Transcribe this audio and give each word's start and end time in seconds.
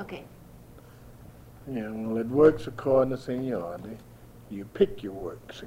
Okay, 0.00 0.24
Yeah, 1.70 1.90
well, 1.90 2.16
it 2.16 2.26
works 2.28 2.66
according 2.66 3.10
to 3.14 3.18
seniority. 3.20 3.98
You 4.50 4.64
pick 4.64 5.02
your 5.02 5.12
works. 5.12 5.62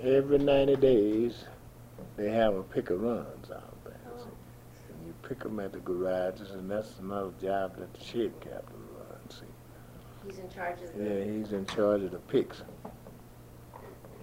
Every 0.00 0.38
ninety 0.38 0.76
days, 0.76 1.44
they 2.16 2.30
have 2.30 2.54
a 2.54 2.62
pick 2.62 2.90
of 2.90 3.00
runs 3.02 3.50
out 3.50 3.84
there, 3.84 3.96
oh. 4.14 4.18
see. 4.22 4.92
And 4.94 5.06
you 5.06 5.14
pick 5.28 5.40
them 5.40 5.58
at 5.60 5.72
the 5.72 5.80
garages, 5.80 6.50
and 6.52 6.70
that's 6.70 6.98
another 7.00 7.32
job 7.42 7.76
that 7.78 7.92
the 7.94 8.04
shed 8.04 8.32
captain 8.40 8.80
runs, 8.96 9.40
see. 9.40 10.26
he's 10.28 10.38
in 10.38 10.48
charge 10.48 10.80
of 10.82 10.96
the, 10.96 11.04
Yeah, 11.04 11.24
he's 11.24 11.52
in 11.52 11.66
charge 11.66 12.02
of 12.02 12.12
the 12.12 12.18
picks. 12.18 12.62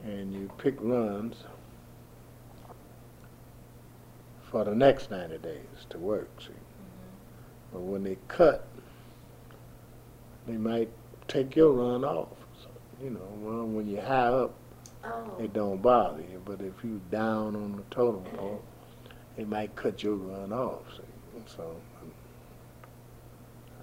And 0.06 0.34
you 0.34 0.50
pick 0.58 0.76
runs 0.80 1.44
for 4.50 4.64
the 4.64 4.74
next 4.74 5.12
ninety 5.12 5.38
days 5.40 5.86
to 5.90 5.98
work, 5.98 6.30
see. 6.42 6.54
But 7.72 7.82
when 7.82 8.04
they 8.04 8.18
cut, 8.28 8.66
they 10.48 10.58
might 10.58 10.90
take 11.28 11.56
your 11.56 11.72
run 11.72 12.04
off. 12.04 12.30
So, 12.62 12.70
you 13.04 13.12
know, 13.12 13.28
well, 13.38 13.66
when 13.66 13.88
you're 13.88 14.02
high 14.02 14.28
up, 14.28 14.54
oh, 15.04 15.38
it 15.40 15.54
don't 15.54 15.82
bother 15.82 16.22
you. 16.22 16.42
But 16.44 16.62
if 16.62 16.84
you 16.84 17.00
down 17.12 17.56
on 17.56 17.76
the 17.76 17.84
totem 17.96 18.24
pole, 18.36 18.64
they 19.38 19.46
might 19.46 19.76
cut 19.76 20.04
your 20.04 20.16
run 20.16 20.52
off. 20.52 20.82
See? 20.98 21.04
So, 21.46 21.76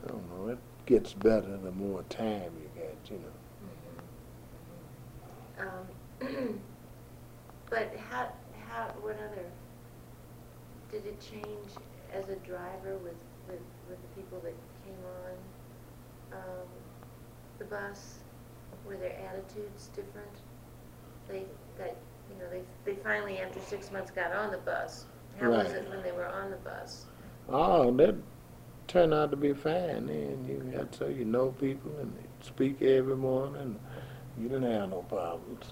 I 0.05 0.09
don't 0.09 0.29
know. 0.31 0.49
It 0.49 0.59
gets 0.87 1.13
better 1.13 1.57
the 1.57 1.73
more 1.73 2.03
time 2.05 2.51
you 2.61 2.69
get, 2.75 2.97
you 3.11 3.21
know. 5.59 5.69
um, 6.21 6.61
but 7.71 7.95
how, 8.11 8.33
how, 8.69 8.89
what 9.01 9.17
other, 9.17 9.47
did 10.91 11.07
it 11.07 11.21
change 11.21 11.71
as 12.13 12.29
a 12.29 12.37
driver 12.37 12.97
with, 12.99 13.15
with, 13.49 13.61
with 13.89 13.99
the 14.01 14.21
people 14.21 14.41
that 14.41 14.55
came 14.85 14.95
on, 15.23 16.39
um, 16.39 16.69
the 17.59 17.65
bus? 17.65 18.19
Were 18.87 18.97
their 18.97 19.19
attitudes 19.29 19.91
different? 19.97 20.31
They, 21.29 21.45
that, 21.79 21.97
you 22.31 22.39
know, 22.39 22.49
they, 22.51 22.63
they 22.85 22.97
finally, 23.03 23.39
after 23.39 23.61
six 23.61 23.91
months, 23.91 24.11
got 24.11 24.33
on 24.33 24.53
the 24.53 24.59
bus. 24.59 25.07
How 25.41 25.51
was 25.51 25.73
it 25.73 25.89
when 25.91 26.03
they 26.03 26.13
were 26.13 26.27
on 26.27 26.51
the 26.51 26.57
bus? 26.57 27.07
Oh, 27.49 27.91
that 27.97 28.15
turned 28.89 29.13
out 29.13 29.31
to 29.31 29.37
be 29.37 29.53
fine. 29.53 30.09
And 30.09 30.49
you 30.49 30.73
had 30.75 30.95
so 30.95 31.09
you 31.09 31.25
know 31.25 31.51
people 31.51 31.93
and 32.01 32.13
they 32.17 32.47
speak 32.47 32.81
every 32.83 33.17
morning. 33.17 33.79
You 34.39 34.49
didn't 34.49 34.71
have 34.71 34.91
no 34.91 35.03
problems. 35.03 35.65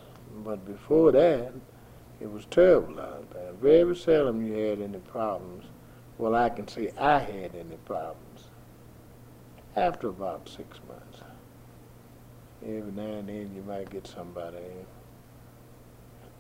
But 0.45 0.65
before 0.67 1.13
that, 1.13 1.53
it 2.21 2.31
was 2.31 2.45
terrible 2.47 3.01
out 3.01 3.31
there. 3.33 3.53
Very 3.61 3.97
seldom 3.97 4.47
you 4.47 4.55
had 4.55 4.81
any 4.81 4.99
problems. 4.99 5.65
Well, 6.17 6.35
I 6.35 6.49
can 6.49 6.69
say 6.69 6.93
I 6.97 7.19
had 7.19 7.57
any 7.57 7.77
problems 7.85 8.49
after 9.75 10.09
about 10.09 10.49
six 10.49 10.79
months. 10.89 11.21
Every 12.63 12.93
now 12.93 13.19
and 13.19 13.29
then 13.29 13.51
you 13.55 13.63
might 13.67 13.91
get 13.91 14.07
somebody 14.07 14.59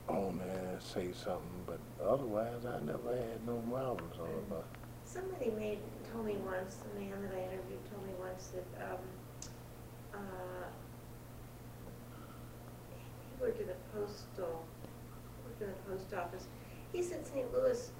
on 0.09 0.39
there 0.39 0.79
say 0.81 1.13
something, 1.13 1.65
but 1.67 1.81
otherwise 2.07 2.65
I 2.67 2.79
never 2.85 3.17
had 3.17 3.47
no 3.47 3.57
problems 3.71 4.15
on 4.21 4.29
the 4.29 4.55
bus. 4.55 4.65
Somebody 5.05 5.51
made, 5.51 5.79
told 6.13 6.27
me 6.27 6.37
once, 6.47 6.77
the 6.77 7.01
man 7.01 7.21
that 7.23 7.33
I 7.33 7.43
interviewed 7.43 7.91
told 7.91 8.07
me 8.07 8.13
once 8.19 8.53
that, 8.55 8.91
um, 8.91 8.99
uh, 10.15 10.67
he 13.21 13.43
worked 13.43 13.61
in 13.61 13.69
a 13.69 13.97
postal, 13.97 14.65
worked 15.45 15.63
in 15.63 15.69
a 15.69 15.91
post 15.91 16.15
office. 16.15 16.47
He 16.93 17.03
said 17.03 17.27
St. 17.27 17.53
Louis 17.53 17.91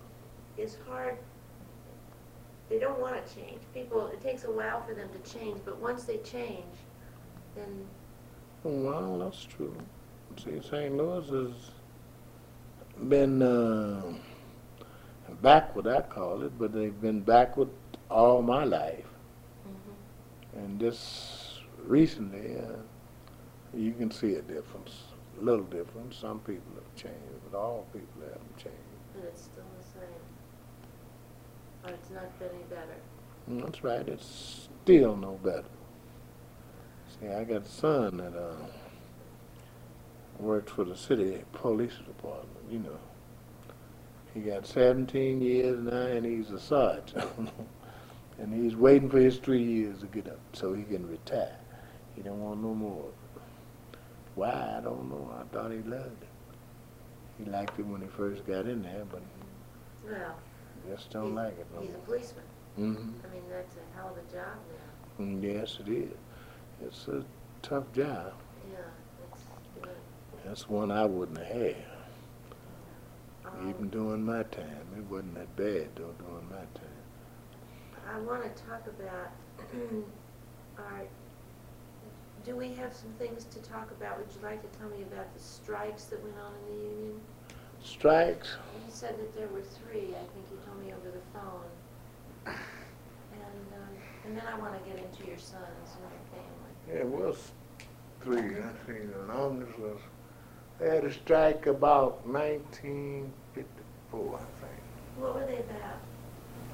is 0.57 0.77
hard, 0.89 1.19
they 2.69 2.79
don't 2.79 2.99
wanna 3.01 3.23
change. 3.35 3.61
People, 3.73 4.07
it 4.09 4.21
takes 4.23 4.45
a 4.45 4.51
while 4.51 4.83
for 4.83 4.95
them 4.95 5.09
to 5.11 5.31
change, 5.31 5.61
but 5.65 5.79
once 5.79 6.05
they 6.05 6.19
change, 6.19 6.77
then, 7.55 7.87
Well, 8.63 9.19
that's 9.19 9.45
true. 9.45 9.77
See, 10.43 10.61
St. 10.61 10.97
Louis 10.97 11.29
has 11.29 11.71
been 13.09 13.43
uh, 13.43 14.03
backward, 15.43 15.87
I 15.87 16.01
call 16.03 16.43
it, 16.43 16.59
but 16.59 16.73
they've 16.73 17.01
been 17.01 17.21
backward 17.21 17.69
all 18.11 18.43
my 18.43 18.65
life. 18.65 19.05
And 20.57 20.79
just 20.81 21.61
recently, 21.85 22.57
uh, 22.59 22.77
you 23.77 23.93
can 23.93 24.11
see 24.11 24.35
a 24.35 24.43
difference, 24.43 24.93
a 25.41 25.45
little 25.45 25.65
difference. 25.65 26.17
Some 26.17 26.39
people 26.41 26.73
have 26.77 26.95
changed, 26.95 27.41
but 27.51 27.59
all 27.59 27.87
people 27.93 28.23
haven't 28.23 28.57
changed. 28.57 28.79
but 29.15 29.25
it's 29.25 29.43
still. 29.43 29.65
Or 31.85 31.91
it's 31.91 32.11
not 32.11 32.39
been 32.39 32.49
any 32.55 32.65
better. 32.65 32.97
Mm, 33.51 33.65
That's 33.65 33.85
right. 33.85 34.09
It's 34.09 34.69
still 34.85 35.17
no 35.17 35.33
better. 35.43 35.65
See, 37.21 37.29
I 37.29 37.45
got 37.45 37.63
a 37.63 37.69
son 37.69 38.17
that 38.19 38.35
uh, 38.37 38.55
works 40.39 40.73
for 40.73 40.85
the 40.85 40.97
city 40.97 41.43
police 41.53 41.95
department. 42.07 42.49
You 42.71 42.79
know, 42.81 42.99
he 44.33 44.41
got 44.41 44.67
17 44.67 45.41
years 45.41 45.79
now, 45.81 45.93
and 46.07 46.25
he's 46.25 46.51
a 46.51 46.59
sergeant. 46.59 47.29
and 48.39 48.53
he's 48.53 48.77
waiting 48.77 49.09
for 49.11 49.19
his 49.19 49.37
three 49.39 49.63
years 49.63 50.01
to 50.01 50.07
get 50.07 50.27
up 50.29 50.41
so 50.55 50.73
he 50.73 50.83
can 50.83 51.07
retire. 51.07 51.57
He 52.17 52.23
don't 52.23 52.41
want 52.41 52.63
no 52.63 52.75
more. 52.75 53.11
Why? 54.35 54.77
I 54.79 54.81
don't 54.81 55.09
know. 55.09 55.33
I 55.39 55.45
thought 55.55 55.71
he 55.71 55.79
loved 55.79 56.23
it. 56.23 56.29
He 57.39 57.51
liked 57.51 57.79
it 57.79 57.87
when 57.87 58.01
he 58.01 58.09
first 58.09 58.47
got 58.47 58.67
in 58.67 58.83
there, 58.83 59.05
but 59.11 59.23
Well, 60.05 60.35
just 60.91 61.11
don't 61.11 61.25
he's- 61.27 61.37
like 61.37 61.59
it 61.59 61.67
no 61.75 61.81
he's 61.81 61.91
a 61.91 61.93
more. 61.95 62.03
policeman. 62.07 62.45
hmm 62.77 62.93
I 62.93 63.35
mean, 63.35 63.43
that's 63.51 63.77
a 63.77 63.97
hell 63.97 64.09
of 64.11 64.17
a 64.19 64.33
job 64.33 64.57
now. 65.19 65.25
Mm, 65.25 65.43
Yes, 65.43 65.79
it 65.81 65.89
is. 65.89 66.11
It's 66.85 67.09
a 67.09 67.25
tough 67.63 67.85
job. 67.93 68.33
Yeah, 68.71 68.79
it's, 69.33 69.43
good. 69.81 69.97
That's 70.45 70.69
one 70.69 70.91
I 70.91 71.05
wouldn't 71.05 71.39
have 71.39 71.47
had, 71.47 71.77
Um, 73.47 73.71
even 73.71 73.89
during 73.91 74.25
my 74.25 74.43
time. 74.45 74.87
It 74.97 75.05
wasn't 75.11 75.35
that 75.37 75.55
bad 75.57 75.89
though 75.95 76.15
during 76.19 76.49
my 76.51 76.65
time. 76.75 77.03
I 78.13 78.19
want 78.21 78.43
to 78.43 78.63
talk 78.65 78.87
about, 78.87 79.31
our, 80.79 81.03
do 82.45 82.57
we 82.57 82.75
have 82.75 82.93
some 82.95 83.11
things 83.19 83.45
to 83.45 83.59
talk 83.63 83.91
about? 83.93 84.19
Would 84.19 84.29
you 84.35 84.41
like 84.43 84.61
to 84.71 84.79
tell 84.79 84.89
me 84.91 85.03
about 85.03 85.33
the 85.33 85.41
strikes 85.41 86.05
that 86.07 86.23
went 86.23 86.37
on 86.45 86.53
in 86.69 86.77
the 86.77 86.83
union? 86.85 87.21
Strikes? 87.85 88.49
You 88.75 88.81
said 88.93 89.17
that 89.19 89.35
there 89.37 89.49
were 89.49 89.61
three, 89.61 90.15
I 90.15 90.25
think 90.33 90.47
you 90.51 90.57
told 90.67 90.81
me 90.85 90.93
over 90.93 91.11
the 91.11 91.21
phone. 91.33 91.69
And, 92.47 92.55
um, 93.75 93.89
and 94.25 94.37
then 94.37 94.45
I 94.47 94.55
want 94.59 94.73
to 94.83 94.91
get 94.91 94.99
into 95.05 95.25
your 95.29 95.39
sons 95.39 95.97
and 95.97 96.11
your 96.11 96.21
family. 96.33 96.73
Yeah, 96.89 97.01
it 97.01 97.07
was 97.07 97.53
three. 98.23 98.57
I 98.59 98.73
think 98.87 99.13
the 99.13 99.23
longest 99.33 99.79
was, 99.79 99.99
they 100.81 100.89
had 100.95 101.05
a 101.05 101.13
strike 101.13 101.67
about 101.67 102.27
1954, 102.27 104.35
I 104.35 104.39
think. 104.39 104.81
What 105.19 105.35
were 105.35 105.45
they 105.47 105.59
about? 105.59 105.99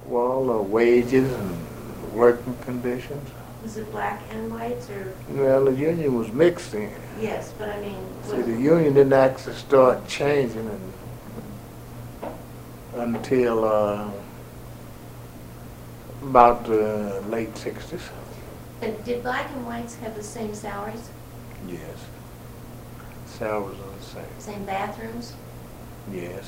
Well, 0.06 0.50
uh, 0.50 0.62
wages 0.62 1.30
and 1.32 1.56
working 2.14 2.54
conditions. 2.64 3.28
Was 3.62 3.76
it 3.76 3.90
black 3.90 4.22
and 4.30 4.50
whites 4.50 4.88
or, 4.88 5.12
Well, 5.28 5.66
the 5.66 5.74
union 5.74 6.14
was 6.16 6.32
mixed 6.32 6.72
in. 6.72 6.90
yes, 7.20 7.52
but 7.58 7.68
I 7.68 7.78
mean, 7.80 8.02
See, 8.24 8.40
the 8.40 8.58
union 8.58 8.94
didn't 8.94 9.12
actually 9.12 9.56
start 9.56 10.08
changing 10.08 10.64
in, 10.64 10.80
until 13.00 13.64
uh, 13.64 14.10
about 16.22 16.64
the 16.66 17.22
late 17.28 17.56
sixties. 17.56 18.02
and 18.82 19.02
did 19.04 19.22
black 19.22 19.50
and 19.52 19.66
whites 19.66 19.94
have 19.96 20.14
the 20.14 20.22
same 20.22 20.54
salaries, 20.54 21.10
Yes. 21.68 21.80
Salaries 23.26 23.78
are 23.78 23.98
the 23.98 24.04
same. 24.04 24.24
same 24.38 24.64
bathrooms, 24.64 25.34
Yes. 26.12 26.44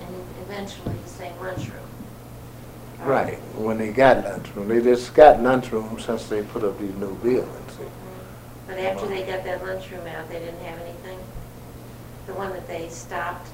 and 0.00 0.14
eventually 0.42 0.94
the 1.04 1.08
same 1.08 1.38
lunchroom? 1.40 1.80
Right. 3.04 3.38
When 3.56 3.78
they 3.78 3.92
got 3.92 4.24
lunchroom, 4.24 4.68
they 4.68 4.80
just 4.80 5.14
got 5.14 5.42
lunchroom 5.42 5.98
since 6.00 6.28
they 6.28 6.42
put 6.42 6.64
up 6.64 6.78
these 6.78 6.94
new 6.94 7.14
buildings. 7.16 7.72
But 8.66 8.78
after 8.78 9.06
they 9.06 9.22
got 9.22 9.44
that 9.44 9.64
lunchroom 9.64 10.06
out, 10.08 10.28
they 10.28 10.38
didn't 10.40 10.60
have 10.64 10.80
anything? 10.80 11.18
The 12.26 12.34
one 12.34 12.50
that 12.52 12.66
they 12.66 12.88
stopped? 12.88 13.48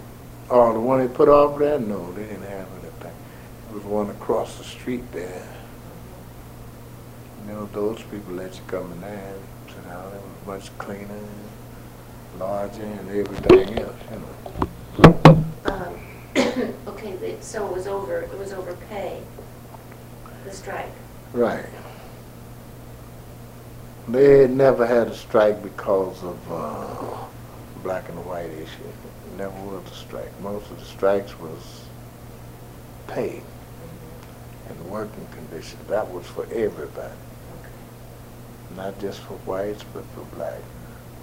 Oh, 0.50 0.72
the 0.72 0.80
one 0.80 1.00
they 1.06 1.12
put 1.12 1.28
off 1.28 1.58
there? 1.58 1.78
No, 1.78 2.12
they 2.12 2.24
didn't 2.24 2.42
have 2.42 2.66
anything. 2.82 3.12
It 3.70 3.74
was 3.74 3.84
one 3.84 4.10
across 4.10 4.58
the 4.58 4.64
street 4.64 5.10
there. 5.12 5.48
You 7.46 7.52
know, 7.54 7.66
those 7.72 8.02
people 8.02 8.34
let 8.34 8.54
you 8.54 8.60
come 8.66 8.92
in 8.92 9.00
there 9.00 9.34
and 9.34 9.74
sit 9.74 9.84
down. 9.84 10.12
It 10.12 10.20
was 10.46 10.62
much 10.64 10.78
cleaner, 10.78 11.08
larger, 12.38 12.82
and 12.82 13.08
everything 13.10 13.78
else, 13.78 13.96
you 14.10 15.04
know. 15.04 15.44
Um, 15.64 15.94
Okay, 16.86 17.16
they- 17.16 17.38
so 17.40 17.66
it 17.66 17.72
was 17.72 17.86
over, 17.86 18.20
it 18.20 18.38
was 18.38 18.52
over 18.52 18.74
pay, 18.90 19.20
the 20.44 20.52
strike? 20.52 20.92
Right. 21.32 21.64
They 24.08 24.46
never 24.48 24.86
had 24.86 25.08
a 25.08 25.14
strike 25.14 25.62
because 25.62 26.22
of 26.22 26.38
uh, 26.52 27.16
black 27.82 28.08
and 28.08 28.24
white 28.24 28.50
issue. 28.50 28.90
Never 29.36 29.50
was 29.64 29.84
a 29.90 29.94
strike. 29.94 30.40
Most 30.40 30.70
of 30.70 30.78
the 30.78 30.84
strikes 30.84 31.38
was 31.38 31.84
pay. 33.08 33.42
and 34.68 34.90
working 34.90 35.26
conditions. 35.32 35.82
That 35.88 36.10
was 36.12 36.26
for 36.26 36.44
everybody, 36.52 37.14
not 38.76 38.98
just 39.00 39.20
for 39.20 39.34
whites, 39.44 39.84
but 39.92 40.04
for 40.14 40.22
black. 40.36 40.60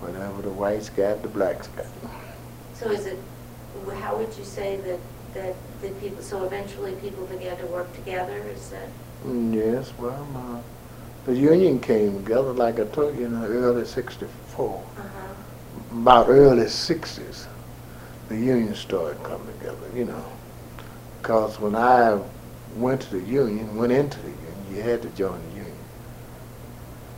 Whatever 0.02 0.42
the 0.42 0.50
whites 0.50 0.90
got, 0.90 1.22
the 1.22 1.28
blacks 1.28 1.68
got. 1.70 1.86
So 2.74 2.90
is 2.90 3.06
it, 3.06 3.18
how 4.00 4.18
would 4.18 4.36
you 4.38 4.44
say 4.46 4.78
that, 4.78 5.00
that 5.34 5.56
the 5.82 5.90
people, 6.00 6.22
so 6.24 6.44
eventually 6.46 6.94
people 6.96 7.26
began 7.26 7.58
to 7.58 7.66
work 7.68 7.92
together, 7.94 8.38
is 8.54 8.70
that? 8.70 8.88
Yes, 9.28 9.92
well, 9.98 10.28
uh, 10.36 10.60
the 11.26 11.36
union 11.36 11.80
came 11.80 12.24
together, 12.24 12.54
like 12.54 12.80
I 12.80 12.86
told 12.86 13.18
you, 13.18 13.26
in 13.26 13.40
the 13.42 13.48
early 13.48 13.86
'64. 13.86 14.84
Uh-huh. 14.98 15.19
About 16.00 16.30
early 16.30 16.64
'60s, 16.64 17.46
the 18.30 18.38
union 18.38 18.74
started 18.74 19.22
coming 19.22 19.46
together, 19.60 19.86
you 19.94 20.06
know. 20.06 20.24
Because 21.22 21.60
when 21.60 21.76
I 21.76 22.18
went 22.78 23.02
to 23.02 23.18
the 23.18 23.20
union, 23.20 23.76
went 23.76 23.92
into 23.92 24.18
the 24.20 24.30
union, 24.30 24.56
you 24.72 24.82
had 24.82 25.02
to 25.02 25.10
join 25.10 25.42
the 25.50 25.56
union. 25.58 25.76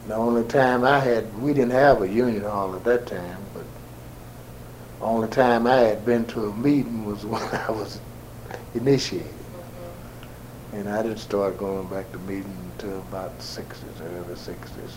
The 0.07 0.15
only 0.15 0.43
time 0.45 0.83
I 0.83 0.97
had, 0.97 1.31
we 1.39 1.53
didn't 1.53 1.73
have 1.73 2.01
a 2.01 2.07
union 2.09 2.41
hall 2.41 2.75
at 2.75 2.83
that 2.85 3.05
time, 3.05 3.37
but 3.53 3.65
the 4.99 5.05
only 5.05 5.27
time 5.27 5.67
I 5.67 5.75
had 5.81 6.03
been 6.03 6.25
to 6.33 6.47
a 6.47 6.53
meeting 6.55 7.05
was 7.05 7.23
when 7.33 7.43
I 7.43 7.69
was 7.69 7.99
initiated. 8.73 9.27
Mhm. 9.29 10.79
And 10.79 10.89
I 10.89 11.03
didn't 11.03 11.19
start 11.19 11.59
going 11.59 11.85
back 11.85 12.11
to 12.13 12.17
meetings 12.17 12.57
until 12.73 12.97
about 13.01 13.37
the 13.37 13.43
60s, 13.43 14.01
early 14.01 14.33
60s. 14.33 14.93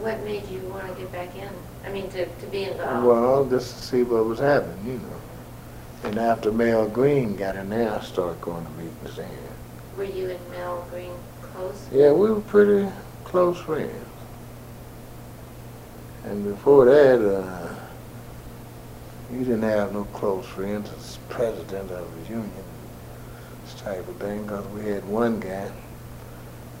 What 0.00 0.22
made 0.22 0.46
you 0.48 0.60
want 0.68 0.86
to 0.86 0.94
get 0.94 1.10
back 1.10 1.34
in? 1.34 1.50
I 1.86 1.92
mean, 1.92 2.10
to, 2.10 2.26
to 2.26 2.46
be 2.46 2.64
involved? 2.64 3.06
Well, 3.06 3.44
just 3.46 3.76
to 3.76 3.82
see 3.82 4.02
what 4.02 4.24
was 4.26 4.40
happening, 4.40 4.78
you 4.84 4.92
know. 4.94 5.20
And 6.02 6.18
after 6.18 6.50
Mel 6.50 6.88
Green 6.88 7.36
got 7.36 7.56
in 7.56 7.70
there, 7.70 7.92
I 7.92 8.00
started 8.02 8.40
going 8.40 8.64
to 8.64 8.70
meetings 8.72 9.16
then. 9.16 9.30
Were 9.96 10.04
you 10.04 10.30
and 10.30 10.50
Mel 10.50 10.86
Green 10.90 11.12
close? 11.42 11.88
Yeah, 11.92 12.12
we 12.12 12.30
were 12.30 12.40
pretty 12.40 12.90
close 13.24 13.58
friends. 13.58 13.92
And 16.24 16.44
before 16.44 16.86
that, 16.86 17.24
uh, 17.24 17.74
you 19.32 19.38
didn't 19.38 19.62
have 19.62 19.92
no 19.92 20.04
close 20.06 20.44
friends 20.44 20.90
as 20.98 21.18
president 21.28 21.90
of 21.92 22.24
the 22.24 22.30
union, 22.30 22.64
this 23.64 23.74
type 23.80 24.06
of 24.08 24.16
thing, 24.16 24.42
because 24.42 24.66
we 24.68 24.90
had 24.90 25.04
one 25.08 25.38
guy 25.38 25.70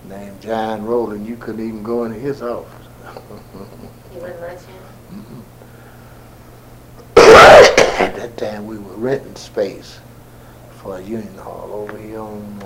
named 0.08 0.40
John 0.40 0.84
Rowland. 0.84 1.26
You 1.26 1.36
couldn't 1.36 1.66
even 1.66 1.82
go 1.84 2.04
into 2.04 2.18
his 2.18 2.42
office. 2.42 2.86
He 4.16 4.22
wouldn't 4.22 4.40
let 4.40 4.58
you? 4.62 4.95
At 7.16 8.14
that 8.16 8.36
time, 8.36 8.66
we 8.66 8.78
were 8.78 8.94
renting 8.94 9.36
space 9.36 9.98
for 10.82 10.98
a 10.98 11.02
union 11.02 11.36
hall 11.38 11.70
over 11.72 11.98
here 11.98 12.20
on 12.20 12.62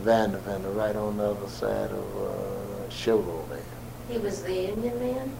Vandeventer, 0.00 0.74
right 0.74 0.96
on 0.96 1.16
the 1.16 1.30
other 1.30 1.48
side 1.48 1.90
of 1.90 2.16
uh, 2.16 2.88
Chevrolet. 2.90 3.60
He 4.08 4.18
was 4.18 4.42
the 4.42 4.52
union 4.52 4.98
man? 5.00 5.32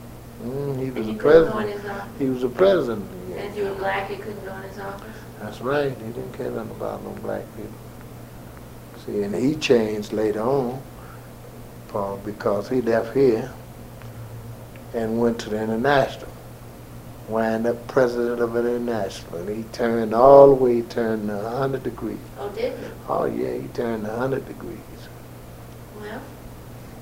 Mm, 0.42 0.82
he 0.82 0.90
was 0.90 1.06
the 1.06 1.14
couldn't 1.14 1.52
go 1.52 1.58
in 1.58 1.66
president. 1.68 2.02
He 2.18 2.24
was 2.26 2.42
the 2.42 2.48
president. 2.48 3.10
And 3.30 3.40
if 3.40 3.56
you 3.56 3.64
were 3.64 3.74
black, 3.74 4.10
you 4.10 4.16
couldn't 4.16 4.44
go 4.44 4.54
in 4.56 4.62
his 4.62 4.78
office? 4.78 5.16
That's 5.40 5.60
right. 5.60 5.96
He 5.96 6.12
didn't 6.12 6.32
care 6.32 6.50
nothing 6.50 6.70
about 6.72 7.02
no 7.04 7.10
black 7.22 7.44
people. 7.56 7.72
See, 9.04 9.22
and 9.22 9.34
he 9.34 9.54
changed 9.54 10.12
later 10.12 10.40
on, 10.40 10.82
Paul, 11.88 12.20
because 12.24 12.68
he 12.68 12.80
left 12.80 13.14
here 13.14 13.52
and 14.94 15.20
went 15.20 15.38
to 15.40 15.50
the 15.50 15.60
international. 15.62 16.32
Wind 17.28 17.66
up 17.66 17.88
president 17.88 18.40
of 18.40 18.52
the 18.52 18.60
international, 18.60 19.38
and 19.38 19.48
he 19.48 19.64
turned 19.72 20.14
all 20.14 20.48
the 20.48 20.54
way, 20.54 20.76
he 20.76 20.82
turned 20.82 21.28
a 21.28 21.50
hundred 21.50 21.82
degrees. 21.82 22.18
Oh, 22.38 22.48
did 22.50 22.78
he? 22.78 22.84
Oh 23.08 23.24
yeah, 23.24 23.54
he 23.54 23.66
turned 23.68 24.06
a 24.06 24.16
hundred 24.16 24.46
degrees. 24.46 24.78
Well, 26.00 26.20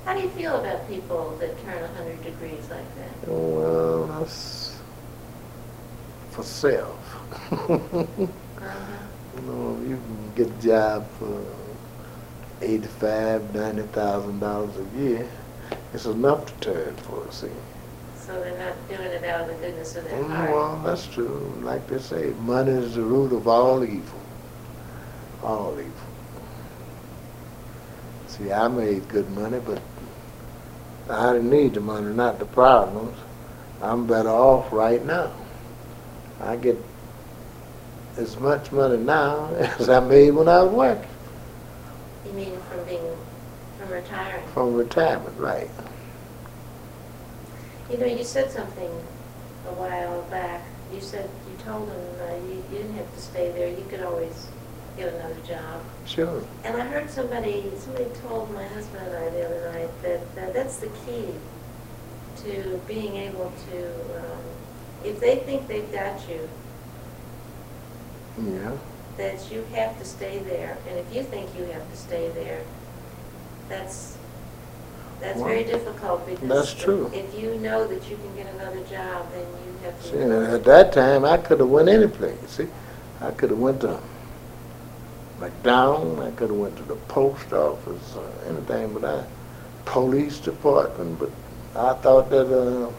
how 0.03 0.15
do 0.15 0.21
you 0.21 0.29
feel 0.29 0.55
about 0.59 0.87
people 0.87 1.37
that 1.39 1.61
turn 1.63 1.83
a 1.83 1.87
hundred 1.89 2.23
degrees 2.23 2.67
like 2.71 2.95
that? 2.95 3.29
Well, 3.29 4.07
that's 4.07 4.79
for 6.31 6.43
self. 6.43 7.15
Uh-huh. 7.51 8.97
You 9.35 9.41
know, 9.43 9.79
if 9.83 9.89
you 9.89 9.97
can 9.97 10.31
get 10.35 10.47
a 10.47 10.61
job 10.61 11.07
for 11.19 11.45
eighty-five, 12.63 13.53
ninety 13.53 13.83
thousand 13.83 14.39
dollars 14.39 14.75
a 14.75 14.97
year, 14.97 15.29
it's 15.93 16.05
enough 16.07 16.45
to 16.47 16.53
turn 16.73 16.95
for, 16.95 17.27
a 17.27 17.31
see. 17.31 17.47
So 18.25 18.39
they're 18.39 18.57
not 18.57 18.87
doing 18.89 19.11
it 19.11 19.23
out 19.25 19.41
of 19.41 19.47
the 19.47 19.53
goodness 19.55 19.95
of 19.95 20.03
their 20.05 20.13
Mm, 20.23 20.29
heart? 20.29 20.49
Well, 20.51 20.81
that's 20.83 21.05
true. 21.07 21.53
Like 21.61 21.87
they 21.87 21.99
say, 21.99 22.33
money 22.41 22.71
is 22.71 22.95
the 22.95 23.03
root 23.03 23.31
of 23.33 23.47
all 23.47 23.83
evil. 23.83 24.19
All 25.43 25.73
evil. 25.79 25.91
See, 28.27 28.51
I 28.51 28.67
made 28.67 29.07
good 29.09 29.29
money, 29.31 29.59
but 29.63 29.81
I 31.09 31.33
didn't 31.33 31.49
need 31.51 31.75
the 31.75 31.81
money, 31.81 32.13
not 32.13 32.39
the 32.39 32.45
problems. 32.45 33.15
I'm 33.81 34.07
better 34.07 34.29
off 34.29 34.71
right 34.73 35.05
now. 35.05 35.31
I 36.41 36.55
get 36.55 36.77
as 38.17 38.37
much 38.39 38.71
money 38.71 38.97
now 38.97 39.47
as 39.79 39.87
I 39.89 39.99
made 39.99 40.31
when 40.31 40.47
I 40.47 40.63
was 40.63 40.73
working 40.73 41.09
You 42.25 42.31
mean 42.33 42.57
from 42.71 42.83
being, 42.85 43.15
from 43.77 43.89
retiring? 43.89 44.43
from 44.53 44.73
retirement, 44.73 45.37
right? 45.37 45.69
You 47.89 47.97
know, 47.97 48.05
you 48.05 48.23
said 48.23 48.51
something 48.51 48.89
a 49.67 49.73
while 49.73 50.21
back. 50.23 50.61
You 50.93 51.01
said, 51.01 51.29
you 51.49 51.57
told 51.63 51.89
them 51.89 52.01
uh, 52.21 52.35
you, 52.47 52.63
you 52.71 52.77
didn't 52.79 52.95
have 52.95 53.13
to 53.13 53.21
stay 53.21 53.51
there, 53.51 53.69
you 53.69 53.85
could 53.89 54.01
always 54.01 54.47
get 54.97 55.13
another 55.13 55.39
job. 55.47 55.81
Sure. 56.05 56.43
And 56.63 56.77
I 56.77 56.85
heard 56.85 57.09
somebody, 57.09 57.71
somebody 57.77 58.05
told 58.21 58.53
my 58.53 58.63
husband 58.65 59.07
and 59.07 59.15
I 59.17 59.29
the 59.29 59.45
other 59.45 59.71
night 59.73 59.89
that 60.03 60.21
uh, 60.41 60.51
that's 60.53 60.77
the 60.77 60.87
key 61.05 61.27
to 62.43 62.79
being 62.87 63.15
able 63.17 63.51
to, 63.71 63.87
um, 64.19 64.43
if 65.03 65.19
they 65.19 65.37
think 65.37 65.67
they've 65.67 65.91
got 65.91 66.27
you, 66.29 66.47
Yeah. 68.41 68.71
that 69.17 69.51
you 69.51 69.63
have 69.73 69.97
to 69.99 70.05
stay 70.05 70.39
there, 70.39 70.77
and 70.87 70.97
if 70.99 71.13
you 71.15 71.23
think 71.23 71.49
you 71.57 71.65
have 71.65 71.89
to 71.89 71.97
stay 71.97 72.29
there, 72.29 72.61
that's, 73.69 74.14
that's 75.19 75.41
very 75.41 75.63
difficult 75.63 76.25
because. 76.25 76.47
that's 76.47 76.73
true. 76.73 77.09
If 77.13 77.37
you 77.39 77.55
know 77.55 77.87
that 77.87 78.09
you 78.09 78.17
can 78.17 78.35
get 78.35 78.53
another 78.53 78.81
job, 78.81 79.31
then 79.31 79.41
you 79.41 79.77
have 79.83 80.01
to. 80.01 80.07
See, 80.07 80.17
and 80.17 80.31
at 80.31 80.63
that 80.65 80.93
time, 80.93 81.25
I 81.25 81.37
could 81.37 81.59
have 81.59 81.69
went 81.69 81.89
any 81.89 82.07
place. 82.07 82.37
See, 82.47 82.67
I 83.21 83.31
could 83.31 83.49
have 83.49 83.59
went 83.59 83.81
to 83.81 83.99
McDonald. 85.39 86.19
I 86.19 86.31
could 86.31 86.49
have 86.49 86.59
went 86.59 86.77
to 86.77 86.83
the 86.83 86.95
post 86.95 87.53
office, 87.53 88.15
or 88.15 88.29
anything, 88.47 88.93
but 88.93 89.05
I, 89.05 89.25
police 89.85 90.39
department. 90.39 91.19
But 91.19 91.31
I 91.75 91.93
thought 91.95 92.29
that 92.29 92.51
uh, 92.51 92.91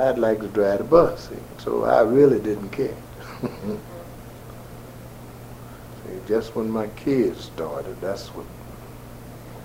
I'd 0.00 0.18
like 0.18 0.40
to 0.40 0.48
drive 0.48 0.78
the 0.78 0.84
bus. 0.84 1.28
See, 1.28 1.36
so 1.58 1.84
I 1.84 2.00
really 2.02 2.40
didn't 2.40 2.70
care. 2.70 2.96
see, 3.42 3.48
just 6.26 6.56
when 6.56 6.70
my 6.70 6.88
kids 6.88 7.44
started, 7.44 8.00
that's 8.00 8.28
what. 8.28 8.46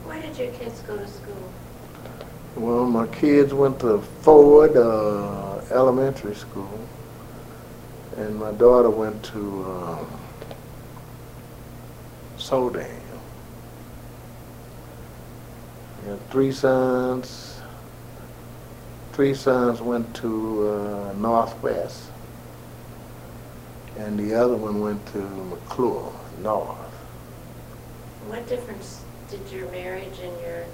Where 0.03 0.21
did 0.21 0.37
your 0.37 0.51
kids 0.53 0.81
go 0.81 0.97
to 0.97 1.07
school? 1.07 1.53
Well, 2.55 2.85
my 2.85 3.07
kids 3.07 3.53
went 3.53 3.79
to 3.79 4.01
Ford 4.21 4.75
uh, 4.75 5.61
Elementary 5.71 6.35
School, 6.35 6.79
and 8.17 8.35
my 8.35 8.51
daughter 8.51 8.89
went 8.89 9.23
to 9.25 9.39
um, 9.65 10.19
Soldan. 12.37 12.99
And 16.05 16.29
three 16.29 16.51
sons. 16.51 17.61
Three 19.13 19.33
sons 19.33 19.81
went 19.81 20.13
to 20.17 20.67
uh, 20.67 21.13
Northwest, 21.17 22.11
and 23.97 24.17
the 24.17 24.33
other 24.33 24.55
one 24.55 24.79
went 24.79 25.05
to 25.07 25.19
McClure 25.19 26.11
North. 26.41 26.77
What 28.27 28.47
difference 28.47 29.03
did 29.29 29.41
your 29.51 29.69
marriage 29.71 30.17
and 30.23 30.41
your 30.41 30.65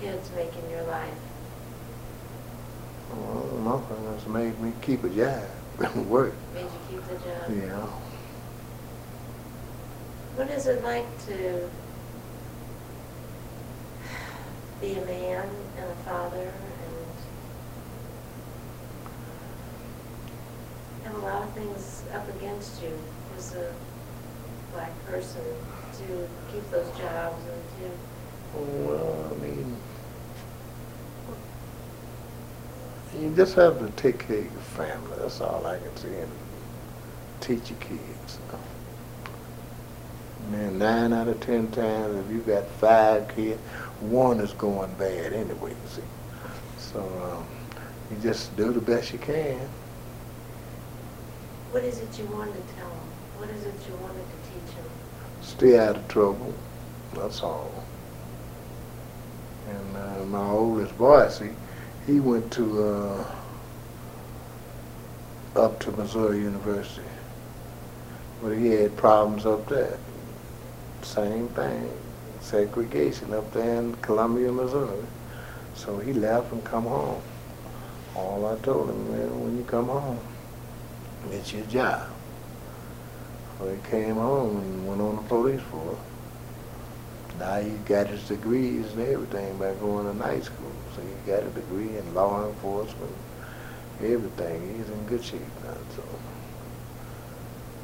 kids 0.00 0.30
make 0.36 0.52
in 0.56 0.70
your 0.70 0.82
life? 0.84 1.18
Well, 3.10 3.46
nothing 3.64 4.04
has 4.12 4.26
made 4.26 4.60
me 4.60 4.72
keep 4.82 5.04
a 5.04 5.08
job 5.08 5.44
and 5.78 6.10
work. 6.10 6.34
Made 6.54 6.62
you 6.64 6.68
keep 6.90 7.02
the 7.08 7.14
job? 7.14 7.50
Yeah. 7.50 7.86
What 10.36 10.50
is 10.50 10.66
it 10.66 10.82
like 10.84 11.06
to 11.26 11.70
be 14.80 14.92
a 14.92 15.04
man 15.06 15.48
and 15.78 15.90
a 15.90 15.94
father 16.04 16.52
and 16.52 17.06
have 21.04 21.14
a 21.14 21.18
lot 21.18 21.42
of 21.42 21.50
things 21.52 22.02
up 22.12 22.28
against 22.36 22.82
you 22.82 22.92
as 23.38 23.54
a 23.54 23.72
black 24.72 24.92
person 25.06 25.42
to 25.94 26.28
keep 26.52 26.70
those 26.70 26.88
jobs 26.98 27.42
and 27.46 27.62
to, 27.80 28.58
Well, 28.58 29.32
I 29.32 29.42
mean, 29.42 29.76
you 33.20 33.32
just 33.34 33.54
have 33.54 33.78
to 33.78 33.90
take 34.00 34.26
care 34.26 34.38
of 34.38 34.44
your 34.44 34.62
family. 34.62 35.16
That's 35.18 35.40
all 35.40 35.64
I 35.66 35.78
can 35.78 35.96
say, 35.96 36.20
and 36.20 36.30
teach 37.40 37.70
your 37.70 37.78
kids. 37.80 38.38
Man, 40.50 40.78
nine 40.78 41.12
out 41.12 41.26
of 41.26 41.40
ten 41.40 41.68
times, 41.72 42.24
if 42.24 42.32
you 42.32 42.38
got 42.40 42.66
five 42.66 43.26
kids, 43.34 43.60
one 44.00 44.38
is 44.38 44.52
going 44.52 44.92
bad 44.94 45.32
anyway, 45.32 45.70
you 45.70 45.88
see. 45.88 46.02
So, 46.78 47.00
um, 47.00 47.46
you 48.10 48.16
just 48.22 48.56
do 48.56 48.72
the 48.72 48.80
best 48.80 49.12
you 49.12 49.18
can. 49.18 49.58
What 51.72 51.82
is 51.82 51.98
it 51.98 52.16
you 52.16 52.26
wanted 52.26 52.54
to 52.54 52.74
tell 52.74 52.88
them? 52.88 52.98
What 53.38 53.50
is 53.50 53.64
it 53.64 53.74
you 53.88 53.96
wanted 53.96 54.24
to 54.24 54.36
teach 54.50 54.76
them? 54.76 54.84
Stay 55.42 55.78
out 55.78 55.96
of 55.96 56.06
trouble, 56.06 56.54
that's 57.14 57.42
all. 57.42 57.72
And 59.68 59.96
uh, 59.96 60.24
my 60.26 60.48
oldest 60.48 60.96
boy, 60.96 61.28
see, 61.28 61.50
he 62.06 62.20
went 62.20 62.52
to, 62.52 62.82
uh, 62.84 63.24
up 65.56 65.80
to 65.80 65.90
Missouri 65.92 66.38
University. 66.38 67.02
But 68.42 68.50
he 68.56 68.68
had 68.68 68.96
problems 68.96 69.44
up 69.44 69.68
there. 69.68 69.98
Same 71.02 71.48
thing, 71.48 71.90
segregation 72.40 73.32
up 73.32 73.52
there 73.52 73.80
in 73.80 73.94
Columbia, 73.96 74.52
Missouri. 74.52 75.04
So 75.74 75.98
he 75.98 76.12
left 76.12 76.52
and 76.52 76.62
come 76.64 76.84
home. 76.84 77.20
All 78.14 78.46
I 78.46 78.56
told 78.64 78.90
him, 78.90 79.10
man, 79.12 79.40
when 79.40 79.56
you 79.58 79.64
come 79.64 79.88
home, 79.88 80.18
it's 81.30 81.52
your 81.52 81.66
job. 81.66 82.08
So 83.58 83.70
he 83.70 83.90
came 83.90 84.14
home 84.14 84.56
and 84.56 84.88
went 84.88 85.00
on 85.00 85.16
the 85.16 85.22
police 85.22 85.60
force. 85.62 85.98
Now 87.38 87.60
he 87.60 87.70
got 87.84 88.06
his 88.06 88.26
degrees 88.28 88.90
and 88.92 89.02
everything 89.02 89.58
by 89.58 89.74
going 89.74 90.06
to 90.06 90.14
night 90.14 90.44
school. 90.44 90.72
So 90.94 91.02
he 91.02 91.30
got 91.30 91.42
a 91.42 91.50
degree 91.50 91.96
in 91.96 92.14
law 92.14 92.46
enforcement, 92.48 93.12
everything. 94.00 94.76
He's 94.76 94.88
in 94.88 95.06
good 95.06 95.22
shape 95.22 95.40
now. 95.64 95.74
So 95.94 96.02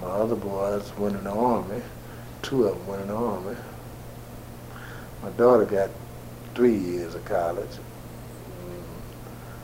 my 0.00 0.08
other 0.08 0.36
boys 0.36 0.90
went 0.96 1.16
in 1.16 1.24
the 1.24 1.30
army. 1.30 1.82
Two 2.40 2.64
of 2.64 2.78
them 2.78 2.86
went 2.86 3.02
in 3.02 3.08
the 3.08 3.14
army. 3.14 3.56
My 5.22 5.30
daughter 5.30 5.64
got 5.64 5.90
three 6.54 6.76
years 6.76 7.14
of 7.14 7.24
college. 7.24 7.78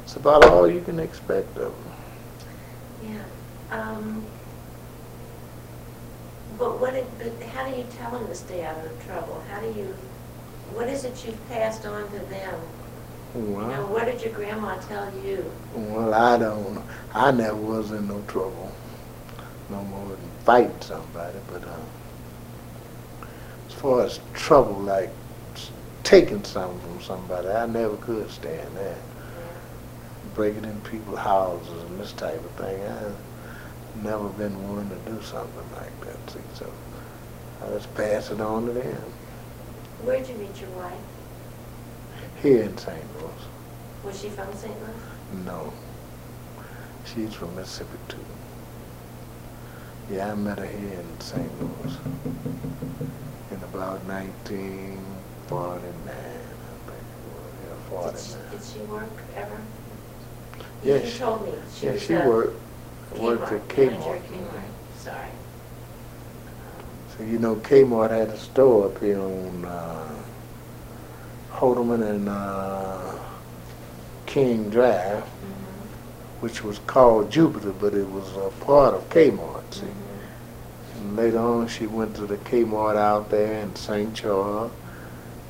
It's 0.04 0.16
about 0.16 0.44
all 0.46 0.70
you 0.70 0.80
can 0.80 1.00
expect 1.00 1.56
of 1.58 1.72
them. 1.72 1.92
Yeah. 3.02 3.24
Um, 3.70 4.24
but 6.58 6.80
what, 6.80 6.94
it, 6.94 7.06
but 7.18 7.40
how 7.48 7.68
do 7.68 7.76
you 7.76 7.86
tell 7.96 8.10
them 8.10 8.26
to 8.26 8.34
stay 8.34 8.64
out 8.64 8.84
of 8.84 9.06
trouble? 9.06 9.42
How 9.48 9.60
do 9.60 9.68
you, 9.68 9.94
what 10.72 10.88
is 10.88 11.04
it 11.04 11.24
you've 11.24 11.48
passed 11.48 11.86
on 11.86 12.10
to 12.10 12.18
them? 12.26 12.60
You 13.34 13.42
know, 13.42 13.86
what 13.90 14.06
did 14.06 14.22
your 14.22 14.32
grandma 14.32 14.76
tell 14.80 15.12
you? 15.24 15.44
well, 15.74 16.14
I 16.14 16.38
don't. 16.38 16.82
I 17.14 17.30
never 17.30 17.56
was 17.56 17.92
in 17.92 18.08
no 18.08 18.22
trouble, 18.26 18.72
no 19.68 19.82
more 19.84 20.08
than 20.08 20.18
fighting 20.44 20.80
somebody. 20.80 21.38
But 21.46 21.62
uh, 21.62 23.26
as 23.68 23.74
far 23.74 24.04
as 24.04 24.18
trouble, 24.32 24.80
like 24.80 25.10
taking 26.02 26.42
something 26.42 26.80
from 26.80 27.02
somebody, 27.02 27.48
I 27.48 27.66
never 27.66 27.96
could 27.98 28.30
stand 28.30 28.76
that. 28.76 28.96
Breaking 30.34 30.64
in 30.64 30.80
people's 30.80 31.18
houses 31.18 31.82
and 31.82 32.00
this 32.00 32.12
type 32.12 32.42
of 32.42 32.50
thing. 32.52 32.80
I've 32.82 33.14
never 34.02 34.28
been 34.30 34.52
one 34.68 34.88
to 34.90 34.96
do 35.10 35.20
something 35.22 35.70
like 35.74 36.00
that. 36.02 36.30
See, 36.30 36.40
so 36.54 36.70
I 37.64 37.68
just 37.70 37.92
pass 37.94 38.30
it 38.30 38.40
on 38.40 38.66
to 38.66 38.72
them 38.72 39.02
Where'd 40.04 40.28
you 40.28 40.34
meet 40.36 40.60
your 40.60 40.70
wife? 40.70 40.92
here 42.42 42.62
in 42.62 42.76
St. 42.78 43.02
Louis. 43.20 43.32
Was 44.04 44.20
she 44.20 44.28
from 44.28 44.52
St. 44.54 44.72
Louis? 44.80 44.94
No. 45.44 45.72
She's 47.04 47.34
from 47.34 47.54
Mississippi 47.56 47.98
too. 48.08 48.24
Yeah, 50.10 50.32
I 50.32 50.34
met 50.36 50.58
her 50.58 50.66
here 50.66 51.00
in 51.00 51.20
St. 51.20 51.50
Louis 51.60 51.96
in 53.50 53.62
about 53.64 54.04
1949, 54.04 56.06
I 56.06 56.08
think. 56.86 57.04
it 57.66 57.92
was. 57.92 58.36
Did 58.36 58.38
she, 58.38 58.38
Yeah, 58.38 58.38
49. 58.38 58.50
did 58.50 58.62
she 58.64 58.78
work 58.92 59.10
ever? 59.36 59.58
Yes, 60.84 61.04
You 61.04 61.10
she- 61.10 61.18
told 61.18 61.42
me. 61.44 61.52
She 61.74 61.86
yeah, 61.86 61.96
she 61.98 62.14
worked, 62.14 62.60
worked 63.16 63.52
at 63.52 63.66
Kmart, 63.68 63.76
manager 63.90 64.02
Kmart. 64.02 64.22
Kmart. 64.22 64.98
Sorry. 64.98 65.28
So 67.16 67.24
you 67.24 67.38
know, 67.38 67.56
Kmart 67.56 68.10
had 68.10 68.28
a 68.28 68.36
store 68.38 68.86
up 68.86 68.98
here 69.00 69.20
on 69.20 69.64
uh, 69.64 70.08
Holdeman 71.52 72.02
and 72.08 72.28
uh, 72.28 73.14
King 74.26 74.70
Drive, 74.70 75.22
Mhm. 75.24 76.40
which 76.40 76.62
was 76.62 76.78
called 76.86 77.30
Jupiter, 77.30 77.72
but 77.72 77.94
it 77.94 78.08
was 78.10 78.28
a 78.36 78.50
part 78.64 78.94
of 78.94 79.08
Kmart. 79.10 79.62
See. 79.74 79.80
Mhm. 79.82 79.92
And 81.00 81.16
later 81.16 81.38
on, 81.38 81.66
she 81.68 81.86
went 81.86 82.14
to 82.16 82.26
the 82.26 82.36
Kmart 82.36 82.96
out 82.96 83.30
there 83.30 83.54
in 83.62 83.74
St. 83.74 84.14
Charles, 84.14 84.70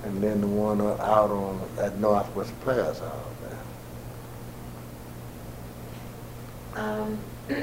and 0.05 0.23
then 0.23 0.41
the 0.43 0.47
one 0.47 0.81
out 0.81 1.31
on 1.31 1.61
at 1.79 1.99
Northwest 1.99 2.53
Plaza 2.61 3.05
out 3.05 3.35
there. 6.75 6.85
Um, 6.85 7.19
so, 7.49 7.55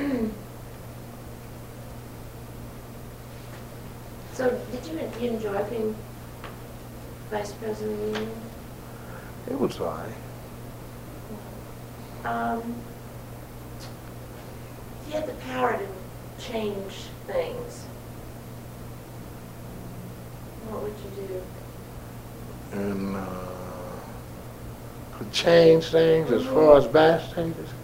did 4.72 4.88
you, 4.88 4.98
enjoy 5.30 5.64
being 5.66 5.96
vice 7.30 7.52
president 7.54 7.94
of 7.94 8.00
the 8.00 8.06
union? 8.20 8.36
It 9.48 9.60
was 9.60 9.80
all 9.80 10.04
right. 12.26 12.26
Um, 12.26 12.76
you 15.08 15.14
had 15.14 15.28
the 15.28 15.34
power 15.34 15.78
to 15.78 15.88
change 16.44 17.06
things, 17.28 17.86
what 20.70 20.82
would 20.82 20.96
you 20.98 21.12
do? 21.28 21.44
And 22.80 23.16
uh, 23.16 23.20
to 25.20 25.26
change 25.32 25.92
things 25.92 26.32
as 26.32 26.44
far 26.48 26.78
as 26.78 26.88
Bass 26.88 27.28
is 27.28 27.34
concerned. 27.34 27.75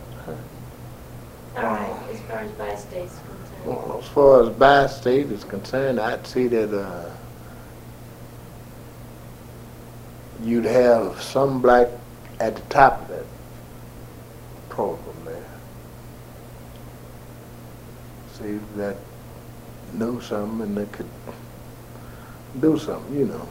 All 1.57 1.63
right, 1.63 1.95
as 2.11 2.19
far 2.21 2.39
as 2.39 2.51
Bi-State's 2.51 3.19
concerned. 3.19 3.65
Well, 3.65 3.99
as 4.01 4.07
far 4.09 4.43
as 4.43 4.49
Bi-State 4.49 5.31
is 5.31 5.43
concerned, 5.43 5.99
I'd 5.99 6.25
see 6.25 6.47
that 6.47 6.73
uh, 6.73 7.09
you'd 10.43 10.65
have 10.65 11.21
some 11.21 11.61
black 11.61 11.89
at 12.39 12.55
the 12.55 12.61
top 12.61 13.01
of 13.01 13.07
that 13.09 13.25
program 14.69 15.25
there. 15.25 15.45
See 18.33 18.59
that 18.77 18.97
knew 19.93 20.21
something 20.21 20.61
and 20.61 20.77
that 20.77 20.91
could 20.91 21.09
do 22.59 22.79
something, 22.79 23.15
you 23.15 23.25
know. 23.25 23.47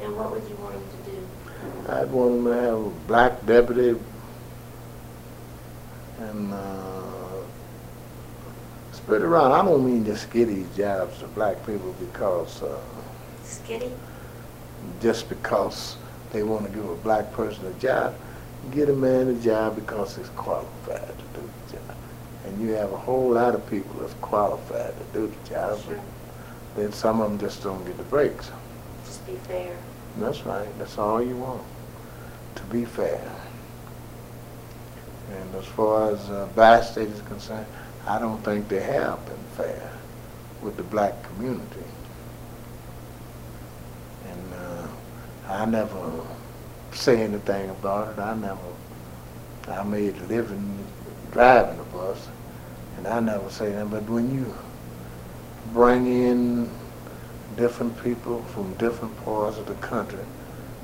And 0.00 0.16
what 0.16 0.30
would 0.30 0.48
you 0.48 0.56
want 0.56 0.74
them 0.74 1.04
to 1.04 1.10
do? 1.10 1.92
I'd 1.92 2.10
want 2.10 2.34
them 2.36 2.44
to 2.46 2.60
have 2.60 2.78
a 2.78 2.90
black 3.06 3.44
deputy 3.46 3.98
and 6.20 6.52
uh, 6.52 7.11
spread 9.02 9.22
around. 9.22 9.52
I 9.52 9.64
don't 9.64 9.84
mean 9.84 10.04
just 10.04 10.30
get 10.30 10.46
these 10.46 10.68
jobs 10.76 11.18
to 11.18 11.26
black 11.28 11.64
people 11.66 11.94
because 11.98 12.62
uh, 12.62 12.78
Skitty? 13.44 13.90
just 15.00 15.28
because 15.28 15.96
they 16.32 16.42
want 16.42 16.64
to 16.66 16.70
give 16.72 16.88
a 16.88 16.94
black 16.96 17.32
person 17.32 17.66
a 17.66 17.72
job. 17.80 18.14
Get 18.70 18.88
a 18.88 18.92
man 18.92 19.28
a 19.28 19.34
job 19.34 19.74
because 19.74 20.16
he's 20.16 20.28
qualified 20.30 21.08
to 21.18 21.40
do 21.40 21.50
the 21.66 21.72
job. 21.74 21.96
And 22.46 22.60
you 22.60 22.70
have 22.72 22.92
a 22.92 22.96
whole 22.96 23.30
lot 23.32 23.54
of 23.54 23.68
people 23.68 23.94
that's 24.00 24.14
qualified 24.14 24.94
to 24.96 25.04
do 25.12 25.26
the 25.26 25.48
job, 25.48 25.80
Sure. 25.82 26.00
but 26.74 26.82
then 26.82 26.92
some 26.92 27.20
of 27.20 27.28
them 27.30 27.38
just 27.40 27.62
don't 27.62 27.84
get 27.84 27.96
the 27.96 28.04
breaks. 28.04 28.50
Just 29.04 29.26
be 29.26 29.34
fair. 29.48 29.76
That's 30.18 30.44
right. 30.46 30.68
That's 30.78 30.96
all 30.98 31.20
you 31.22 31.36
want. 31.36 31.62
To 32.56 32.62
be 32.64 32.84
fair. 32.84 33.20
And 35.32 35.54
as 35.56 35.64
far 35.66 36.10
as 36.12 36.20
uh, 36.30 36.48
Bi-State 36.54 37.08
is 37.08 37.20
concerned, 37.22 37.66
I 38.06 38.18
don't 38.18 38.42
think 38.44 38.68
they 38.68 38.80
have 38.80 39.24
been 39.26 39.44
fair 39.56 39.92
with 40.60 40.76
the 40.76 40.82
black 40.82 41.22
community. 41.22 41.84
And 44.28 44.54
uh, 44.54 44.86
I 45.48 45.64
never 45.66 46.24
say 46.92 47.22
anything 47.22 47.70
about 47.70 48.16
it. 48.16 48.20
I 48.20 48.34
never, 48.34 48.58
I 49.68 49.82
made 49.84 50.16
a 50.16 50.24
living 50.24 50.84
driving 51.30 51.78
the 51.78 51.84
bus, 51.84 52.28
and 52.96 53.06
I 53.06 53.20
never 53.20 53.48
say 53.50 53.70
that. 53.72 53.90
But 53.90 54.04
when 54.08 54.34
you 54.34 54.52
bring 55.72 56.06
in 56.06 56.68
different 57.56 58.02
people 58.02 58.42
from 58.44 58.74
different 58.74 59.16
parts 59.24 59.58
of 59.58 59.66
the 59.66 59.74
country 59.74 60.24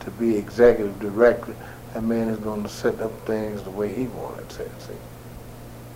to 0.00 0.10
be 0.12 0.36
executive 0.36 0.98
director, 1.00 1.54
that 1.92 2.02
man 2.02 2.28
is 2.28 2.38
going 2.38 2.62
to 2.62 2.68
set 2.68 3.00
up 3.00 3.12
things 3.26 3.62
the 3.62 3.70
way 3.70 3.92
he 3.92 4.06
wanted 4.06 4.48
to. 4.50 4.64
See, 4.80 4.94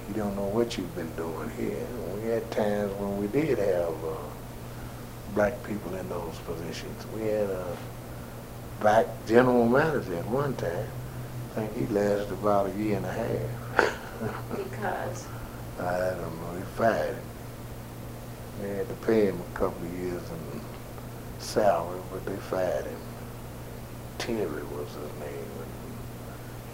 you 0.08 0.14
don't 0.14 0.34
know 0.36 0.48
what 0.48 0.76
you've 0.76 0.94
been 0.94 1.14
doing 1.16 1.50
here. 1.50 1.86
We 2.16 2.28
had 2.28 2.50
times 2.50 2.92
when 2.94 3.18
we 3.18 3.26
did 3.28 3.58
have 3.58 4.04
uh, 4.04 4.16
black 5.34 5.62
people 5.64 5.94
in 5.94 6.08
those 6.08 6.38
positions. 6.44 7.06
We 7.14 7.22
had 7.22 7.48
a 7.50 7.76
black 8.80 9.06
general 9.26 9.66
manager 9.66 10.16
at 10.16 10.26
one 10.26 10.54
time. 10.56 10.88
I 11.52 11.66
think 11.66 11.76
he 11.76 11.86
lasted 11.94 12.32
about 12.32 12.70
a 12.70 12.78
year 12.78 12.96
and 12.96 13.06
a 13.06 13.12
half. 13.12 13.98
Because, 14.56 15.26
I 15.80 15.98
don't 16.16 16.40
know. 16.40 16.56
He 16.56 16.62
fired 16.76 17.14
him. 17.14 17.24
They 18.60 18.68
had 18.76 18.88
to 18.88 18.94
pay 19.06 19.26
him 19.26 19.40
a 19.40 19.58
couple 19.58 19.86
of 19.86 19.98
years 19.98 20.22
and 20.30 20.60
salary, 21.38 22.00
but 22.12 22.24
they 22.26 22.36
fired 22.36 22.86
him. 22.86 23.00
Terry 24.18 24.62
was 24.64 24.88
his 24.88 25.20
name. 25.20 25.50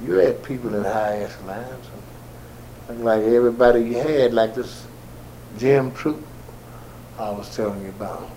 And 0.01 0.09
you 0.09 0.15
had 0.15 0.43
people 0.43 0.75
in 0.75 0.85
high 0.85 1.19
echelons, 1.19 1.87
and 1.93 2.03
like 2.97 3.23
everybody 3.23 3.81
you 3.81 3.99
had, 3.99 4.33
like 4.33 4.55
this 4.55 4.87
Jim 5.59 5.93
Troop 5.93 6.25
I 7.19 7.31
was 7.31 7.55
telling 7.55 7.83
you 7.83 7.91
about. 7.91 8.31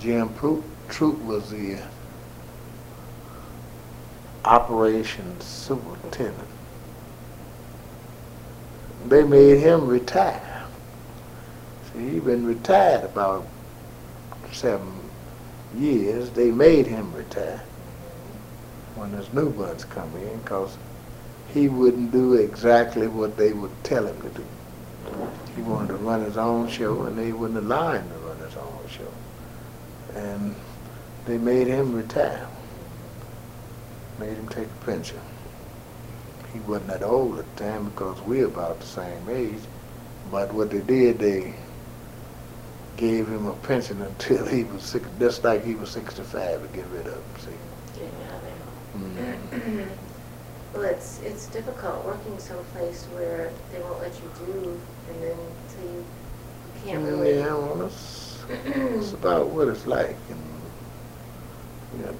Jim 0.00 0.34
Troop, 0.36 0.64
Troop 0.88 1.18
was 1.24 1.50
the 1.50 1.78
operations 4.44 5.44
superintendent. 5.44 6.48
They 9.06 9.22
made 9.22 9.58
him 9.58 9.86
retire. 9.86 10.64
See, 11.92 12.10
he'd 12.10 12.24
been 12.24 12.44
retired 12.44 13.04
about 13.04 13.46
seven 14.52 15.00
years. 15.76 16.30
They 16.30 16.50
made 16.50 16.86
him 16.86 17.12
retire 17.14 17.62
when 18.96 19.10
his 19.10 19.32
new 19.32 19.48
ones 19.50 19.84
come 19.84 20.14
in 20.16 20.38
because 20.38 20.76
he 21.56 21.68
wouldn't 21.68 22.12
do 22.12 22.34
exactly 22.34 23.06
what 23.06 23.38
they 23.38 23.54
would 23.54 23.72
tell 23.82 24.06
him 24.06 24.20
to 24.20 24.28
do. 24.28 24.44
He 25.54 25.62
wanted 25.62 25.88
to 25.88 25.94
run 25.94 26.22
his 26.22 26.36
own 26.36 26.68
show 26.68 27.04
and 27.04 27.18
they 27.18 27.32
wouldn't 27.32 27.58
allow 27.58 27.92
him 27.92 28.06
to 28.10 28.14
run 28.16 28.36
his 28.38 28.54
own 28.56 28.78
show. 28.90 30.18
And 30.20 30.54
they 31.24 31.38
made 31.38 31.66
him 31.66 31.94
retire. 31.94 32.46
Made 34.20 34.36
him 34.36 34.48
take 34.48 34.66
a 34.66 34.84
pension. 34.84 35.18
He 36.52 36.60
wasn't 36.60 36.88
that 36.88 37.02
old 37.02 37.38
at 37.38 37.56
the 37.56 37.64
time 37.64 37.86
because 37.86 38.20
we're 38.22 38.46
about 38.48 38.80
the 38.80 38.86
same 38.86 39.26
age. 39.30 39.62
But 40.30 40.52
what 40.52 40.70
they 40.70 40.80
did, 40.80 41.18
they 41.18 41.54
gave 42.98 43.28
him 43.28 43.46
a 43.46 43.54
pension 43.54 44.02
until 44.02 44.44
he 44.44 44.64
was 44.64 44.82
six, 44.82 45.06
just 45.18 45.42
like 45.42 45.64
he 45.64 45.74
was 45.74 45.88
65 45.88 46.60
to 46.60 46.76
get 46.76 46.86
rid 46.88 47.06
of 47.06 47.14
him, 47.14 47.22
see. 47.38 47.50
Getting 47.94 48.10
out 48.26 48.42
of 48.42 49.00
Mhm. 49.00 49.14
there. 49.76 49.88
Well, 50.76 50.84
it's, 50.84 51.22
it's 51.22 51.46
difficult 51.46 52.04
working 52.04 52.38
someplace 52.38 53.04
where 53.14 53.50
they 53.72 53.80
won't 53.80 53.98
let 54.02 54.12
you 54.16 54.30
do, 54.44 54.78
and 55.08 55.22
then, 55.22 55.36
so 55.68 55.80
you 55.82 56.04
can't 56.84 56.98
And 56.98 57.06
really. 57.06 57.38
Yeah, 57.38 57.54
well, 57.54 57.86
it's, 57.86 58.44
it's 58.50 59.12
about 59.14 59.48
what 59.48 59.68
it's 59.68 59.86
like. 59.86 60.18
And, 60.28 60.42
you 61.96 62.04
know, 62.04 62.14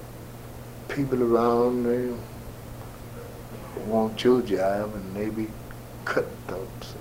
people 0.87 1.21
around, 1.21 1.83
they 1.83 2.11
want 3.85 4.23
your 4.23 4.41
job 4.41 4.95
and 4.95 5.15
they 5.15 5.29
be 5.29 5.49
cutthroats. 6.05 6.95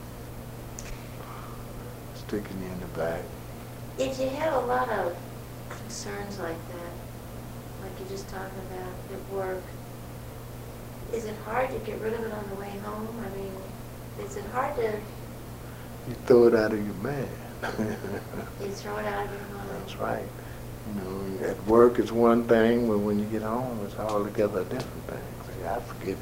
Sticking 2.17 2.61
you 2.61 2.69
in 2.69 2.81
the 2.81 2.87
back. 2.89 3.23
If 3.99 4.21
you 4.21 4.29
have 4.29 4.63
a 4.63 4.67
lot 4.67 4.91
of 4.91 5.17
concerns 5.71 6.39
like 6.39 6.59
that, 6.69 6.93
like 7.83 7.99
you're 7.99 8.11
just 8.11 8.29
talking 8.29 8.61
about 8.71 8.93
at 9.11 9.33
work, 9.33 9.63
is 11.13 11.25
it 11.25 11.37
hard 11.45 11.71
to 11.71 11.79
get 11.79 12.01
rid 12.01 12.13
of 12.15 12.25
it 12.25 12.33
on 12.33 12.49
the 12.51 12.57
way 12.57 12.71
home? 12.85 13.09
I 13.25 13.37
mean, 13.37 13.53
is 14.27 14.37
it 14.37 14.45
hard 14.47 14.77
to, 14.77 14.93
You 16.09 16.15
throw 16.27 16.47
it 16.49 16.55
out 16.55 16.73
of 16.73 16.85
your 16.85 16.95
mind. 16.95 17.29
you 18.61 18.69
throw 18.69 18.97
it 18.99 19.07
out 19.07 19.27
of 19.27 19.33
your 19.33 19.57
mind? 19.57 19.71
That's 19.71 19.97
right. 19.97 20.29
You 20.89 21.01
know, 21.01 21.47
at 21.49 21.67
work 21.67 21.99
it's 21.99 22.13
one 22.13 22.45
thing, 22.45 22.89
but 22.89 22.99
when 22.99 23.19
you 23.19 23.25
get 23.27 23.43
home, 23.43 23.85
it's 23.85 23.97
altogether 23.97 24.61
a 24.61 24.65
different 24.65 25.03
thing. 25.07 25.23
See, 25.47 25.67
I 25.67 25.81
forget 25.81 26.15
it. 26.15 26.19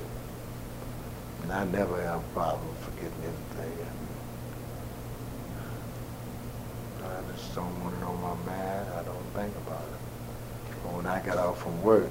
And 1.43 1.53
I 1.53 1.65
never 1.65 2.01
have 2.03 2.21
a 2.21 2.29
problem 2.33 2.75
forgetting 2.81 3.13
anything. 3.23 3.87
I 7.05 7.33
just 7.37 7.55
don't 7.55 7.85
want 7.85 7.95
it 7.97 8.03
on 8.03 8.21
my 8.21 8.35
mind. 8.47 8.89
I 8.95 9.03
don't 9.03 9.25
think 9.35 9.55
about 9.67 9.83
it. 9.83 10.01
But 10.83 10.95
when 10.95 11.07
I 11.07 11.21
got 11.25 11.37
off 11.37 11.63
from 11.63 11.83
work, 11.83 12.11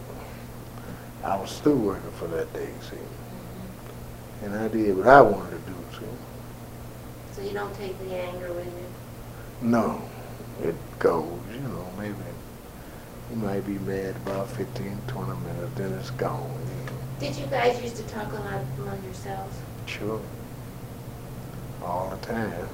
I 1.23 1.37
was 1.37 1.51
still 1.51 1.77
working 1.77 2.11
for 2.11 2.27
that 2.27 2.51
day, 2.53 2.69
see. 2.81 2.97
And 4.43 4.55
I 4.55 4.67
did 4.67 4.97
what 4.97 5.07
I 5.07 5.21
wanted 5.21 5.51
to 5.51 5.71
do, 5.71 5.75
see. 5.97 6.05
So 7.31 7.41
you 7.41 7.53
don't 7.53 7.73
take 7.75 7.97
the 7.99 8.13
anger 8.15 8.51
with 8.51 8.65
you? 8.65 9.67
No, 9.69 10.01
it 10.61 10.75
goes, 10.99 11.39
you 11.53 11.61
know, 11.61 11.87
maybe 11.97 12.15
you 13.31 13.37
might 13.37 13.65
be 13.65 13.79
mad 13.79 14.17
about 14.17 14.49
15, 14.49 14.99
20 15.07 15.31
minutes, 15.41 15.71
then 15.75 15.93
it's 15.93 16.11
gone. 16.11 16.41
You 16.41 16.85
know. 16.85 16.97
Did 17.19 17.35
you 17.37 17.45
guys 17.45 17.81
used 17.81 17.95
to 17.95 18.03
talk 18.03 18.29
a 18.31 18.35
lot 18.35 18.61
among 18.77 19.01
yourselves? 19.05 19.55
Sure. 19.85 20.21
All 21.81 22.09
the 22.09 22.25
time. 22.27 22.67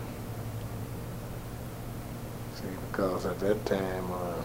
See, 2.55 2.63
because 2.91 3.27
at 3.27 3.39
that 3.39 3.63
time, 3.67 4.11
uh, 4.11 4.41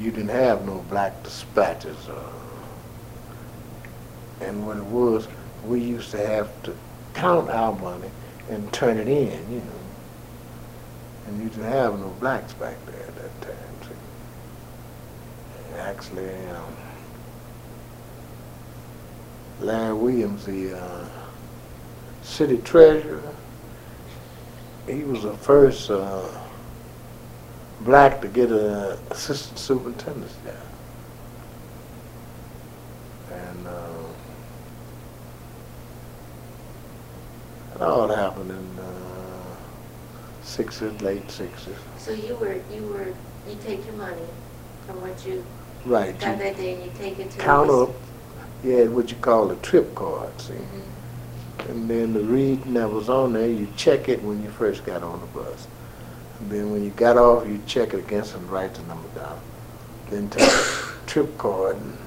you 0.00 0.10
didn't 0.10 0.28
have 0.28 0.64
no 0.64 0.84
black 0.88 1.22
dispatches. 1.22 2.08
Uh, 2.08 2.32
and 4.40 4.66
what 4.66 4.76
it 4.76 4.84
was, 4.84 5.26
we 5.64 5.80
used 5.80 6.10
to 6.12 6.24
have 6.24 6.62
to 6.62 6.76
count 7.14 7.50
our 7.50 7.74
money 7.74 8.10
and 8.48 8.72
turn 8.72 8.96
it 8.98 9.08
in, 9.08 9.52
you 9.52 9.58
know. 9.58 9.72
And 11.26 11.42
you 11.42 11.48
didn't 11.48 11.64
have 11.64 11.98
no 11.98 12.08
blacks 12.20 12.54
back 12.54 12.76
there 12.86 13.02
at 13.02 13.16
that 13.16 13.40
time, 13.42 13.56
see. 13.82 15.78
Actually, 15.78 16.46
um, 16.50 16.76
Larry 19.60 19.94
Williams, 19.94 20.46
the 20.46 20.78
uh, 20.78 21.08
city 22.22 22.58
treasurer, 22.58 23.22
he 24.86 25.02
was 25.02 25.22
the 25.24 25.34
first 25.34 25.90
uh, 25.90 26.26
black 27.80 28.20
to 28.22 28.28
get 28.28 28.50
an 28.50 28.98
assistant 29.10 29.58
superintendent's 29.58 30.34
job. 30.44 30.54
And 33.30 33.66
uh, 33.66 33.88
it 37.74 37.80
all 37.82 38.08
happened 38.08 38.50
in 38.50 38.78
uh, 38.78 39.56
sixties, 40.42 41.00
late 41.02 41.30
sixties. 41.30 41.74
So 41.98 42.12
you 42.12 42.34
were, 42.36 42.54
you 42.72 42.82
were, 42.86 43.06
you 43.48 43.56
take 43.64 43.84
your 43.86 43.94
money 43.94 44.22
from 44.86 45.00
what 45.00 45.24
you 45.26 45.44
Right. 45.84 46.18
got 46.18 46.36
You 46.38 46.44
that 46.44 46.56
day 46.56 46.74
and 46.74 46.84
you 46.84 46.90
take 46.98 47.18
it 47.18 47.30
to. 47.30 47.38
count 47.38 47.68
the- 47.68 47.74
up, 47.84 47.90
you 48.64 48.72
had 48.72 48.90
what 48.94 49.10
you 49.10 49.16
call 49.18 49.50
a 49.52 49.56
trip 49.56 49.94
card, 49.94 50.38
see? 50.40 50.54
Mhm. 50.54 51.68
And 51.70 51.88
then 51.90 52.12
the 52.14 52.20
reading 52.20 52.74
that 52.74 52.90
was 52.90 53.08
on 53.08 53.34
there, 53.34 53.46
you 53.48 53.68
check 53.76 54.08
it 54.08 54.22
when 54.24 54.42
you 54.42 54.48
first 54.50 54.84
got 54.84 55.02
on 55.02 55.20
the 55.20 55.26
bus. 55.26 55.66
And 56.40 56.50
then 56.50 56.70
when 56.70 56.84
you 56.84 56.90
got 56.90 57.16
off, 57.16 57.46
you 57.48 57.60
check 57.66 57.94
it 57.94 57.98
against 57.98 58.34
and 58.34 58.48
write 58.50 58.74
the 58.74 58.82
number 58.82 59.08
down. 59.08 59.40
Then 60.08 60.30
take 60.30 60.48
the 60.48 60.92
trip 61.06 61.36
card 61.36 61.76
and, 61.76 61.98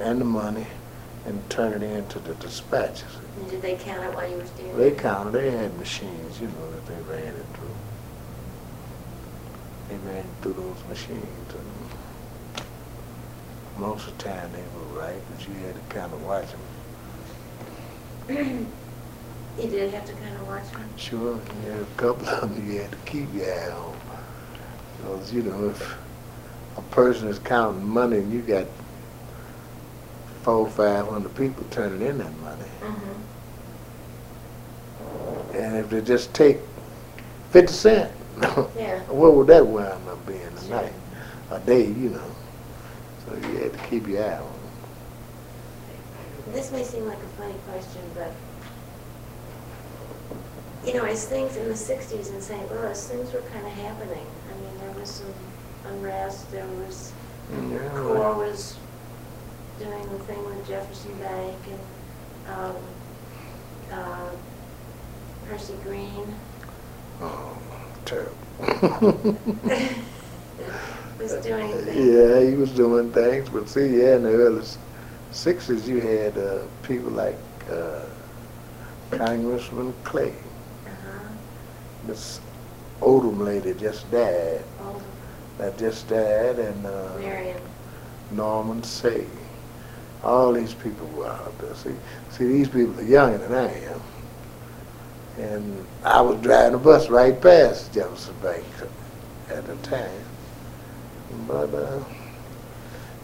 and 0.00 0.20
the 0.20 0.24
money 0.24 0.66
and 1.24 1.50
turn 1.50 1.72
it 1.72 1.82
in 1.82 2.06
to 2.08 2.18
the 2.18 2.34
dispatchers. 2.34 3.16
And 3.38 3.50
did 3.50 3.62
they 3.62 3.76
count 3.76 4.04
it 4.04 4.14
while 4.14 4.30
you 4.30 4.36
were 4.36 4.46
standing? 4.46 4.76
They 4.76 4.90
counted, 4.92 5.32
they 5.32 5.50
had 5.50 5.76
machines, 5.78 6.40
you 6.40 6.46
know, 6.48 6.70
that 6.70 6.86
they 6.86 7.00
ran 7.12 7.34
it 7.34 7.46
through. 7.54 7.76
They 9.88 9.96
ran 10.08 10.18
it 10.18 10.26
through 10.42 10.54
those 10.54 10.84
machines. 10.88 11.54
And 11.54 12.66
most 13.78 14.06
of 14.08 14.16
the 14.18 14.24
time 14.24 14.50
they 14.52 14.62
were 14.62 15.00
right, 15.00 15.20
but 15.30 15.48
you 15.48 15.54
had 15.54 15.74
to 15.74 15.80
kind 15.94 16.12
of 16.12 16.22
watch 16.22 16.48
them. 18.28 18.66
You 19.58 19.68
did 19.68 19.92
have 19.94 20.04
to 20.06 20.12
kind 20.12 20.34
of 20.36 20.46
watch 20.46 20.70
them? 20.72 20.88
Sure, 20.96 21.40
you 21.64 21.70
had 21.70 21.80
a 21.80 21.84
couple 21.96 22.28
of 22.28 22.54
them 22.54 22.70
you 22.70 22.82
had 22.82 22.92
to 22.92 22.98
keep 23.06 23.32
your 23.34 23.46
eye 23.52 23.70
on. 23.70 23.96
Because, 24.98 25.32
you 25.32 25.42
know, 25.42 25.70
if 25.70 25.96
a 26.76 26.82
person 26.82 27.28
is 27.28 27.38
counting 27.38 27.86
money 27.86 28.18
and 28.18 28.32
you 28.32 28.42
got 28.42 28.66
four, 30.42 30.68
five 30.68 31.06
hundred 31.08 31.34
people 31.36 31.64
turning 31.70 32.02
in 32.06 32.18
that 32.18 32.36
money, 32.38 32.62
Mm-hmm. 32.82 33.12
and 35.56 35.76
if 35.78 35.88
they 35.90 36.00
just 36.02 36.32
take 36.34 36.58
fifty 37.50 37.72
cent, 37.72 38.12
Yeah. 38.40 39.00
what 39.08 39.34
would 39.34 39.46
that 39.48 39.66
wind 39.66 40.06
up 40.08 40.24
being 40.26 40.40
a 40.42 40.60
Sure. 40.60 40.82
night, 40.82 40.92
a 41.50 41.58
day, 41.60 41.86
you 41.86 42.10
know? 42.10 42.30
So 43.26 43.34
you 43.34 43.56
had 43.58 43.72
to 43.72 43.78
keep 43.88 44.06
your 44.06 44.22
eye 44.22 44.36
on 44.38 44.42
them. 44.42 44.52
This 46.52 46.70
may 46.70 46.84
seem 46.84 47.06
like 47.06 47.18
a 47.18 47.26
funny 47.40 47.54
question, 47.68 48.02
but, 48.14 48.30
you 50.86 50.94
know, 50.94 51.04
as 51.04 51.26
things 51.26 51.56
in 51.56 51.68
the 51.68 51.76
sixties 51.76 52.28
in 52.30 52.40
St. 52.40 52.70
Louis, 52.70 53.08
things 53.08 53.32
were 53.32 53.40
kind 53.52 53.66
of 53.66 53.72
happening. 53.72 54.26
I 54.50 54.54
mean, 54.60 54.78
there 54.80 54.92
was 55.00 55.10
some 55.10 55.34
unrest, 55.86 56.50
there 56.52 56.66
was, 56.66 57.12
Yeah, 57.70 57.88
CORE 57.94 58.34
was 58.34 58.76
doing 59.78 60.02
the 60.10 60.18
thing 60.20 60.44
with 60.44 60.66
Jefferson 60.68 61.14
Bank 61.18 61.56
and, 61.70 62.54
um, 62.56 62.76
uh, 63.92 64.30
Percy 65.48 65.74
Green 65.84 66.34
Oh, 67.20 67.56
terrible. 68.04 68.36
was 71.18 71.32
doing 71.42 71.72
things. 71.72 71.96
Yeah, 71.96 72.40
he 72.48 72.54
was 72.54 72.70
doing 72.70 73.10
things, 73.12 73.48
but 73.48 73.68
see, 73.68 74.00
yeah, 74.00 74.16
in 74.16 74.22
the 74.24 74.30
early 74.32 74.64
sixties, 75.30 75.88
you 75.88 76.00
had 76.00 76.36
uh, 76.36 76.58
people 76.82 77.10
like 77.10 77.38
uh, 77.70 78.02
Congressman 79.10 79.94
Clay. 80.04 80.34
This 82.06 82.40
Oldham 83.00 83.40
lady 83.40 83.74
just 83.74 84.10
died. 84.10 84.62
All 84.80 85.02
that 85.58 85.78
just 85.78 86.08
died, 86.08 86.58
and 86.58 86.86
uh, 86.86 87.16
Marion. 87.18 87.60
Norman 88.30 88.82
Seay. 88.82 89.26
All 90.22 90.52
these 90.52 90.74
people 90.74 91.06
were 91.08 91.28
out 91.28 91.58
there. 91.58 91.74
See, 91.74 91.94
see, 92.30 92.46
these 92.46 92.68
people 92.68 92.98
are 92.98 93.04
younger 93.04 93.38
than 93.38 93.52
I 93.52 93.72
am. 93.84 94.00
And 95.38 95.86
I 96.04 96.20
was 96.20 96.40
driving 96.40 96.72
the 96.72 96.78
bus 96.78 97.08
right 97.08 97.40
past 97.40 97.92
Jefferson 97.92 98.34
Bank 98.42 98.64
at 99.50 99.66
the 99.66 99.76
time. 99.76 100.24
But 101.46 101.72
uh, 101.74 102.02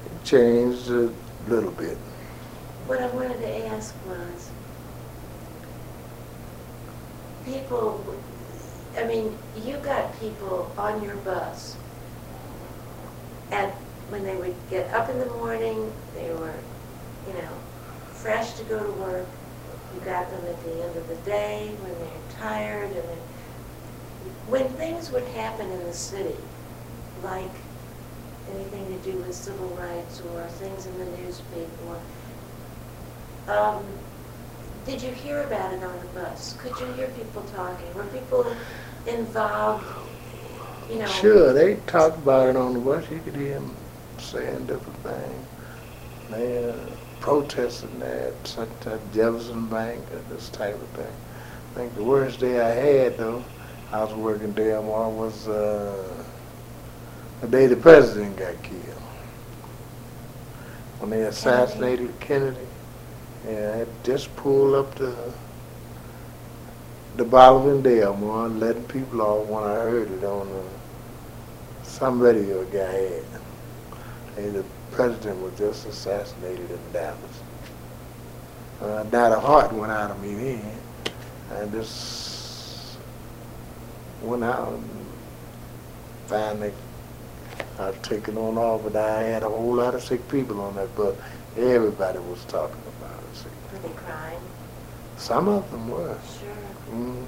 it 0.04 0.24
changed 0.24 0.88
a 0.90 1.12
little 1.48 1.70
bit. 1.72 1.96
What 2.86 3.00
I 3.00 3.06
wanted 3.08 3.38
to 3.38 3.66
ask 3.68 3.94
was, 4.06 4.50
people, 7.44 8.04
I 8.96 9.04
mean, 9.04 9.36
you 9.64 9.78
got 9.78 10.18
people 10.20 10.70
on 10.76 11.02
your 11.02 11.16
bus 11.16 11.76
at, 13.50 13.70
when 14.10 14.22
they 14.24 14.36
would 14.36 14.54
get 14.68 14.92
up 14.92 15.08
in 15.08 15.18
the 15.18 15.26
morning, 15.26 15.92
they 16.14 16.30
were, 16.30 16.54
you 17.26 17.32
know, 17.34 17.48
fresh 18.12 18.52
to 18.54 18.64
go 18.64 18.82
to 18.82 18.92
work. 18.92 19.26
You 19.94 20.00
got 20.00 20.30
them 20.30 20.44
at 20.46 20.62
the 20.64 20.84
end 20.84 20.96
of 20.96 21.08
the 21.08 21.16
day 21.16 21.74
when 21.80 21.92
they're 21.98 22.40
tired 22.40 22.90
and 22.92 23.08
then, 23.08 23.18
when 24.48 24.68
things 24.70 25.10
would 25.10 25.24
happen 25.28 25.70
in 25.70 25.82
the 25.84 25.92
city, 25.92 26.36
like 27.22 27.50
anything 28.54 28.86
to 28.86 29.10
do 29.10 29.18
with 29.18 29.34
civil 29.34 29.68
rights 29.68 30.20
or 30.20 30.46
things 30.48 30.86
in 30.86 30.98
the 30.98 31.04
newspaper, 31.18 32.00
um, 33.48 33.84
did 34.84 35.02
you 35.02 35.10
hear 35.10 35.42
about 35.42 35.72
it 35.72 35.82
on 35.82 35.98
the 36.00 36.06
bus? 36.06 36.56
Could 36.58 36.78
you 36.80 36.92
hear 36.94 37.08
people 37.08 37.42
talking? 37.54 37.94
Were 37.94 38.04
people 38.04 38.46
involved, 39.06 39.84
you 40.90 40.98
know? 40.98 41.06
Sure, 41.06 41.52
they 41.52 41.76
talked 41.86 42.18
about 42.18 42.48
it 42.48 42.56
on 42.56 42.74
the 42.74 42.80
bus. 42.80 43.08
You 43.10 43.20
could 43.20 43.36
hear 43.36 43.54
them 43.54 43.76
saying 44.18 44.66
different 44.66 44.98
things. 44.98 45.46
They 46.30 46.68
uh, 46.68 46.76
protesting 47.20 47.98
that, 48.00 48.34
such 48.44 48.68
at 48.86 49.12
Jefferson 49.12 49.66
Bank, 49.68 50.02
this 50.28 50.48
type 50.48 50.74
of 50.74 50.88
thing. 50.88 51.14
I 51.72 51.74
think 51.74 51.94
the 51.94 52.04
worst 52.04 52.40
day 52.40 52.60
I 52.60 52.70
had, 52.70 53.16
though, 53.16 53.44
I 53.92 54.02
was 54.02 54.14
working 54.14 54.52
Delmar, 54.52 55.08
was 55.08 55.48
uh, 55.48 56.24
the 57.40 57.48
day 57.48 57.66
the 57.66 57.76
president 57.76 58.36
got 58.36 58.60
killed. 58.62 58.82
When 60.98 61.10
they 61.10 61.22
assassinated 61.22 62.18
Kennedy, 62.20 62.58
yeah, 63.46 63.72
I 63.74 63.76
had 63.78 64.04
just 64.04 64.34
pulled 64.36 64.74
up 64.74 64.94
the 64.94 65.14
the 67.16 67.24
Bolivar 67.24 67.72
and 67.72 67.84
Delmar, 67.84 68.48
letting 68.48 68.84
people 68.84 69.20
off 69.20 69.46
when 69.46 69.64
I 69.64 69.74
heard 69.74 70.10
it 70.10 70.24
on 70.24 70.48
uh, 70.48 70.62
some 71.82 72.20
radio 72.20 72.64
guy 72.64 72.90
had. 72.90 73.24
Hey, 74.36 74.48
the 74.48 74.64
president 74.92 75.42
was 75.42 75.52
just 75.58 75.86
assassinated 75.86 76.70
in 76.70 76.78
Dallas. 76.92 77.42
Uh, 78.80 79.04
not 79.12 79.32
a 79.32 79.38
heart 79.38 79.72
went 79.72 79.92
out 79.92 80.10
of 80.10 80.22
me 80.22 80.34
then. 80.34 80.78
I 81.54 81.66
just 81.66 82.96
went 84.22 84.42
out 84.42 84.72
and 84.72 85.06
finally 86.26 86.72
I 87.78 87.90
was 87.90 87.96
taken 88.02 88.38
on 88.38 88.56
off, 88.56 88.82
but 88.84 88.96
I 88.96 89.22
had 89.22 89.42
a 89.42 89.48
whole 89.48 89.74
lot 89.74 89.94
of 89.94 90.02
sick 90.02 90.26
people 90.28 90.60
on 90.60 90.74
that 90.76 90.94
bus. 90.96 91.14
Everybody 91.56 92.18
was 92.20 92.44
talking 92.46 92.81
about 93.84 93.88
it. 93.88 93.88
See. 93.88 93.88
Were 93.88 93.88
they 93.88 93.94
crying? 93.94 94.40
Some 95.16 95.48
of 95.48 95.70
them 95.70 95.88
were. 95.88 96.18
Sure. 96.40 96.94
Mm. 96.94 97.26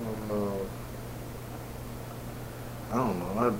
And, 0.00 0.30
uh, 0.30 0.64
I 2.92 2.96
don't 2.96 3.18
know. 3.18 3.38
I, 3.38 3.52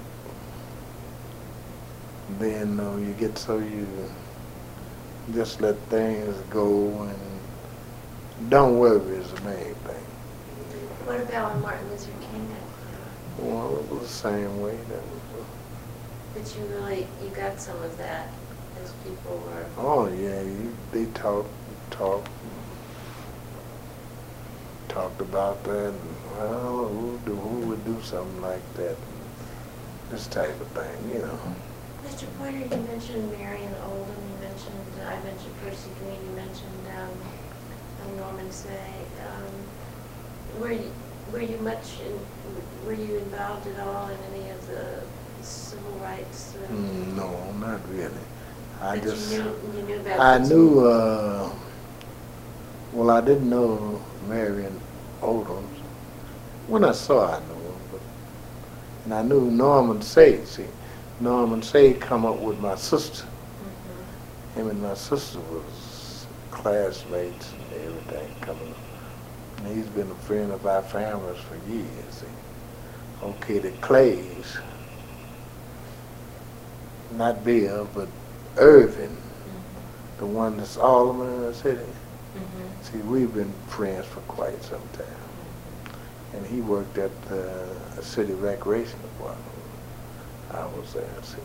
then 2.39 2.81
uh, 2.81 2.97
you 2.97 3.13
get 3.15 3.39
so 3.39 3.59
you 3.59 3.87
just 5.33 5.61
let 5.61 5.77
things 5.89 6.37
go 6.51 7.03
and 7.03 7.19
don't 8.51 8.79
worry 8.79 9.17
is 9.17 9.31
the 9.33 9.41
main 9.43 9.75
thing. 9.75 10.05
What 11.07 11.21
about 11.21 11.53
when 11.53 11.63
Martin 11.63 11.89
Luther 11.91 12.13
King? 12.21 12.57
Well, 13.39 13.79
it 13.79 13.91
was 13.91 14.01
the 14.01 14.09
same 14.09 14.61
way. 14.61 14.77
That 14.89 15.03
was, 15.03 15.47
But 16.35 16.57
you 16.57 16.65
really, 16.67 17.07
you 17.23 17.29
got 17.31 17.61
some 17.61 17.83
of 17.83 17.97
that 17.99 18.29
people 19.05 19.43
uh, 19.53 19.81
oh 19.81 20.09
yeah, 20.09 20.41
you, 20.43 20.75
they 20.93 21.07
talked, 21.07 21.49
talked, 21.91 22.29
talked 24.89 25.21
about 25.21 25.63
that. 25.65 25.89
And, 25.89 26.01
well, 26.39 26.89
who, 26.89 27.19
do, 27.25 27.35
who 27.37 27.69
would 27.69 27.85
do 27.85 28.01
something 28.03 28.41
like 28.43 28.75
that? 28.75 28.97
This 30.11 30.27
type 30.27 30.59
of 30.61 30.69
thing, 30.69 31.11
you 31.13 31.21
know. 31.21 31.39
Mr. 32.05 32.27
Pointer, 32.39 32.59
you 32.75 32.83
mentioned 32.83 33.31
Marion 33.33 33.73
Oldham, 33.85 34.15
you 34.31 34.47
mentioned, 34.49 34.85
I 35.07 35.17
mentioned 35.25 35.55
Percy 35.65 35.89
Green, 36.01 36.19
you 36.25 36.33
mentioned 36.37 36.87
um, 36.99 38.17
Norman 38.17 38.51
Seay. 38.53 38.71
Um, 39.27 40.61
Were 40.61 40.73
you, 40.73 40.93
were 41.33 41.41
you 41.41 41.57
much, 41.59 42.01
in- 42.05 42.87
were 42.87 42.93
you 42.93 43.17
involved 43.19 43.67
at 43.67 43.81
all 43.81 44.09
in 44.09 44.19
any 44.35 44.51
of 44.51 44.67
the 44.69 45.01
civil 45.43 45.93
rights? 46.03 46.55
uh, 46.57 46.73
Mm, 46.73 47.17
No, 47.17 47.53
not 47.53 47.81
really. 47.89 48.13
I 48.81 48.97
But 48.97 49.05
you 49.05 49.11
just, 49.11 49.31
knew, 49.31 49.57
you 49.77 49.83
knew. 49.83 50.11
I 50.11 50.39
knew, 50.39 50.81
uh, 50.87 51.51
well, 52.93 53.11
I 53.11 53.21
didn't 53.21 53.49
know 53.49 54.01
Marion 54.29 54.81
Oldham. 55.23 55.67
When 56.69 56.85
I 56.85 56.93
saw, 56.93 57.37
I 57.37 57.41
knew 57.41 57.55
him, 57.55 57.75
but, 57.93 58.01
and 59.05 59.15
I 59.15 59.23
knew 59.23 59.51
Norman 59.51 60.01
Seay. 60.03 60.45
See, 60.45 60.67
Norman 61.21 61.63
Seay 61.63 61.95
come 61.95 62.25
up 62.27 62.39
with 62.39 62.59
my 62.61 62.75
sister. 62.75 63.25
Mhm. 63.25 64.57
Him 64.57 64.69
and 64.71 64.83
my 64.83 64.95
sister 64.95 65.39
was 65.41 66.27
classmates 66.51 67.53
and 67.53 67.83
everything 67.85 68.35
coming 68.41 68.71
up. 68.71 69.65
And 69.65 69.77
he's 69.77 69.87
been 69.87 70.11
a 70.11 70.15
friend 70.27 70.53
of 70.53 70.67
our 70.67 70.83
families 70.83 71.39
for 71.41 71.57
years. 71.71 71.87
See. 72.11 72.27
Okay, 73.23 73.59
the 73.59 73.71
Clays, 73.81 74.59
not 77.13 77.43
Bill, 77.45 77.89
but 77.95 78.09
Irvin, 78.57 79.17
the 80.19 80.27
one 80.27 80.57
that's 80.57 80.77
alderman 80.77 81.35
in 81.35 81.43
the 81.43 81.55
city. 81.55 81.81
Mhm. 82.37 82.85
See, 82.85 82.99
we've 82.99 83.33
been 83.35 83.53
friends 83.69 84.07
for 84.07 84.21
quite 84.23 84.63
some 84.63 84.83
time. 84.93 85.07
And 86.35 86.47
he 86.47 86.61
worked 86.61 86.99
at 86.99 87.11
the 87.29 87.69
city 88.03 88.33
recreation 88.35 88.99
department. 89.03 89.45
I 90.53 90.65
was 90.67 90.93
there, 90.93 91.05
see. 91.23 91.39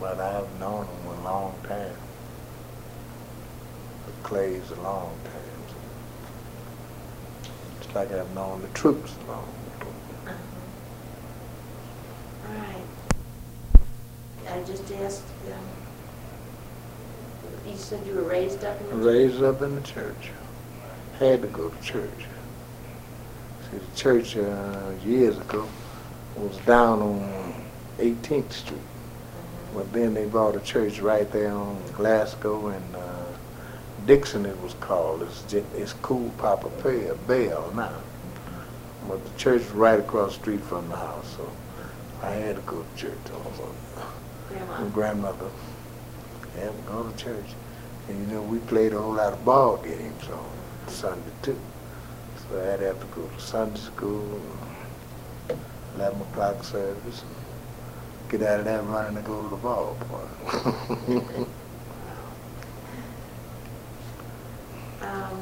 But 0.00 0.20
I've 0.20 0.48
known 0.60 0.84
him 0.86 1.06
a 1.20 1.24
long 1.24 1.54
time. 1.66 1.96
The 4.06 4.12
Clays 4.28 4.70
a 4.70 4.80
long 4.82 5.12
time. 5.24 5.32
see. 5.68 7.50
It's 7.80 7.94
like 7.94 8.12
I've 8.12 8.32
known 8.34 8.62
the 8.62 8.68
troops 8.68 9.12
a 9.26 9.30
long 9.30 9.48
time. 9.80 10.34
All 12.48 12.54
right. 12.54 12.84
I 14.58 14.62
just 14.64 14.90
asked, 14.90 15.22
um, 15.52 15.70
you 17.70 17.76
said 17.76 18.04
you 18.04 18.14
were 18.14 18.22
raised 18.22 18.64
up 18.64 18.80
in 18.80 18.88
the... 18.88 18.96
Raised 18.96 19.40
up 19.40 19.62
in 19.62 19.76
the 19.76 19.80
church. 19.82 20.30
Had 21.20 21.42
to 21.42 21.48
go 21.48 21.68
to 21.68 21.80
church. 21.82 22.26
See, 23.70 23.78
the 23.78 23.96
church 23.96 24.36
uh, 24.36 24.90
years 25.04 25.38
ago 25.38 25.68
was 26.36 26.56
down 26.58 27.00
on 27.00 27.54
18th 27.98 28.50
Street. 28.50 28.80
But 29.74 29.92
then 29.92 30.12
they 30.12 30.24
bought 30.24 30.56
a 30.56 30.60
church 30.60 30.98
right 30.98 31.30
there 31.30 31.52
on 31.52 31.80
Glasgow 31.92 32.66
and 32.68 32.96
uh, 32.96 33.26
Dickson 34.06 34.44
it 34.44 34.60
was 34.60 34.74
called. 34.80 35.22
It's, 35.22 35.54
it's 35.54 35.92
Cool 36.02 36.30
Papa 36.36 36.68
Bell 37.28 37.72
now. 37.76 37.94
But 39.06 39.24
the 39.24 39.38
church 39.38 39.62
was 39.62 39.70
right 39.70 40.00
across 40.00 40.34
the 40.34 40.40
street 40.40 40.62
from 40.62 40.88
the 40.88 40.96
house, 40.96 41.36
so 41.36 41.48
I 42.24 42.30
had 42.30 42.56
to 42.56 42.62
go 42.62 42.82
to 42.82 43.00
church 43.00 43.18
also. 43.32 43.72
Grandma. 44.48 44.84
Grandmother 44.90 45.50
had 46.56 46.70
to 46.76 46.82
go 46.90 47.08
to 47.08 47.16
church. 47.16 47.54
And 48.08 48.20
you 48.20 48.34
know, 48.34 48.42
we 48.42 48.58
played 48.60 48.92
a 48.92 49.00
whole 49.00 49.14
lot 49.14 49.32
of 49.32 49.44
ball 49.44 49.76
games 49.78 50.28
on 50.28 50.50
Sunday 50.88 51.30
too. 51.42 51.58
So 52.50 52.72
I'd 52.72 52.80
have 52.80 52.98
to 53.00 53.06
go 53.06 53.26
to 53.26 53.40
Sunday 53.40 53.78
school, 53.78 54.40
11 55.96 56.20
o'clock 56.22 56.64
service, 56.64 57.22
and 57.22 58.30
get 58.30 58.42
out 58.48 58.60
of 58.60 58.64
there 58.64 58.82
running 58.82 59.16
to 59.16 59.22
go 59.22 59.42
to 59.42 59.48
the 59.48 59.56
ballpark. 59.56 61.48
Um, 65.00 65.40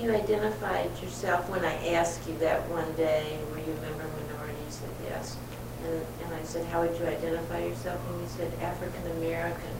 You 0.00 0.14
identified 0.14 0.90
yourself 1.02 1.50
when 1.50 1.62
I 1.62 1.88
asked 1.88 2.26
you 2.26 2.34
that 2.38 2.66
one 2.70 2.90
day, 2.94 3.38
were 3.50 3.58
you 3.58 3.64
a 3.70 3.80
member 3.82 4.04
of 4.04 4.30
minority? 4.30 4.56
You 4.64 4.70
said 4.70 4.88
yes. 5.04 5.36
And, 5.86 6.06
and 6.24 6.34
I 6.34 6.42
said, 6.44 6.66
how 6.66 6.82
would 6.82 6.98
you 6.98 7.06
identify 7.06 7.64
yourself? 7.64 8.00
And 8.10 8.20
you 8.20 8.28
said 8.28 8.52
African 8.60 9.10
American. 9.12 9.76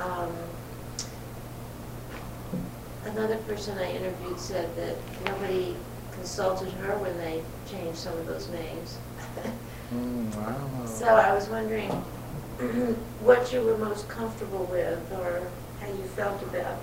Um, 0.00 0.32
Another 3.04 3.36
person 3.38 3.78
I 3.78 3.90
interviewed 3.92 4.38
said 4.38 4.68
that 4.76 4.94
nobody 5.24 5.74
consulted 6.12 6.70
her 6.74 6.98
when 6.98 7.16
they 7.16 7.42
changed 7.70 7.98
some 7.98 8.16
of 8.18 8.26
those 8.26 8.48
names. 8.50 8.98
Mm, 9.92 10.30
I. 10.36 10.86
So 10.86 11.06
I 11.06 11.34
was 11.34 11.48
wondering 11.48 11.90
what 13.22 13.52
you 13.52 13.60
were 13.62 13.76
most 13.76 14.08
comfortable 14.08 14.64
with, 14.66 15.00
or 15.18 15.42
how 15.80 15.88
you 15.88 16.04
felt 16.14 16.40
about 16.44 16.76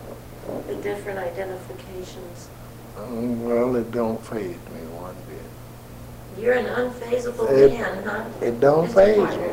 the 0.67 0.75
different 0.75 1.17
identifications. 1.17 2.49
Mm, 2.97 3.43
Well, 3.47 3.77
it 3.77 3.91
don't 3.91 4.21
phase 4.25 4.57
me 4.57 4.81
one 4.91 5.15
bit. 5.29 5.39
You're 6.39 6.53
an 6.53 6.65
unfazable 6.65 7.49
It- 7.49 7.71
man, 7.71 8.03
huh? 8.03 8.23
It 8.41 8.59
don't 8.59 8.87
phase 8.87 9.37
me. 9.37 9.47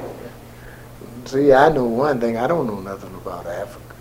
See, 1.27 1.53
I 1.53 1.71
know 1.71 1.85
one 1.85 2.21
thing, 2.21 2.37
I 2.37 2.47
don't 2.47 2.67
know 2.67 2.81
nothing 2.81 3.15
about 3.15 3.47
Africa. 3.47 3.95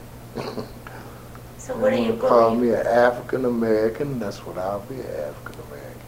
So 1.57 1.77
what 1.77 1.93
are 1.93 1.97
you 1.97 2.13
Call 2.17 2.55
me 2.55 2.71
an 2.71 2.85
African 2.85 3.45
American, 3.45 4.19
that's 4.19 4.45
what 4.45 4.57
I'll 4.57 4.81
be, 4.81 4.95
an 4.95 5.01
African 5.01 5.55
American. 5.71 6.01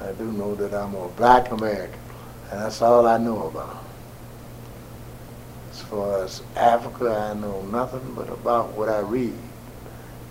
I 0.00 0.12
do 0.12 0.32
know 0.32 0.56
that 0.56 0.74
I'm 0.74 0.96
a 0.96 1.06
black 1.10 1.52
American, 1.52 2.00
and 2.50 2.60
that's 2.60 2.82
all 2.82 3.06
I 3.06 3.16
know 3.16 3.46
about. 3.46 3.84
As 5.70 5.80
far 5.82 6.24
as 6.24 6.42
Africa, 6.56 7.30
I 7.30 7.34
know 7.38 7.62
nothing 7.62 8.14
but 8.16 8.28
about 8.30 8.72
what 8.76 8.88
I 8.88 8.98
read 8.98 9.38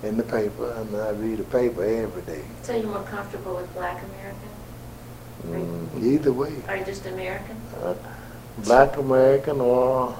in 0.03 0.17
the 0.17 0.23
paper, 0.23 0.73
and 0.77 0.93
I 0.93 1.11
read 1.11 1.37
the 1.37 1.43
paper 1.45 1.83
every 1.83 2.21
day. 2.23 2.43
So 2.63 2.75
you're 2.75 2.87
more 2.87 3.03
comfortable 3.03 3.55
with 3.55 3.73
black 3.73 4.03
American? 4.03 4.49
Mm, 5.47 6.03
Either 6.03 6.33
way, 6.33 6.53
Are 6.67 6.77
you 6.77 6.85
just 6.85 7.05
American? 7.05 7.55
uh, 7.81 7.95
black 8.59 8.97
American 8.97 9.61
or 9.61 10.15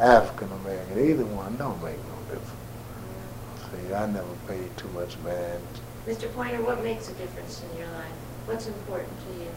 African 0.00 0.50
American, 0.62 0.98
either 1.10 1.24
one 1.26 1.56
don't 1.56 1.82
make 1.82 1.96
no 1.96 2.34
difference. 2.34 3.88
See, 3.88 3.94
I 3.94 4.06
never 4.06 4.34
paid 4.46 4.74
too 4.76 4.88
much 4.88 5.16
mind 5.18 5.60
Mr. 6.06 6.32
Pointer, 6.32 6.62
what 6.62 6.82
makes 6.82 7.10
a 7.10 7.12
difference 7.14 7.62
in 7.70 7.78
your 7.78 7.88
life? 7.88 8.12
What's 8.46 8.66
important 8.66 9.12
to 9.26 9.44
you? 9.44 9.50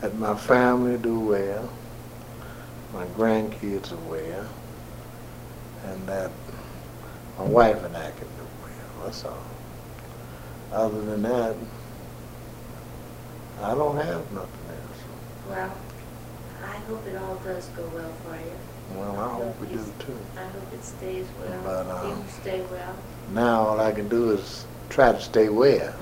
that 0.00 0.14
my 0.18 0.36
family 0.36 0.96
do 0.98 1.18
well, 1.18 1.70
my 2.92 3.04
grandkids 3.06 3.92
are 3.92 4.10
well, 4.10 4.46
and 5.86 6.06
that 6.06 6.30
my 7.38 7.44
wife 7.44 7.82
and 7.82 7.96
I 7.96 8.10
can 8.10 8.28
do 8.36 8.46
well. 8.62 9.04
That's 9.04 9.24
all. 9.24 9.38
Other 10.72 11.00
than 11.02 11.22
that, 11.22 11.56
I 13.62 13.74
don't 13.74 13.96
have 13.96 14.30
nothing 14.32 14.66
else. 14.68 15.00
Well, 15.48 15.72
I 16.62 16.76
hope 16.88 17.06
it 17.06 17.16
all 17.16 17.36
does 17.36 17.66
go 17.68 17.86
well 17.94 18.12
for 18.24 18.36
you. 18.36 18.98
Well, 18.98 19.16
I 19.18 19.34
hope 19.34 19.60
we 19.60 19.66
do 19.68 19.84
too. 19.98 20.16
I 20.36 20.44
hope 20.44 20.72
it 20.72 20.84
stays 20.84 21.26
well. 21.40 21.60
But, 21.64 21.86
um, 21.90 22.18
You 22.18 22.24
stay 22.40 22.60
well. 22.70 22.96
Now 23.32 23.62
all 23.62 23.80
I 23.80 23.92
can 23.92 24.08
do 24.08 24.30
is 24.30 24.64
try 24.90 25.12
to 25.12 25.20
stay 25.20 25.48
well, 25.48 25.94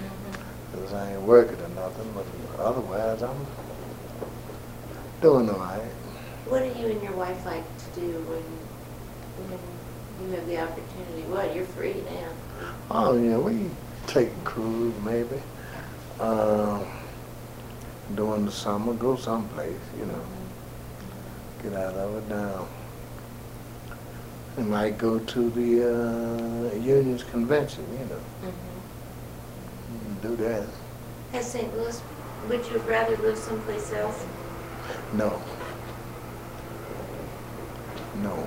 because 0.72 0.92
I 0.92 1.12
ain't 1.12 1.22
working 1.22 1.60
or 1.60 1.68
nothing. 1.68 2.12
But 2.14 2.60
otherwise, 2.60 3.22
I'm 3.22 3.46
doing 5.22 5.48
all 5.48 5.58
right. 5.58 5.80
What 6.46 6.60
do 6.60 6.80
you 6.80 6.88
and 6.88 7.02
your 7.02 7.12
wife 7.12 7.44
like 7.46 7.64
to 7.78 8.00
do 8.00 8.12
when, 8.28 8.42
when 9.48 10.28
you 10.30 10.36
have 10.36 10.46
the 10.46 10.58
opportunity? 10.60 11.22
What, 11.28 11.54
you're 11.54 11.64
free 11.64 12.02
now? 12.10 12.28
Oh 12.90 13.16
yeah, 13.16 13.38
we 13.38 13.70
take 14.06 14.28
a 14.28 14.44
cruise 14.44 14.94
maybe. 15.04 15.40
Uh, 16.20 16.84
during 18.14 18.44
the 18.44 18.52
summer, 18.52 18.92
go 18.94 19.16
someplace, 19.16 19.80
you 19.98 20.06
know, 20.06 20.20
get 21.62 21.72
out 21.72 21.94
of 21.94 22.16
it 22.16 22.28
now. 22.28 22.66
We 24.56 24.62
might 24.64 24.98
go 24.98 25.18
to 25.18 25.50
the 25.50 26.70
uh, 26.72 26.74
Union's 26.76 27.24
convention, 27.24 27.84
you 27.92 28.04
know, 28.06 28.20
Mhm. 28.50 30.22
do 30.22 30.36
that. 30.36 30.66
Has 31.32 31.50
St. 31.50 31.76
Louis, 31.76 32.00
would 32.48 32.64
you 32.66 32.78
rather 32.88 33.16
live 33.16 33.36
someplace 33.38 33.92
else? 33.92 34.24
No. 35.14 35.40
No. 38.22 38.46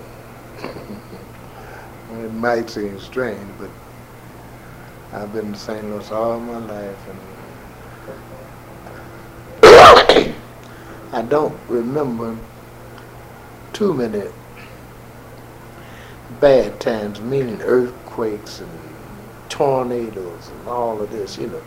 it 2.23 2.33
might 2.33 2.69
seem 2.69 2.99
strange, 2.99 3.49
but 3.59 3.69
I've 5.13 5.33
been 5.33 5.47
in 5.47 5.55
St. 5.55 5.83
Louis 5.89 6.09
all 6.11 6.39
my 6.39 6.59
life, 6.59 7.07
and 7.09 7.19
I 11.11 11.21
don't 11.21 11.57
remember 11.67 12.37
too 13.73 13.93
many 13.93 14.23
bad 16.39 16.79
times, 16.79 17.21
meaning 17.21 17.61
earthquakes 17.61 18.59
and 18.59 18.69
tornadoes 19.49 20.49
and 20.49 20.67
all 20.67 21.01
of 21.01 21.11
this, 21.11 21.37
you 21.37 21.47
know. 21.47 21.61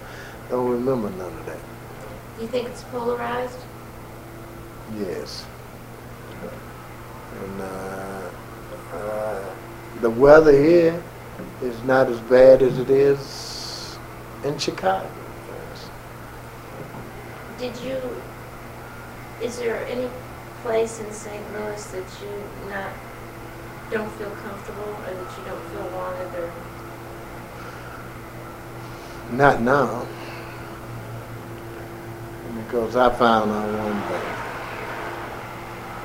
Don't 0.48 0.70
remember 0.70 1.11
none 1.11 1.33
of 1.33 1.46
that. 1.46 1.59
Do 2.37 2.42
you 2.42 2.48
think 2.48 2.68
it's 2.68 2.83
polarized? 2.85 3.59
Yes. 4.98 5.46
And 7.42 7.61
uh, 7.62 8.31
uh, 8.92 9.55
the 10.00 10.11
weather 10.11 10.53
here 10.53 11.03
is 11.62 11.83
not 11.85 12.09
as 12.09 12.20
bad 12.20 12.62
as 12.62 12.79
it 12.79 12.90
is 12.90 13.98
in 14.44 14.59
Chicago. 14.59 15.09
Did 17.59 17.76
you, 17.83 18.00
is 19.42 19.59
there 19.59 19.85
any 19.87 20.09
place 20.62 21.00
in 21.00 21.11
St. 21.12 21.42
Louis 21.55 21.85
that 21.92 22.05
you 22.20 22.68
not, 22.68 22.92
don't 23.90 24.11
feel 24.12 24.31
comfortable 24.31 24.83
or 24.83 25.14
that 25.14 25.38
you 25.38 25.44
don't 25.44 25.64
feel 25.70 25.88
wanted 25.96 26.35
or? 26.38 26.53
Not 29.33 29.62
now. 29.62 30.07
Because 32.55 32.96
I 32.96 33.11
found 33.14 33.50
out 33.50 33.68
one 33.79 34.03
thing. 34.09 34.26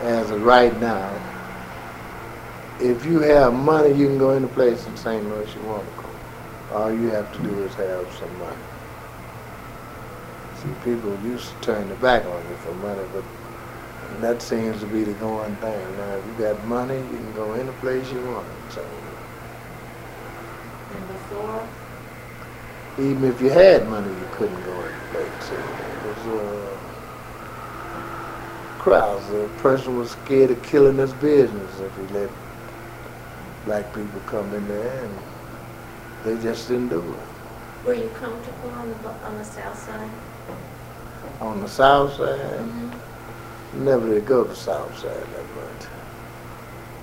As 0.07 0.31
of 0.31 0.41
right 0.43 0.79
now, 0.79 1.11
if 2.79 3.05
you 3.05 3.19
have 3.19 3.53
money, 3.53 3.93
you 3.93 4.07
can 4.07 4.17
go 4.17 4.31
any 4.31 4.47
place 4.47 4.85
in 4.85 4.95
St. 4.95 5.23
Louis 5.23 5.53
you 5.55 5.61
want 5.63 5.83
to 5.83 6.01
go. 6.01 6.09
All 6.75 6.93
you 6.93 7.09
have 7.09 7.31
to 7.33 7.39
do 7.41 7.63
is 7.63 7.73
have 7.75 8.11
some 8.13 8.39
money. 8.39 8.55
People 10.83 11.17
used 11.23 11.49
to 11.49 11.61
turn 11.61 11.87
their 11.89 11.97
back 11.97 12.25
on 12.25 12.43
you 12.49 12.55
for 12.57 12.73
money, 12.75 13.03
but 13.13 13.23
that 14.21 14.41
seems 14.41 14.79
to 14.79 14.87
be 14.87 15.03
the 15.03 15.13
going 15.13 15.55
thing. 15.57 15.97
Now, 15.97 16.15
if 16.15 16.25
you 16.25 16.33
got 16.45 16.65
money, 16.65 16.97
you 16.97 17.17
can 17.17 17.33
go 17.33 17.53
any 17.53 17.71
place 17.73 18.11
you 18.11 18.21
want. 18.25 18.47
Louis. 18.75 18.85
And 20.95 21.07
before, 21.07 21.67
Even 22.97 23.23
if 23.25 23.41
you 23.41 23.49
had 23.49 23.87
money, 23.89 24.07
you 24.07 24.27
couldn't 24.31 24.63
go 24.63 24.73
any 24.81 25.11
place. 25.11 25.51
It 25.51 26.07
was 26.07 26.27
uh, 26.41 26.77
crowds. 28.79 29.27
The 29.29 29.49
person 29.57 29.97
was 29.97 30.11
scared 30.11 30.51
of 30.51 30.61
killing 30.63 30.97
his 30.97 31.13
business 31.13 31.79
if 31.79 31.95
he 31.97 32.13
let 32.13 32.29
black 33.65 33.93
people 33.93 34.21
come 34.27 34.53
in 34.53 34.67
there, 34.67 35.03
and 35.03 35.17
they 36.23 36.41
just 36.41 36.67
didn't 36.67 36.89
do 36.89 36.99
it. 37.01 37.85
were 37.85 37.93
you 37.95 38.09
comfortable 38.09 38.69
on 38.69 38.89
the, 38.89 39.09
on 39.25 39.37
the 39.37 39.43
south 39.43 39.77
side? 39.77 40.09
On 41.41 41.59
the 41.61 41.67
south 41.67 42.13
side, 42.15 42.65
never 43.73 44.07
did 44.07 44.25
go 44.25 44.43
to 44.43 44.49
the 44.49 44.55
south 44.55 44.97
side 44.97 45.11
that 45.11 45.55
much. 45.55 45.87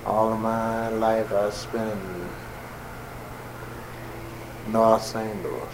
All 0.07 0.33
of 0.33 0.41
my 0.41 0.89
life 0.89 1.33
I 1.33 1.51
spent 1.51 1.93
in 1.93 2.29
North 4.73 5.03
St. 5.03 5.43
Louis. 5.43 5.69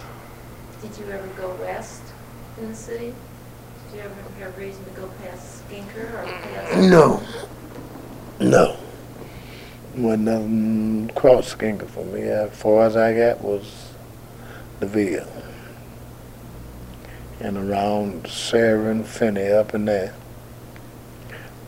Did 0.82 0.98
you 0.98 1.12
ever 1.12 1.26
go 1.28 1.54
west 1.60 2.02
in 2.58 2.68
the 2.68 2.74
city? 2.74 3.14
Did 3.90 3.96
you 3.96 4.02
ever 4.02 4.14
have 4.40 4.58
reason 4.58 4.84
to 4.84 4.90
go 4.90 5.08
past 5.22 5.62
Skinker 5.68 6.12
or 6.12 6.24
past? 6.24 6.76
No. 6.78 7.22
No. 8.40 8.76
Wasn't 9.96 10.24
nothing 10.24 11.10
cross 11.14 11.54
Skinker 11.54 11.88
for 11.88 12.04
me. 12.04 12.22
As 12.22 12.50
far 12.56 12.86
as 12.86 12.96
I 12.96 13.14
got 13.14 13.40
was 13.40 13.92
the 14.80 14.86
Ville. 14.86 15.37
And 17.40 17.56
around 17.56 18.26
Sarah 18.26 18.90
and 18.90 19.06
Finney 19.06 19.48
up 19.48 19.74
in 19.74 19.84
there. 19.84 20.14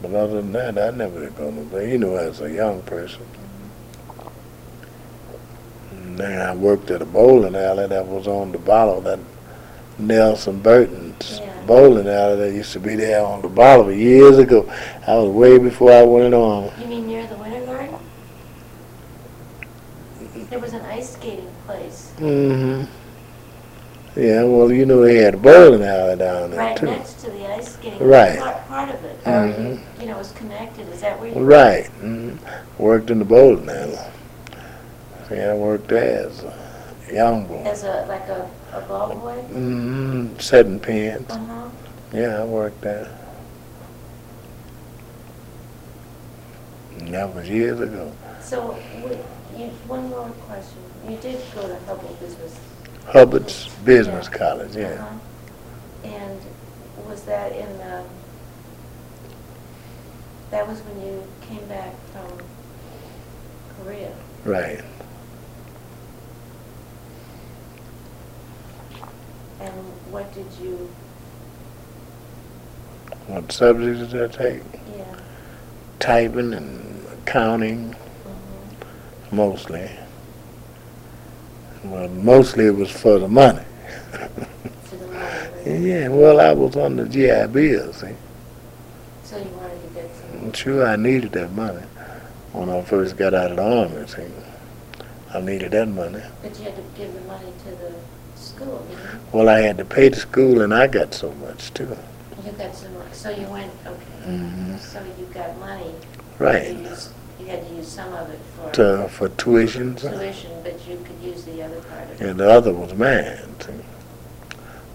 But 0.03 0.15
other 0.15 0.37
than 0.43 0.53
that, 0.53 0.79
I 0.79 0.91
never 0.97 1.21
did 1.21 1.37
go 1.37 1.51
nowhere. 1.51 1.87
You 1.87 1.99
know, 1.99 2.17
as 2.17 2.41
a 2.41 2.51
young 2.51 2.83
person. 2.83 3.23
And 5.93 6.19
then 6.19 6.41
I 6.41 6.55
worked 6.55 6.91
at 6.91 7.03
a 7.03 7.07
bowling 7.07 7.55
alley 7.55 7.87
that 7.87 8.07
was 8.07 8.27
on 8.27 8.53
the 8.53 8.59
bottom, 8.59 9.05
that 9.05 9.19
Nelson 9.99 10.61
Burton's 10.61 11.41
Yeah. 11.41 11.53
bowling 11.67 12.09
alley 12.09 12.37
that 12.37 12.53
used 12.53 12.73
to 12.73 12.81
be 12.81 12.97
there 12.97 13.25
on 13.25 13.43
the 13.43 13.49
bottom 13.49 13.93
years 13.93 14.39
ago. 14.39 14.71
I 15.07 15.17
was 15.17 15.31
way 15.31 15.59
before 15.59 15.93
I 15.93 16.03
went 16.03 16.35
on. 16.35 16.71
You 16.81 16.87
mean 16.87 17.07
near 17.07 17.27
the 17.27 17.37
Winter 17.37 17.65
Garden? 17.67 17.95
There 20.49 20.59
was 20.59 20.73
an 20.73 20.83
ice 20.87 21.13
skating 21.13 21.47
place 21.67 22.11
hmm 22.19 22.85
Yeah, 24.21 24.45
well, 24.45 24.71
you 24.71 24.85
know 24.85 25.01
they 25.01 25.17
had 25.17 25.33
a 25.33 25.39
bowling 25.39 25.83
alley 25.83 26.17
down 26.17 26.51
there 26.51 26.61
right 26.61 26.77
too. 26.77 26.87
next 26.87 27.15
to 27.21 27.31
the 27.31 27.51
ice 27.55 27.73
skating. 27.73 28.07
Right. 28.07 28.39
Part, 28.39 28.69
part 28.69 28.89
of 28.91 29.03
it, 29.03 29.17
or 29.25 29.31
Mhm. 29.31 29.71
you, 29.71 29.81
you 30.01 30.07
know, 30.09 30.19
was 30.19 30.33
connected. 30.33 30.87
Is 30.91 31.01
that 31.01 31.19
where 31.19 31.31
you? 31.31 31.41
Right. 31.43 31.87
hmm 31.87 32.33
Worked 32.77 33.11
in 33.11 33.19
the 33.21 33.25
bowling 33.25 33.71
alley. 33.71 33.99
Yeah, 35.31 35.53
I 35.53 35.55
worked 35.55 35.89
there 35.89 36.27
as 36.27 36.45
a 36.45 37.15
young 37.15 37.47
boy. 37.47 37.63
As 37.65 37.85
a 37.85 38.05
like 38.09 38.29
a 38.29 38.47
a 38.75 38.81
ball 38.83 39.15
boy? 39.15 39.37
Mm-hmm. 39.55 40.39
setting 40.39 40.81
pins. 40.81 41.31
Uh-huh. 41.31 41.69
Yeah, 42.13 42.43
I 42.43 42.45
worked 42.45 42.83
there. 42.83 43.09
And 46.99 47.15
that 47.15 47.35
was 47.35 47.49
years 47.49 47.81
ago. 47.81 48.13
So, 48.43 48.77
w- 49.01 49.19
you, 49.57 49.67
one 49.89 50.11
more 50.11 50.29
question. 50.47 50.77
You 51.09 51.17
did 51.17 51.41
go 51.55 51.67
to 51.67 51.79
Hubble 51.87 52.17
Business. 52.21 52.55
Hubbard's 53.07 53.69
Business 53.85 54.29
Yeah. 54.31 54.39
College, 54.39 54.77
yeah. 54.77 54.87
Uh-huh. 54.89 56.09
And 56.09 56.41
was 57.09 57.23
that 57.23 57.53
in, 57.53 57.69
um, 57.91 58.05
that 60.51 60.67
was 60.67 60.81
when 60.81 61.07
you 61.07 61.23
came 61.43 61.65
back 61.67 61.95
from 62.13 62.39
Korea? 63.85 64.13
Right. 64.45 64.81
And 69.61 69.73
what 70.11 70.33
did 70.35 70.47
you, 70.63 70.89
What 73.27 73.53
subjects 73.53 74.13
did 74.13 74.23
I 74.23 74.29
take? 74.29 74.63
yeah, 74.97 75.05
Typing 75.99 76.55
and 76.55 77.05
accounting, 77.23 77.95
mhm. 77.95 79.33
mostly. 79.33 79.91
Well, 81.85 82.09
mostly 82.09 82.67
it 82.67 82.75
was 82.77 82.91
for 82.91 83.19
the 83.19 83.29
money. 83.29 83.63
for 84.85 84.97
the 84.97 85.07
money, 85.07 85.17
right? 85.67 85.81
yeah, 85.81 86.09
well, 86.09 86.41
I 86.41 86.53
was 86.53 86.77
on 86.77 86.97
the 86.97 87.07
GI 87.09 87.47
Bill, 87.53 87.93
see. 87.93 88.09
So 89.25 89.37
you 89.39 89.45
wanted 89.51 89.83
to 89.83 89.89
get 89.95 90.11
some, 90.15 90.53
sure 90.53 90.87
I 90.87 90.97
needed 90.97 91.33
that 91.33 91.53
money 91.53 91.83
when 92.53 92.69
I 92.69 92.83
first 92.83 93.17
got 93.17 93.33
out 93.35 93.51
of 93.53 93.57
the 93.57 93.63
army, 93.63 94.07
see. 94.07 94.27
I 95.33 95.41
needed 95.41 95.71
that 95.73 95.87
money. 95.89 96.23
but 96.43 96.59
you 96.59 96.65
had 96.65 96.77
to 96.77 96.83
give 96.97 97.15
the 97.15 97.21
money 97.23 97.53
to 97.65 97.71
the 97.71 97.93
school, 98.35 98.85
didn't 98.89 99.01
you? 99.03 99.21
Well, 99.33 99.49
I 99.49 99.61
had 99.61 99.79
to 99.79 99.85
pay 99.85 100.09
the 100.09 100.17
school, 100.17 100.61
and 100.61 100.75
I 100.75 100.87
got 100.87 101.15
so 101.15 101.33
much, 101.35 101.73
too. 101.73 101.97
You 102.45 102.53
got 102.53 102.75
some, 102.75 102.91
so 103.13 103.31
you 103.31 103.47
went, 103.47 103.71
okay, 103.87 104.29
Mhm. 104.29 104.79
so 104.81 105.01
you 105.19 105.27
got 105.33 105.57
money. 105.61 105.95
Right. 106.39 106.77
You 107.41 107.47
had 107.47 107.67
to 107.69 107.75
use 107.75 107.89
some 107.89 108.13
of 108.13 108.29
it 108.31 108.39
for 108.57 108.71
To, 108.73 109.09
for 109.09 109.29
tuitions. 109.31 110.01
tuition, 110.01 110.51
but 110.63 110.87
you 110.87 110.99
could 111.05 111.19
use 111.27 111.45
the 111.45 111.63
other 111.63 111.81
part 111.83 112.05
of 112.11 112.21
it. 112.21 112.29
and 112.29 112.39
the 112.41 112.51
other 112.51 112.73
was 112.73 112.93
mine. 112.95 113.55
see. 113.61 113.73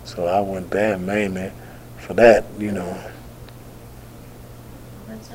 So 0.06 0.26
I 0.28 0.40
went 0.42 0.70
there 0.72 0.98
mainly 0.98 1.52
for 1.98 2.14
that, 2.14 2.46
you 2.60 2.72
know. 2.72 2.98
That's 5.08 5.30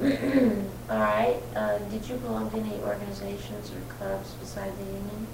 interesting. 0.00 0.64
All 0.90 0.96
right, 0.98 1.36
uh, 1.54 1.78
did 1.90 2.08
you 2.08 2.16
belong 2.16 2.50
to 2.50 2.56
any 2.56 2.80
organizations 2.80 3.70
or 3.70 3.80
clubs 3.94 4.30
beside 4.40 4.72
the 4.78 4.84
union? 4.84 5.26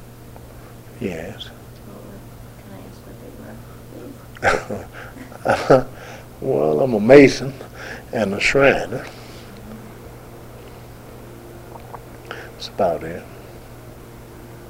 Yes. 1.00 1.48
What 1.86 2.02
were- 2.02 2.20
Can 2.58 2.70
I 2.74 2.80
ask 2.90 2.98
what 3.06 4.74
they 5.70 5.70
were, 5.70 5.86
well, 6.40 6.80
I'm 6.80 6.94
a 6.94 7.00
mason 7.00 7.52
and 8.12 8.34
a 8.34 8.40
shriner. 8.40 9.06
That's 12.64 12.74
about 12.74 13.02
it. 13.02 13.22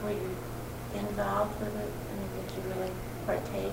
Were 0.02 0.11
you 0.11 0.37
involved 0.94 1.61
with 1.61 1.76
it? 1.76 1.92
I 2.11 2.14
mean, 2.18 2.28
did 2.48 2.57
you 2.57 2.74
really 2.74 2.90
partake? 3.24 3.72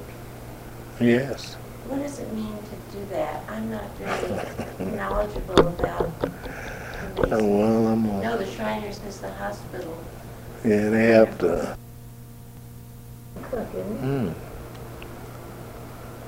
Yes. 0.99 1.55
What 1.87 2.03
does 2.03 2.19
it 2.19 2.31
mean 2.31 2.55
to 2.55 2.95
do 2.97 3.03
that? 3.09 3.43
I'm 3.49 3.71
not 3.71 3.85
really 3.99 4.95
knowledgeable 4.95 5.59
about 5.59 6.19
the 6.21 6.31
Oh, 7.31 7.43
well, 7.43 7.87
I'm 7.87 8.05
a, 8.05 8.21
No, 8.21 8.37
the 8.37 8.45
Shriners 8.45 8.99
is 9.07 9.21
the 9.21 9.33
hospital. 9.33 9.97
yeah, 10.63 10.89
they 10.89 11.07
have 11.07 11.39
to. 11.39 11.75
Cook, 13.49 13.67
isn't 13.73 14.01
Mm. 14.03 14.33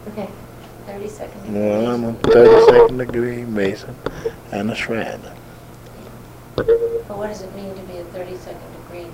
Okay, 0.08 0.30
thirty 0.88 1.08
seconds. 1.10 1.48
Well, 1.48 1.92
I'm 1.92 2.06
a 2.06 2.14
32nd 2.14 2.98
degree 2.98 3.46
mason 3.46 3.96
and 4.52 4.72
a 4.72 4.76
shriner. 4.76 5.36
But 6.56 7.18
what 7.18 7.28
does 7.28 7.42
it 7.42 7.56
mean 7.56 7.74
to 7.76 7.82
be 7.84 7.98
a 7.98 8.04
thirty-second 8.06 8.62
degree 8.88 9.08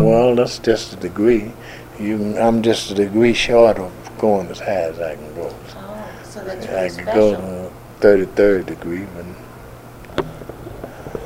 Well, 0.00 0.34
that's 0.34 0.58
just 0.58 0.92
a 0.92 0.96
degree. 0.96 1.52
You, 1.98 2.36
I'm 2.38 2.62
just 2.62 2.90
a 2.90 2.94
degree 2.94 3.32
short 3.32 3.78
of 3.78 3.92
going 4.18 4.48
as 4.48 4.58
high 4.58 4.88
as 4.90 5.00
I 5.00 5.14
can 5.16 5.34
go. 5.34 5.54
Oh, 5.76 6.08
so 6.24 6.44
that's 6.44 6.66
I 6.66 6.88
can 6.88 7.06
could 7.06 7.14
go 7.14 7.36
to 7.36 7.72
33rd 8.00 8.66
degree, 8.66 9.06
but 9.14 10.24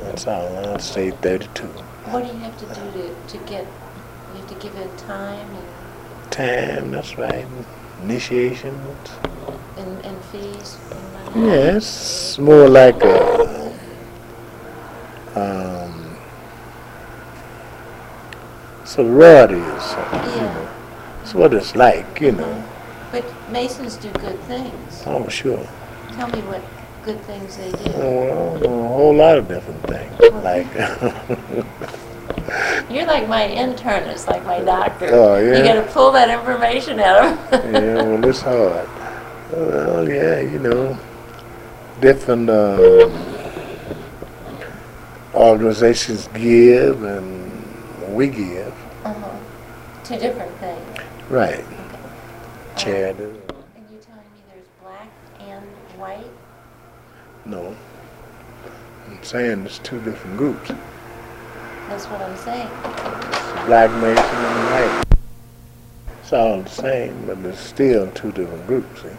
that's 0.03 0.27
all. 0.27 0.55
I'll 0.57 0.79
say 0.79 1.11
32. 1.11 1.65
What 1.67 2.25
do 2.25 2.27
you 2.31 2.39
have 2.39 2.57
to 2.59 2.65
do 2.65 2.91
to, 2.91 3.37
to 3.37 3.45
get, 3.45 3.65
you 4.33 4.39
have 4.41 4.47
to 4.47 4.55
give 4.55 4.75
it 4.75 4.97
time 4.97 5.57
Time, 6.29 6.91
that's 6.91 7.17
right. 7.17 7.45
Initiation. 8.03 8.79
and, 9.77 9.77
and, 9.77 10.05
and 10.05 10.25
fees 10.25 10.77
and? 11.35 11.45
Yeah, 11.45 12.43
more 12.43 12.69
like 12.69 13.03
a, 13.03 13.68
um, 15.39 16.17
sorority 18.85 19.55
or 19.55 19.79
something. 19.79 20.31
You 20.31 20.41
know. 20.41 20.69
It's 21.21 21.33
what 21.33 21.53
it's 21.53 21.75
like, 21.75 22.21
you 22.21 22.31
know. 22.31 22.63
But 23.11 23.25
Masons 23.51 23.97
do 23.97 24.11
good 24.13 24.39
things. 24.41 25.03
Oh, 25.05 25.27
sure. 25.27 25.67
Tell 26.13 26.27
me 26.29 26.41
what 26.41 26.61
good 27.03 27.19
things 27.21 27.57
they 27.57 27.71
do. 27.71 27.91
Well, 27.97 28.65
a 28.65 28.67
whole 28.67 29.15
lot 29.15 29.37
of 29.37 29.47
different 29.47 29.81
things. 29.83 30.19
Like, 30.43 30.67
You're 32.89 33.05
like 33.05 33.27
my 33.27 33.43
internist, 33.43 34.27
like 34.27 34.43
my 34.45 34.59
doctor. 34.61 35.09
Oh, 35.11 35.37
yeah? 35.37 35.57
You 35.57 35.63
gotta 35.63 35.91
pull 35.91 36.11
that 36.13 36.29
information 36.29 36.99
out 36.99 37.31
of 37.31 37.51
them. 37.51 37.73
yeah, 37.83 37.95
well, 38.01 38.25
it's 38.25 38.41
hard. 38.41 38.89
Well, 39.51 40.09
yeah, 40.09 40.39
you 40.39 40.59
know, 40.59 40.97
different 42.01 42.49
um, 42.49 43.11
organizations 45.33 46.27
give 46.33 47.03
and 47.03 48.15
we 48.15 48.27
give. 48.27 48.73
Uh-huh. 49.03 49.37
Two 50.03 50.17
different 50.17 50.51
things. 50.57 50.99
Right. 51.29 51.59
Okay. 51.59 51.77
Charity. 52.75 53.23
And 53.23 53.85
you're 53.91 54.01
telling 54.01 54.23
me 54.33 54.41
there's 54.51 54.65
black 54.81 55.09
and 55.39 55.65
white? 55.99 56.25
No. 57.45 57.75
I'm 59.07 59.23
saying 59.23 59.65
it's 59.65 59.79
two 59.79 60.01
different 60.01 60.37
groups. 60.37 60.71
That's 61.89 62.05
what 62.05 62.21
I'm 62.21 62.37
saying. 62.37 62.69
Black 63.65 63.91
Mason 64.01 64.25
and 64.25 64.97
white. 64.97 65.05
It's 66.21 66.33
all 66.33 66.61
the 66.61 66.69
same, 66.69 67.25
but 67.25 67.39
it's 67.39 67.59
still 67.59 68.07
two 68.11 68.31
different 68.31 68.67
groups. 68.67 69.01
See, 69.01 69.09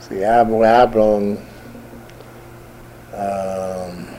see 0.00 0.24
I, 0.24 0.40
I 0.40 0.86
belong, 0.86 1.36
um, 3.12 4.15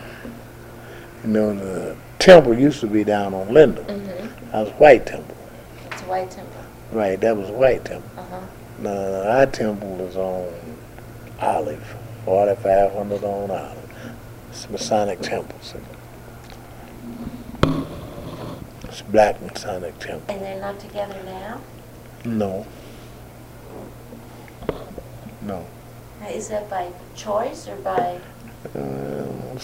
you 1.28 1.34
know, 1.34 1.54
the 1.54 1.96
temple 2.20 2.58
used 2.58 2.80
to 2.80 2.88
be 2.88 3.04
down 3.04 3.34
on 3.34 3.54
Linden. 3.54 3.84
Mm-hmm. 3.84 4.52
That 4.52 4.66
was 4.66 4.74
White 4.80 5.06
Temple. 5.06 5.36
It's 5.92 6.02
white 6.04 6.32
temple. 6.32 6.62
Right, 6.94 7.20
that 7.20 7.36
was 7.36 7.50
White 7.50 7.84
Temple. 7.84 8.10
Uh-huh. 8.18 8.40
Now, 8.80 9.30
our 9.30 9.46
temple 9.46 10.00
is 10.02 10.16
on 10.16 10.54
Olive, 11.42 11.96
4500 12.24 13.24
on 13.26 13.52
Olive. 13.52 14.16
It's 14.50 14.70
Masonic 14.70 15.20
Temple. 15.20 15.60
It's 18.84 19.02
Black 19.02 19.42
Masonic 19.42 20.00
Temple. 20.00 20.34
And 20.34 20.46
they're 20.46 20.62
not 20.62 20.80
together 20.80 21.22
now? 21.26 21.60
No. 22.24 22.66
No. 25.42 25.68
Is 26.30 26.48
that 26.48 26.70
by 26.70 26.90
choice 27.16 27.68
or 27.68 27.76
by, 27.76 28.22
Uh, 28.76 29.58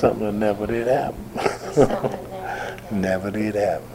something 0.00 0.24
that 0.26 0.32
never 0.34 0.66
did 0.66 0.86
happen. 0.86 1.24
is 1.36 1.74
something 1.74 2.30
that 2.30 2.92
never 2.92 3.30
did 3.30 3.54
happen. 3.54 3.88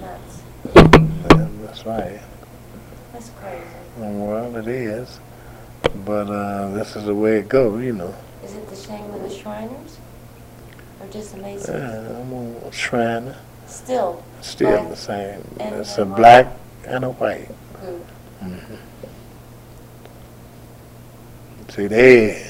nuts? 0.00 0.42
Yeah, 0.74 1.48
That's 1.62 1.86
right. 1.86 2.20
That's 3.12 3.30
crazy. 3.30 3.64
Well, 3.96 4.56
it 4.56 4.66
is. 4.68 5.20
But 6.04 6.28
uh, 6.28 6.70
this 6.70 6.96
is 6.96 7.04
the 7.04 7.14
way 7.14 7.38
it 7.38 7.48
goes, 7.48 7.82
you 7.84 7.92
know. 7.92 8.14
Is 8.44 8.54
it 8.54 8.68
the 8.68 8.76
same 8.76 9.10
with 9.12 9.22
the 9.22 9.30
Shriners? 9.34 9.98
Or 11.00 11.06
just 11.08 11.32
the 11.32 11.38
Uh, 11.38 11.42
Masons? 11.42 12.10
I'm 12.10 12.66
a 12.68 12.72
shriner. 12.72 13.36
Still 13.66 14.22
Still 14.40 14.88
the 14.88 14.96
same. 14.96 15.44
It's 15.60 15.98
a 15.98 16.04
black 16.04 16.46
and 16.86 17.04
a 17.04 17.10
white. 17.10 17.48
group. 17.80 18.06
Mhm. 18.42 18.78
See, 21.68 21.86
they 21.86 22.47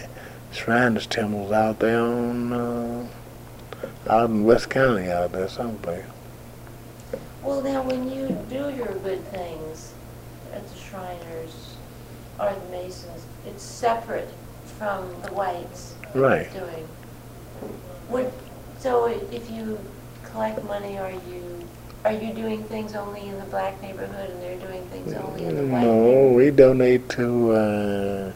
Shriners 0.53 1.07
temples 1.07 1.53
out 1.53 1.78
there 1.78 2.01
on 2.01 2.53
uh, 2.53 3.07
out 4.09 4.30
in 4.30 4.44
West 4.44 4.70
County 4.70 5.11
out 5.11 5.32
there 5.32 5.49
someplace. 5.49 6.05
Well, 7.42 7.62
now, 7.62 7.82
when 7.82 8.11
you 8.12 8.28
do 8.51 8.74
your 8.74 8.92
good 8.99 9.24
things 9.28 9.94
at 10.53 10.66
the 10.68 10.78
Shriners 10.78 11.76
or 12.38 12.53
the 12.53 12.70
Masons, 12.70 13.24
it's 13.46 13.62
separate 13.62 14.28
from 14.78 15.09
the 15.22 15.32
whites 15.32 15.94
Right. 16.14 16.53
doing. 16.53 16.88
Would, 18.11 18.32
so 18.78 19.07
if 19.07 19.51
you 19.51 19.78
collect 20.24 20.62
money, 20.64 20.99
are 20.99 21.11
you, 21.11 21.66
are 22.05 22.12
you 22.12 22.32
doing 22.32 22.64
things 22.64 22.94
only 22.94 23.28
in 23.28 23.38
the 23.38 23.44
black 23.46 23.80
neighborhood 23.82 24.30
and 24.30 24.42
they're 24.42 24.59
doing 24.59 24.84
things 24.88 25.12
only 25.14 25.44
in 25.44 25.57
the 25.57 25.66
white 25.66 25.82
No, 25.82 26.32
we 26.34 26.51
donate 26.51 27.09
to 27.11 27.53
uh, 27.53 28.32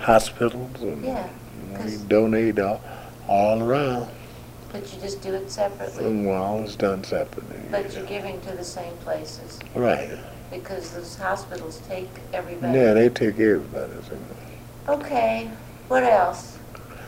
hospitals 0.00 0.80
and 0.80 1.04
Yeah, 1.04 1.26
we 1.70 1.76
'cause- 1.76 1.96
donate 1.98 2.58
all, 2.58 2.80
all 3.28 3.62
around. 3.62 4.08
but 4.72 4.82
you 4.92 5.00
just 5.00 5.20
do 5.22 5.34
it 5.34 5.50
separately, 5.50 6.04
And 6.06 6.26
well, 6.26 6.60
it's 6.64 6.76
done 6.76 7.04
separately. 7.04 7.56
but 7.70 7.92
you're 7.94 8.04
giving 8.06 8.40
to 8.42 8.52
the 8.52 8.64
same 8.64 8.94
places, 9.04 9.58
Right. 9.74 10.10
because 10.50 10.90
those 10.90 11.16
hospitals 11.16 11.80
take 11.88 12.08
everybody. 12.32 12.78
Yeah, 12.78 12.94
they 12.94 13.08
take 13.08 13.38
everybody. 13.38 13.92
Okay, 14.88 15.50
what 15.88 16.02
else? 16.02 16.56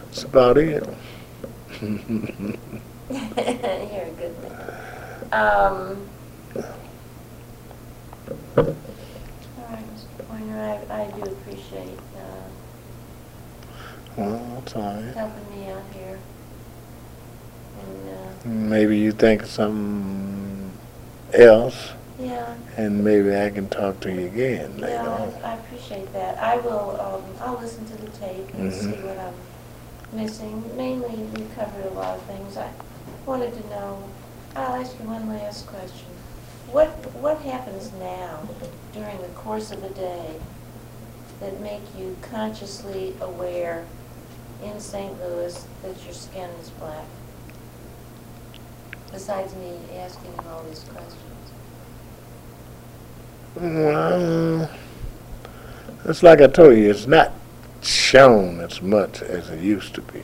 That's 0.06 0.24
about 0.24 0.58
it. 0.58 0.84
You're 1.82 1.90
a 3.10 4.14
good 4.18 4.34
man. 4.42 4.60
Um. 5.32 5.96
All 8.56 8.64
right, 8.64 9.84
Mr. 9.94 10.28
Pointer, 10.28 10.60
I, 10.90 11.02
I 11.02 11.10
do 11.12 11.22
appreciate, 11.22 11.98
uh, 12.16 12.48
well, 14.16 14.44
that's 14.54 14.76
all 14.76 14.82
right. 14.94 15.14
helping 15.14 15.58
me 15.60 15.70
out 15.70 15.82
here. 15.94 16.18
And, 17.80 18.08
uh, 18.08 18.48
Maybe 18.48 18.98
you 18.98 19.12
think 19.12 19.42
of 19.42 19.48
something 19.48 20.72
else, 21.32 21.90
yeah, 22.18 22.54
and 22.76 23.02
maybe 23.04 23.34
I 23.36 23.50
can 23.50 23.68
talk 23.68 24.00
to 24.00 24.12
you 24.12 24.26
again 24.26 24.76
later 24.78 24.94
yeah, 24.94 25.08
on. 25.08 25.34
I, 25.44 25.52
I 25.52 25.54
appreciate 25.54 26.12
that. 26.12 26.38
I 26.38 26.56
will, 26.58 27.00
um, 27.00 27.22
I'll 27.40 27.58
listen 27.60 27.84
to 27.86 27.96
the 27.96 28.08
tape 28.18 28.52
and 28.54 28.72
see 28.72 28.86
Mhm. 28.88 29.02
what 29.04 29.18
I'm 29.18 29.34
missing. 30.12 30.62
Mainly, 30.76 31.16
we 31.34 31.46
covered 31.54 31.86
a 31.86 31.94
lot 31.94 32.16
of 32.18 32.22
things. 32.24 32.56
I 32.56 32.70
wanted 33.26 33.54
to 33.54 33.70
know, 33.70 34.02
I'll 34.56 34.74
ask 34.80 34.98
you 35.00 35.06
one 35.08 35.28
last 35.28 35.66
question. 35.66 36.06
What, 36.70 36.88
what 37.14 37.38
happens 37.38 37.92
now 37.98 38.40
during 38.92 39.18
the 39.20 39.28
course 39.28 39.70
of 39.72 39.82
the 39.82 39.90
day 39.90 40.36
that 41.40 41.60
make 41.60 41.82
you 41.98 42.16
consciously 42.22 43.14
aware 43.20 43.84
in 44.62 44.78
St. 44.80 45.12
Louis 45.20 45.66
that 45.82 46.04
your 46.04 46.14
skin 46.14 46.48
is 46.60 46.70
black? 46.70 47.04
Besides 49.10 49.54
me 49.56 49.78
asking 49.98 50.34
all 50.48 50.62
these 50.64 50.84
questions. 50.84 51.18
Well, 53.54 54.70
it's 56.06 56.22
like 56.22 56.40
I 56.40 56.46
told 56.46 56.76
you, 56.76 56.90
it's 56.90 57.06
not 57.06 57.32
shown 57.82 58.60
as 58.60 58.80
much 58.80 59.20
as 59.22 59.50
it 59.50 59.60
used 59.60 59.94
to 59.94 60.02
be. 60.02 60.22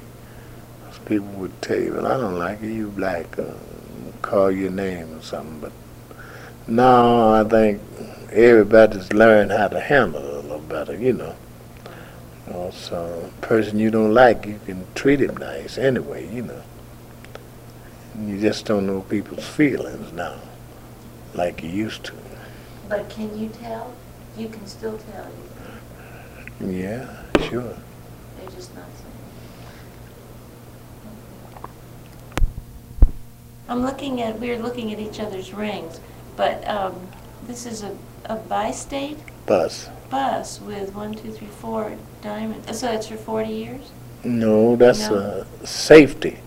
'Cause 0.87 0.99
People 1.05 1.27
would 1.37 1.61
tell 1.61 1.79
you, 1.79 1.95
well, 1.95 2.07
I 2.07 2.17
don't 2.17 2.39
like 2.39 2.63
you, 2.63 2.69
you 2.71 2.89
black, 2.89 3.39
uh, 3.39 3.43
call 4.23 4.51
your 4.51 4.71
name 4.71 5.19
or 5.19 5.23
something. 5.23 5.61
But 5.61 5.73
now 6.67 7.35
I 7.35 7.45
think 7.45 7.83
everybody's 8.33 9.13
learned 9.13 9.53
how 9.53 9.69
to 9.69 9.81
handle 9.81 10.23
it 10.25 10.35
a 10.35 10.41
little 10.41 10.59
better, 10.61 10.95
you 10.97 11.13
know. 11.13 11.35
You 12.49 12.55
know, 12.55 12.71
so, 12.71 13.31
person 13.43 13.79
you 13.79 13.91
don't 13.91 14.15
like, 14.15 14.47
you 14.47 14.59
can 14.65 14.87
treat 14.95 15.21
him 15.21 15.37
nice 15.37 15.77
anyway, 15.77 16.33
you 16.35 16.43
know. 16.43 16.63
You 18.25 18.41
just 18.41 18.65
don't 18.65 18.87
know 18.87 19.03
people's 19.03 19.47
feelings 19.47 20.13
now, 20.13 20.41
like 21.35 21.63
you 21.63 21.69
used 21.69 22.05
to. 22.05 22.15
But 22.89 23.11
can 23.11 23.39
you 23.39 23.49
tell? 23.51 23.93
You 24.37 24.49
can 24.49 24.67
still 24.67 24.99
tell. 24.99 25.31
You 26.61 26.69
Yeah, 26.69 27.23
sure. 27.49 27.77
They're 28.39 28.51
just 28.55 28.75
not 28.75 28.87
saying. 28.97 29.15
I'm 33.69 33.83
looking 33.83 34.23
at, 34.23 34.41
we're 34.41 34.59
looking 34.59 34.93
at 34.93 34.99
each 34.99 35.21
other's 35.21 35.53
rings, 35.53 36.01
but 36.37 36.67
um, 36.67 37.09
this 37.47 37.67
is 37.67 37.83
a, 37.83 37.95
a 38.25 38.37
Bi-State 38.37 39.19
Bus. 39.45 39.91
Bus 40.11 40.61
with 40.61 40.95
one, 40.95 41.15
two, 41.15 41.31
three, 41.33 41.47
four 41.47 41.93
diamonds. 42.23 42.79
So 42.79 42.91
it's 42.91 43.07
for 43.09 43.17
40 43.17 43.49
years? 43.51 43.91
No, 44.25 44.77
that's 44.77 45.09
No. 45.09 45.45
a 45.63 45.67
safety. 45.67 46.39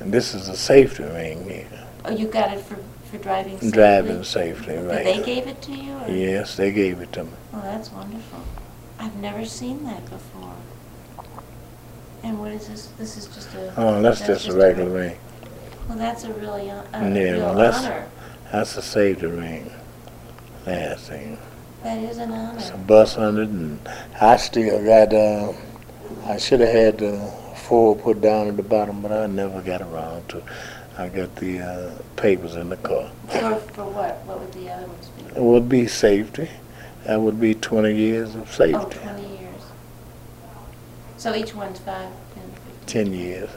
This 0.00 0.34
is 0.34 0.48
a 0.48 0.56
safety 0.56 1.02
ring 1.02 1.48
here. 1.48 1.66
Oh, 2.04 2.10
you 2.12 2.28
got 2.28 2.52
it 2.52 2.60
for, 2.60 2.76
for 3.10 3.18
driving 3.18 3.54
safely? 3.54 3.70
Driving 3.72 4.24
safety, 4.24 4.76
But 4.76 4.84
right. 4.86 5.04
They 5.04 5.22
gave 5.22 5.46
it 5.46 5.60
to 5.62 5.72
you? 5.72 5.92
or- 5.98 6.08
Yes, 6.10 6.56
they 6.56 6.70
gave 6.72 7.00
it 7.00 7.12
to 7.14 7.24
me. 7.24 7.30
Oh, 7.52 7.60
that's 7.62 7.90
wonderful. 7.90 8.40
I've 8.98 9.16
never 9.16 9.44
seen 9.44 9.84
that 9.84 10.04
before. 10.08 10.54
And 12.22 12.38
what 12.40 12.52
is 12.52 12.68
this? 12.68 12.86
This 12.98 13.16
is 13.16 13.26
just 13.26 13.52
a... 13.54 13.74
Oh, 13.76 14.00
that's 14.00 14.20
just 14.26 14.48
a 14.48 14.52
regular 14.54 14.90
ring. 14.90 15.18
Well, 15.88 15.98
that's 15.98 16.24
a 16.24 16.32
really, 16.32 16.68
hon- 16.68 16.86
uh, 16.94 16.98
a 16.98 17.08
Yeah, 17.10 17.30
real 17.32 17.40
well, 17.40 17.54
that's- 17.54 17.84
honor. 17.84 18.06
That's 18.52 18.76
a 18.76 18.82
safety 18.82 19.26
ring. 19.26 19.70
Last 20.66 21.08
thing. 21.08 21.36
That 21.86 21.98
is 21.98 22.18
an 22.18 22.32
It's 22.56 22.70
a 22.70 22.76
bus 22.76 23.16
it, 23.16 23.20
and 23.20 23.78
I 24.20 24.36
still 24.38 24.84
got, 24.84 25.14
uh, 25.14 25.52
I 26.24 26.36
should 26.36 26.58
have 26.58 26.74
had 26.74 26.98
the 26.98 27.32
four 27.54 27.94
put 27.94 28.20
down 28.20 28.48
at 28.48 28.56
the 28.56 28.64
bottom, 28.64 29.02
but 29.02 29.12
I 29.12 29.26
never 29.28 29.62
got 29.62 29.82
around 29.82 30.28
to. 30.30 30.42
I 30.98 31.08
got 31.08 31.36
the 31.36 31.60
uh, 31.60 31.90
papers 32.16 32.56
in 32.56 32.70
the 32.70 32.76
car. 32.78 33.08
For, 33.28 33.54
for 33.72 33.84
what? 33.84 34.16
What 34.24 34.40
would 34.40 34.52
the 34.54 34.68
other 34.68 34.88
ones 34.88 35.06
be? 35.10 35.26
It 35.26 35.40
would 35.40 35.68
be 35.68 35.86
safety. 35.86 36.50
That 37.04 37.20
would 37.20 37.40
be 37.40 37.54
20 37.54 37.94
years 37.94 38.34
of 38.34 38.52
safety. 38.52 38.74
Oh, 38.74 39.04
20 39.04 39.22
years. 39.38 39.62
So 41.18 41.36
each 41.36 41.54
one's 41.54 41.78
five, 41.78 42.10
10, 42.34 42.50
15? 42.86 43.12
10 43.12 43.12
years. 43.12 43.50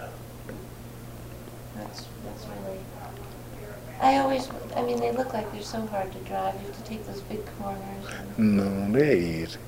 That's, 1.75 2.05
that's 2.23 2.45
really, 2.45 2.77
I 4.01 4.17
always, 4.17 4.49
I 4.75 4.81
mean, 4.83 4.99
they 4.99 5.11
look 5.11 5.33
like 5.33 5.51
they're 5.51 5.61
so 5.61 5.85
hard 5.87 6.11
to 6.11 6.17
drive. 6.19 6.55
You 6.61 6.67
have 6.67 6.77
to 6.77 6.83
take 6.83 7.05
those 7.05 7.21
big 7.21 7.45
corners. 7.57 8.05
No, 8.37 8.91
they're 8.91 9.15
easy. 9.15 9.59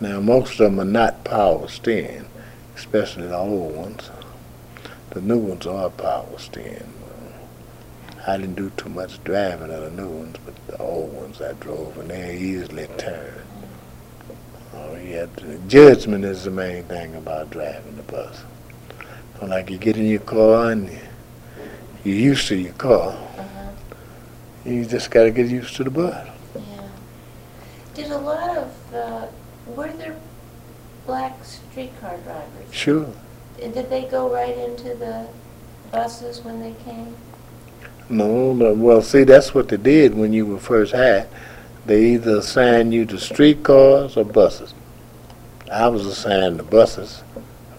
Now, 0.00 0.20
most 0.20 0.52
of 0.52 0.58
them 0.58 0.80
are 0.80 0.84
not 0.84 1.24
power 1.24 1.66
steering, 1.68 2.26
especially 2.76 3.26
the 3.26 3.36
old 3.36 3.74
ones. 3.74 4.10
The 5.10 5.20
new 5.20 5.38
ones 5.38 5.66
are 5.66 5.90
power 5.90 6.38
steering. 6.38 6.94
I 8.26 8.36
didn't 8.36 8.54
do 8.54 8.70
too 8.76 8.90
much 8.90 9.22
driving 9.24 9.72
of 9.72 9.82
the 9.82 10.02
new 10.02 10.08
ones, 10.08 10.36
but 10.44 10.54
the 10.68 10.76
old 10.78 11.12
ones 11.12 11.40
I 11.40 11.52
drove, 11.54 11.98
and 11.98 12.10
they're 12.10 12.32
easily 12.32 12.86
turned. 12.96 13.42
Oh, 14.74 14.94
yeah, 14.96 15.26
judgment 15.66 16.24
is 16.24 16.44
the 16.44 16.50
main 16.50 16.84
thing 16.84 17.16
about 17.16 17.50
driving 17.50 17.96
the 17.96 18.02
bus. 18.02 18.44
So 19.38 19.46
like 19.46 19.70
you 19.70 19.78
get 19.78 19.96
in 19.96 20.06
your 20.06 20.20
car 20.20 20.70
and 20.70 20.90
you're 22.04 22.14
used 22.14 22.46
to 22.48 22.56
your 22.56 22.74
car, 22.74 23.16
you 24.64 24.84
just 24.84 25.10
got 25.10 25.24
to 25.24 25.30
get 25.30 25.48
used 25.48 25.76
to 25.76 25.84
the 25.84 25.90
bus. 25.90 26.28
yeah. 26.54 26.88
Did 27.94 28.10
a 28.10 28.18
lot 28.18 28.56
of, 28.56 28.94
uh, 28.94 29.26
were 29.66 29.88
there 29.92 30.16
black 31.06 31.44
streetcar 31.44 32.18
drivers? 32.18 32.72
Sure. 32.72 33.08
Did 33.58 33.90
they 33.90 34.04
go 34.04 34.32
right 34.32 34.56
into 34.56 34.94
the 34.94 35.26
buses 35.92 36.42
when 36.42 36.60
they 36.60 36.74
came? 36.84 37.14
No, 38.08 38.52
no, 38.52 38.74
well, 38.74 39.02
see, 39.02 39.24
that's 39.24 39.54
what 39.54 39.68
they 39.68 39.76
did 39.76 40.14
when 40.14 40.32
you 40.32 40.46
were 40.46 40.58
first 40.58 40.92
hired. 40.92 41.28
They 41.86 42.14
either 42.14 42.38
assigned 42.38 42.92
you 42.92 43.06
to 43.06 43.18
streetcars 43.18 44.16
or 44.16 44.24
buses. 44.24 44.74
I 45.70 45.88
was 45.88 46.06
assigned 46.06 46.58
to 46.58 46.64
buses. 46.64 47.22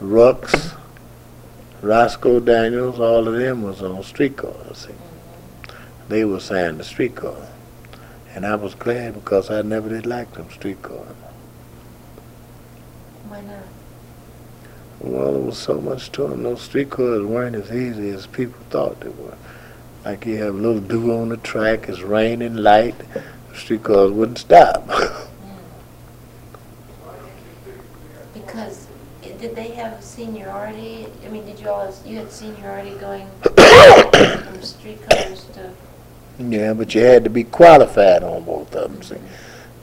Rux, 0.01 0.77
Roscoe 1.81 2.39
Daniels, 2.39 2.99
all 2.99 3.27
of 3.27 3.35
them 3.35 3.61
was 3.63 3.81
on 3.81 4.01
streetcars. 4.03 4.87
See. 4.87 4.93
They 6.11 6.25
were 6.25 6.37
assigned 6.37 6.79
to 6.79 6.83
streetcars. 6.83 7.47
And 8.35 8.45
I 8.45 8.55
was 8.55 8.75
glad 8.75 9.13
because 9.13 9.49
I 9.49 9.61
never 9.61 9.87
did 9.87 10.05
like 10.05 10.33
them 10.33 10.51
streetcars. 10.51 11.15
Why 13.29 13.39
not? 13.39 13.63
Well, 14.99 15.31
there 15.31 15.41
was 15.41 15.57
so 15.57 15.79
much 15.79 16.11
to 16.11 16.27
them. 16.27 16.43
Those 16.43 16.63
streetcars 16.63 17.25
weren't 17.25 17.55
as 17.55 17.71
easy 17.71 18.09
as 18.09 18.27
people 18.27 18.59
thought 18.69 18.99
they 18.99 19.07
were. 19.07 19.37
Like 20.03 20.25
you 20.25 20.35
have 20.43 20.53
a 20.53 20.57
little 20.57 20.81
dew 20.81 21.13
on 21.13 21.29
the 21.29 21.37
track, 21.37 21.87
it's 21.87 22.01
raining 22.01 22.55
light, 22.57 22.95
the 23.13 23.55
streetcars 23.55 24.11
wouldn't 24.11 24.39
stop. 24.39 24.85
Hmm. 24.89 25.59
Because, 28.33 28.87
eh, 29.23 29.31
did 29.39 29.55
they 29.55 29.69
have 29.69 30.03
seniority? 30.03 31.07
I 31.25 31.29
mean, 31.29 31.45
did 31.45 31.57
you 31.57 31.69
all, 31.69 31.95
you 32.05 32.17
had 32.17 32.29
seniority 32.29 32.95
going 32.97 33.29
from 33.43 34.61
streetcars 34.61 35.45
to, 35.53 35.71
yeah, 36.49 36.73
but 36.73 36.93
you 36.95 37.01
had 37.01 37.23
to 37.23 37.29
be 37.29 37.43
qualified 37.43 38.23
on 38.23 38.43
both 38.43 38.75
of 38.75 38.91
them. 38.91 39.01
See. 39.01 39.15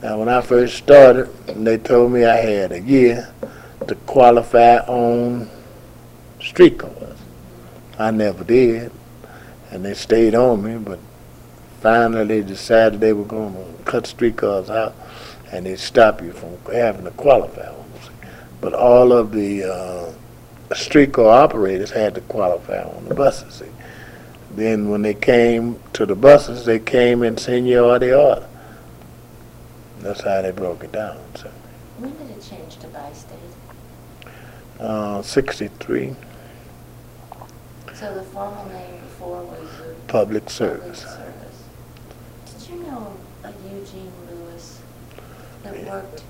Now, 0.03 0.19
when 0.19 0.29
I 0.29 0.41
first 0.41 0.77
started, 0.77 1.27
they 1.47 1.77
told 1.77 2.13
me 2.13 2.25
I 2.25 2.37
had 2.37 2.73
a 2.73 2.81
year 2.81 3.33
to 3.87 3.95
qualify 3.95 4.79
on 4.79 5.51
street 6.41 6.79
cars. 6.79 7.19
I 7.99 8.11
never 8.13 8.45
did, 8.45 8.93
and 9.71 9.85
they 9.85 9.95
stayed 9.95 10.35
on 10.35 10.63
me, 10.63 10.77
but 10.79 11.01
finally 11.81 12.25
they 12.25 12.47
decided 12.47 13.01
they 13.01 13.13
were 13.13 13.25
going 13.25 13.55
to 13.55 13.83
cut 13.85 14.07
street 14.07 14.37
cars 14.37 14.71
out, 14.71 14.95
and 15.51 15.67
they 15.67 15.75
stop 15.77 16.23
you 16.23 16.33
from 16.33 16.57
having 16.73 17.05
to 17.05 17.11
qualify 17.13 17.69
on 17.69 17.91
them. 17.91 18.03
see. 18.03 18.29
But 18.61 18.75
all 18.75 19.13
of 19.13 19.33
the 19.33 19.65
uh, 19.65 20.75
streetcar 20.75 21.29
operators 21.29 21.91
had 21.91 22.15
to 22.15 22.21
qualify 22.23 22.83
on 22.83 23.05
the 23.07 23.15
buses. 23.15 23.55
See. 23.55 23.67
Then 24.59 24.89
when 24.91 25.03
they 25.03 25.15
came 25.15 25.79
to 25.93 26.05
the 26.05 26.17
buses, 26.17 26.65
they 26.65 26.81
came 26.81 27.23
in 27.23 27.37
seniority 27.39 28.13
order. 28.13 28.45
That's 30.01 30.21
how 30.23 30.43
they 30.43 30.51
broke 30.51 30.83
it 30.83 30.91
down. 30.91 31.17
So, 31.37 31.49
When 31.99 32.11
did 32.19 32.37
it 32.37 32.43
change 32.43 32.77
to 32.79 32.89
Bi-State? 32.89 33.39
uh, 34.81 35.23
63, 35.23 36.17
So 37.95 38.15
the 38.15 38.23
formal 38.25 38.65
name 38.67 39.01
before 39.03 39.45
was 39.45 39.69
Public 40.09 40.51
service. 40.51 41.03
Service. 41.03 41.63
Did 42.59 42.69
you 42.71 42.83
know 42.83 43.13
a 43.45 43.53
Eugene 43.73 44.11
Lewis 44.29 44.81
that 45.63 45.77
Yeah. 45.77 45.93
worked, 45.95 46.23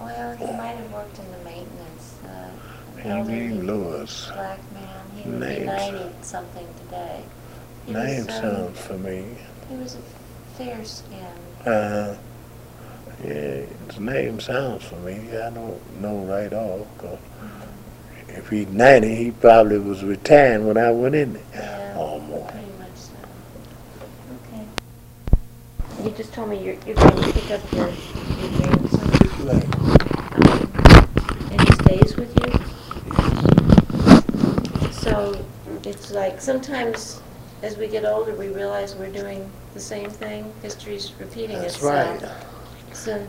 well, 0.00 0.36
he 0.36 0.44
might 0.46 0.74
have 0.74 0.92
worked 0.92 1.18
in 1.20 1.30
the 1.30 1.38
maintenance, 1.44 2.14
uh, 2.24 2.48
an 3.04 3.10
elderly 3.10 3.48
Lewis. 3.50 4.30
black 4.32 4.58
man. 4.72 5.04
He 5.16 5.28
would 5.30 5.40
Names. 5.40 5.66
ninety-something 5.66 6.66
today. 6.84 7.22
He 7.86 7.92
was, 7.92 8.04
Name 8.04 8.20
um, 8.22 8.28
sounds 8.28 8.78
familiar. 8.80 9.36
He 9.68 9.76
was 9.76 9.94
a 9.96 9.98
fair-skinned. 10.56 11.66
Uh, 11.66 12.14
yeah, 13.24 13.62
his 13.88 13.98
name 14.00 14.40
sounds 14.40 14.84
familiar. 14.84 15.42
I 15.42 15.50
don't 15.50 16.00
know 16.00 16.18
right 16.24 16.52
off. 16.52 16.86
'cause 16.98 17.18
if 18.28 18.48
he's 18.48 18.68
90, 18.68 19.14
he 19.14 19.30
probably 19.32 19.78
was 19.78 20.02
retiring 20.04 20.66
when 20.66 20.76
I 20.78 20.90
went 20.90 21.14
in 21.16 21.32
there. 21.34 21.42
Yeah, 21.52 21.94
Almost. 21.98 22.46
pretty 22.52 22.66
much 22.78 22.96
so. 22.96 23.12
Okay. 24.46 26.04
You 26.04 26.10
just 26.16 26.32
told 26.32 26.48
me 26.50 26.56
you're, 26.64 26.76
you're 26.86 26.94
going 26.96 27.16
to 27.22 27.32
pick 27.32 27.50
up 27.50 27.72
your, 27.72 27.88
your 27.88 28.50
grandson. 28.56 29.46
Like, 29.46 29.78
Um, 30.46 30.68
And 31.50 31.60
he 31.60 31.72
stays 31.74 32.16
with 32.16 32.32
you? 32.36 32.50
So 35.20 35.44
it's 35.84 36.10
like 36.10 36.40
sometimes 36.40 37.20
as 37.62 37.76
we 37.76 37.88
get 37.88 38.04
older, 38.06 38.34
we 38.34 38.48
realize 38.48 38.94
we're 38.94 39.12
doing 39.12 39.50
the 39.74 39.80
same 39.80 40.08
thing. 40.08 40.50
History's 40.62 41.12
repeating 41.18 41.58
That's 41.58 41.74
itself. 41.76 42.22
right. 42.22 42.96
So, 42.96 43.26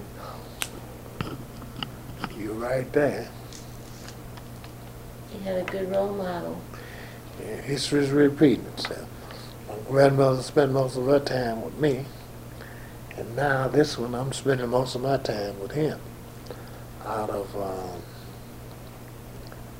You're 2.38 2.54
right 2.54 2.92
there. 2.94 3.28
you 5.34 5.40
had 5.42 5.58
a 5.58 5.64
good 5.70 5.92
role 5.92 6.14
model. 6.14 6.62
Yeah, 7.42 7.62
history's 7.62 8.10
repeating 8.10 8.66
itself. 8.68 9.08
My 9.68 9.76
grandmother 9.90 10.42
spent 10.42 10.72
most 10.72 10.96
of 10.98 11.06
her 11.08 11.20
time 11.20 11.62
with 11.62 11.78
me, 11.78 12.06
and 13.18 13.36
now 13.36 13.68
this 13.68 13.98
one 13.98 14.16
I'm 14.16 14.32
spending 14.32 14.70
most 14.70 14.96
of 14.96 15.02
my 15.02 15.18
time 15.18 15.60
with 15.60 15.72
him. 15.72 16.00
Out 17.06 17.30
of, 17.30 17.56
um, 17.56 18.02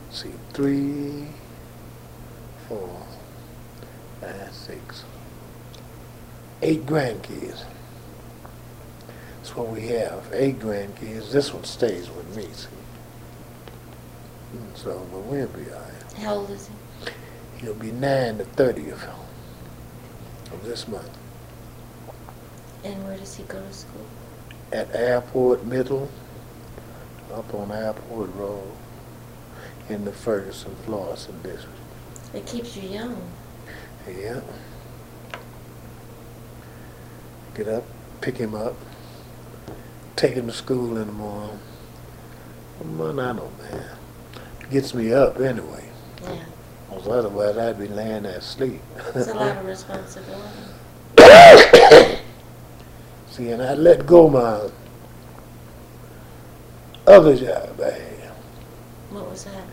see, 0.10 0.32
three, 0.54 1.28
four, 2.72 3.02
five, 4.22 4.54
six, 4.54 5.04
eight 6.62 6.86
grandkids. 6.86 7.64
That's 9.38 9.56
what 9.56 9.68
we 9.70 9.88
have, 9.88 10.24
eight 10.32 10.60
grandkids. 10.60 11.32
This 11.32 11.54
one 11.54 11.66
stays 11.66 12.10
with 12.10 12.36
me, 12.36 12.48
see. 12.54 12.68
Mm, 14.56 14.78
So, 14.78 15.06
but 15.12 15.20
we'll 15.22 15.48
be 15.48 15.70
all 15.72 15.80
right. 15.80 16.14
How 16.24 16.36
old 16.36 16.50
is 16.52 16.70
he? 16.70 17.12
He'll 17.66 17.74
be 17.74 17.92
nine 17.92 18.38
the 18.38 18.46
thirtieth 18.46 19.06
of 20.52 20.64
this 20.66 20.88
month 20.88 21.10
And 22.84 23.04
where 23.06 23.18
does 23.18 23.36
he 23.36 23.44
go 23.44 23.60
to 23.62 23.74
school? 23.74 24.06
at 24.72 24.94
Airport 24.96 25.66
Middle, 25.66 26.10
up 27.34 27.54
on 27.54 27.72
Airport 27.72 28.34
Road, 28.36 28.72
in 29.90 30.06
the 30.06 30.12
Ferguson, 30.14 30.74
Florissant 30.86 31.44
district. 31.44 31.76
It 32.34 32.46
keeps 32.46 32.76
you 32.78 32.90
young. 32.90 33.18
Yeah. 34.08 34.42
Get 37.56 37.68
up, 37.68 37.84
pick 38.22 38.38
him 38.38 38.56
up, 38.56 38.76
take 40.16 40.34
him 40.34 40.48
to 40.48 40.54
school 40.54 40.98
in 40.98 41.08
the 41.08 41.14
morning. 41.14 41.60
Man, 42.84 43.20
I 43.20 43.34
don't 43.34 43.58
man. 43.60 43.86
Gets 44.72 44.94
me 44.94 45.14
up 45.14 45.40
anyway. 45.40 45.90
Yeah. 46.24 46.44
'cause 46.90 47.08
otherwise 47.08 47.58
I'd 47.58 47.78
be 47.80 47.88
laying 47.88 48.24
there 48.24 48.38
asleep. 48.38 48.82
It's 49.16 49.28
a 49.28 49.34
lot 49.34 49.58
of 49.58 49.66
responsibility. 49.76 50.42
See, 53.32 53.50
and 53.52 53.62
I 53.62 53.74
let 53.76 54.06
go 54.06 54.30
my 54.30 54.70
other 57.08 57.36
job 57.36 57.80
I 57.82 57.92
had. 57.92 58.32
What 59.10 59.30
was 59.30 59.44
that? 59.46 59.64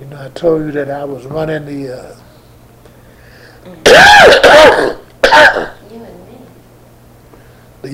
You 0.00 0.06
know, 0.06 0.22
I 0.24 0.28
told 0.30 0.62
you 0.66 0.72
that 0.72 0.90
I 0.90 1.04
was 1.04 1.24
running 1.24 1.64
the, 1.64 1.96
uh, 1.98 2.16
You 5.90 6.04
and 6.04 6.26
me. 6.28 6.38
the. 7.82 7.90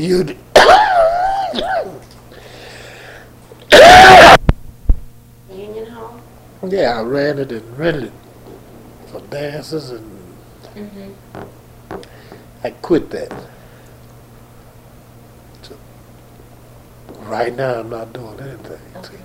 Union 5.55 5.87
Hall? 5.91 6.21
yeah, 6.69 6.99
I 6.99 7.03
ran 7.03 7.39
it 7.39 7.53
and 7.53 7.79
rented 7.79 8.05
it 8.05 8.13
for 9.09 9.21
dances, 9.23 9.91
and 9.91 10.11
Mm-hmm. 10.75 11.43
I 12.65 12.71
quit 12.71 13.11
that. 13.11 13.31
So, 15.61 15.77
right 17.25 17.55
now, 17.55 17.81
I'm 17.81 17.91
not 17.91 18.15
doing 18.15 18.41
anything. 18.41 18.81
Okay. 18.97 19.19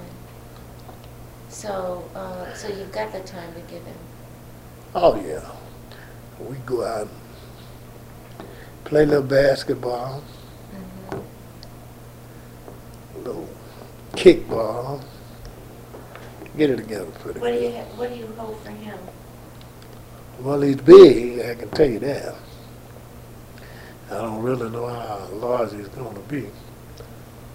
So, 1.50 2.04
uh, 2.16 2.54
so 2.54 2.68
you've 2.68 2.92
got 2.92 3.12
the 3.12 3.22
time 3.22 3.54
to 3.54 3.62
give 3.62 3.84
him. 3.84 3.96
Oh 4.96 5.16
yeah, 5.22 5.42
we 6.40 6.56
go 6.66 6.86
out, 6.86 7.08
and 8.40 8.48
play 8.86 9.04
a 9.04 9.06
little 9.06 9.24
basketball, 9.24 10.24
Mm-hmm. 11.12 11.18
a 13.16 13.20
little 13.20 13.50
kickball. 14.14 15.02
Get 16.58 16.72
it 16.72 16.78
together 16.78 17.06
pretty 17.20 17.40
What 17.40 17.52
do 17.54 17.60
you, 17.60 17.72
ha- 17.72 17.86
what 17.96 18.10
do 18.10 18.16
you 18.16 18.28
hold 18.38 18.60
for 18.62 18.72
him? 18.72 18.98
Well, 20.40 20.62
he's 20.62 20.76
big, 20.78 21.40
I 21.42 21.56
can 21.56 21.70
tell 21.70 21.88
you 21.90 22.00
that. 22.00 22.36
I 24.10 24.14
don't 24.16 24.42
really 24.42 24.70
know 24.72 24.88
how 24.88 25.28
large 25.34 25.74
he's 25.74 25.88
going 25.90 26.16
to 26.16 26.22
be, 26.22 26.48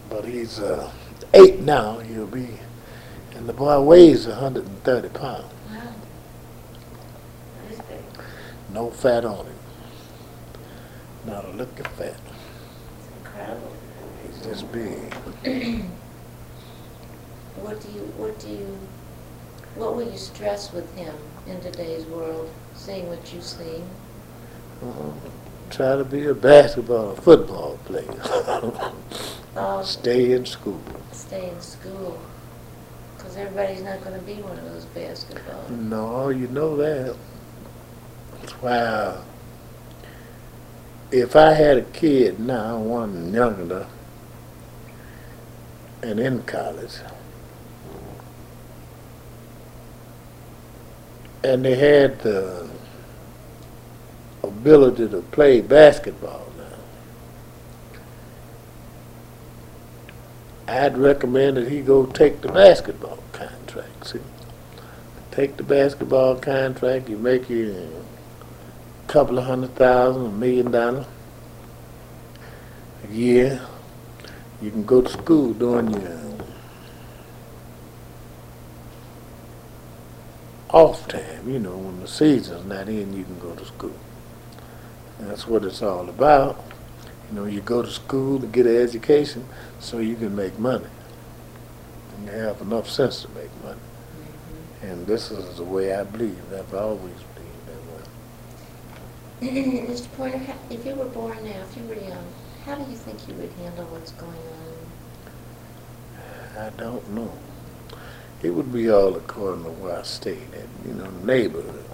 but 0.08 0.24
he's 0.24 0.60
uh, 0.60 0.90
eight 1.34 1.60
now. 1.60 1.98
He'll 1.98 2.26
be, 2.26 2.48
and 3.36 3.48
the 3.48 3.52
boy 3.52 3.80
weighs 3.80 4.26
130 4.26 5.08
pounds. 5.10 5.44
Wow. 5.70 5.80
That 7.64 7.72
is 7.72 7.78
big. 7.80 8.24
No 8.72 8.90
fat 8.90 9.24
on 9.24 9.46
him. 9.46 9.54
Not 11.26 11.44
a 11.44 11.50
lick 11.52 11.78
of 11.80 11.86
fat. 11.88 12.16
It's 12.98 13.08
incredible. 13.18 13.72
He's 14.26 14.44
just 14.44 14.72
big. 14.72 15.84
What 17.56 17.80
do 17.80 17.88
you, 17.92 18.00
what 18.16 18.38
do 18.40 18.48
you, 18.48 18.78
what 19.76 19.94
will 19.94 20.10
you 20.10 20.16
stress 20.18 20.72
with 20.72 20.92
him 20.96 21.14
in 21.46 21.60
today's 21.60 22.04
world, 22.06 22.50
seeing 22.74 23.08
what 23.08 23.32
you 23.32 23.40
see? 23.40 23.82
Uh, 24.82 25.12
try 25.70 25.96
to 25.96 26.04
be 26.04 26.26
a 26.26 26.34
basketball, 26.34 27.10
or 27.10 27.16
football 27.16 27.78
player. 27.84 28.10
Uh, 29.54 29.82
Stay 29.84 30.32
in 30.32 30.46
school. 30.46 30.80
stay 31.12 31.50
in 31.50 31.60
school, 31.60 32.18
because 33.32 33.46
everybody's 33.46 33.82
not 33.82 34.02
going 34.04 34.18
to 34.18 34.26
be 34.26 34.34
one 34.42 34.58
of 34.58 34.64
those 34.64 34.84
basketball. 34.86 35.68
No, 35.70 36.28
you 36.28 36.48
know 36.48 36.76
that. 36.76 37.16
Uh, 38.62 39.22
if 41.10 41.36
I 41.36 41.52
had 41.52 41.78
a 41.78 41.82
kid 41.82 42.40
now, 42.40 42.78
one 42.78 43.32
younger, 43.32 43.86
and 46.02 46.20
in 46.20 46.42
college, 46.42 46.96
and 51.44 51.64
they 51.64 51.76
had 51.76 52.20
the 52.20 52.68
ability 54.42 55.08
to 55.08 55.22
play 55.22 55.60
basketball 55.60 56.52
now, 56.58 56.64
I'd 60.72 60.96
recommend 60.96 61.58
that 61.58 61.68
he 61.70 61.82
go 61.82 62.06
take 62.06 62.40
the 62.40 62.48
basketball 62.48 63.18
contract. 63.32 64.06
See, 64.06 64.20
take 65.30 65.58
the 65.58 65.62
basketball 65.62 66.36
contract, 66.36 67.10
you 67.10 67.18
make 67.18 67.50
you 67.50 68.02
a 69.04 69.12
couple 69.12 69.38
of 69.38 69.44
hundred 69.44 69.74
thousand, 69.74 70.24
a 70.24 70.30
million 70.30 70.70
dollars 70.70 71.06
a 73.04 73.12
year. 73.12 73.60
You 74.62 74.70
can 74.70 74.84
go 74.86 75.02
to 75.02 75.08
school 75.10 75.52
during 75.52 75.90
your 75.90 76.22
off 80.70 81.06
time, 81.06 81.50
you 81.50 81.58
know, 81.58 81.76
when 81.76 82.00
the 82.00 82.08
season's 82.08 82.64
not 82.64 82.88
in, 82.88 83.12
you 83.12 83.24
can 83.24 83.38
go 83.40 83.54
to 83.54 83.64
school. 83.66 83.92
That's 85.20 85.46
what 85.46 85.64
it's 85.64 85.82
all 85.82 86.08
about. 86.08 86.64
You 87.32 87.38
know, 87.38 87.46
you 87.46 87.62
go 87.62 87.80
to 87.80 87.90
school 87.90 88.38
to 88.40 88.46
get 88.46 88.66
an 88.66 88.76
education 88.76 89.46
so 89.80 90.00
you 90.00 90.16
can 90.16 90.36
make 90.36 90.58
money. 90.58 90.84
And 92.16 92.26
you 92.26 92.32
have 92.32 92.60
enough 92.60 92.90
sense 92.90 93.22
to 93.22 93.28
make 93.30 93.48
money. 93.64 93.80
Mm-hmm. 93.80 94.86
And 94.86 95.06
this 95.06 95.30
is 95.30 95.56
the 95.56 95.64
way 95.64 95.94
I 95.94 96.04
believe. 96.04 96.38
I've 96.52 96.74
always 96.74 97.14
believed 97.34 97.66
that 97.68 97.80
way. 99.40 99.86
Mr. 99.88 100.12
Pointer, 100.12 100.54
if 100.68 100.84
you 100.84 100.94
were 100.94 101.06
born 101.06 101.42
now, 101.42 101.62
if 101.62 101.74
you 101.74 101.84
were 101.84 101.94
young, 101.94 102.26
how 102.66 102.74
do 102.74 102.90
you 102.90 102.98
think 102.98 103.26
you 103.26 103.32
would 103.36 103.50
handle 103.52 103.86
what's 103.86 104.12
going 104.12 104.32
on? 106.58 106.66
I 106.66 106.68
don't 106.76 107.08
know. 107.14 107.32
It 108.42 108.50
would 108.50 108.74
be 108.74 108.90
all 108.90 109.16
according 109.16 109.64
to 109.64 109.70
where 109.70 110.00
I 110.00 110.02
stayed 110.02 110.52
at, 110.52 110.66
you 110.86 110.92
know, 110.92 111.08
neighborhood. 111.24 111.86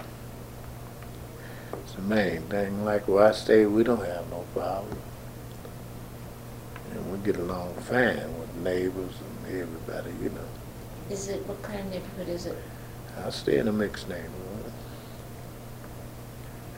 It's 1.75 1.93
the 1.93 2.03
main 2.03 2.43
thing. 2.43 2.85
Like 2.85 3.07
where 3.07 3.29
I 3.29 3.33
stay, 3.33 3.67
we 3.67 3.85
don't 3.85 4.05
have 4.05 4.29
no 4.31 4.45
problem. 4.53 4.99
And 6.93 7.13
we 7.13 7.19
get 7.19 7.37
along 7.37 7.75
fine 7.75 8.39
with 8.39 8.55
neighbors 8.57 9.15
and 9.47 9.61
everybody, 9.61 10.11
you 10.23 10.31
know. 10.31 10.49
Is 11.11 11.29
it, 11.29 11.47
what 11.47 11.63
kind 11.63 11.81
of 11.81 11.87
neighborhood 11.91 12.29
is 12.29 12.47
it? 12.47 12.57
I 13.25 13.31
stay 13.31 13.59
in 13.59 13.69
a 13.69 13.73
mixed 13.73 14.09
neighborhood. 14.09 14.73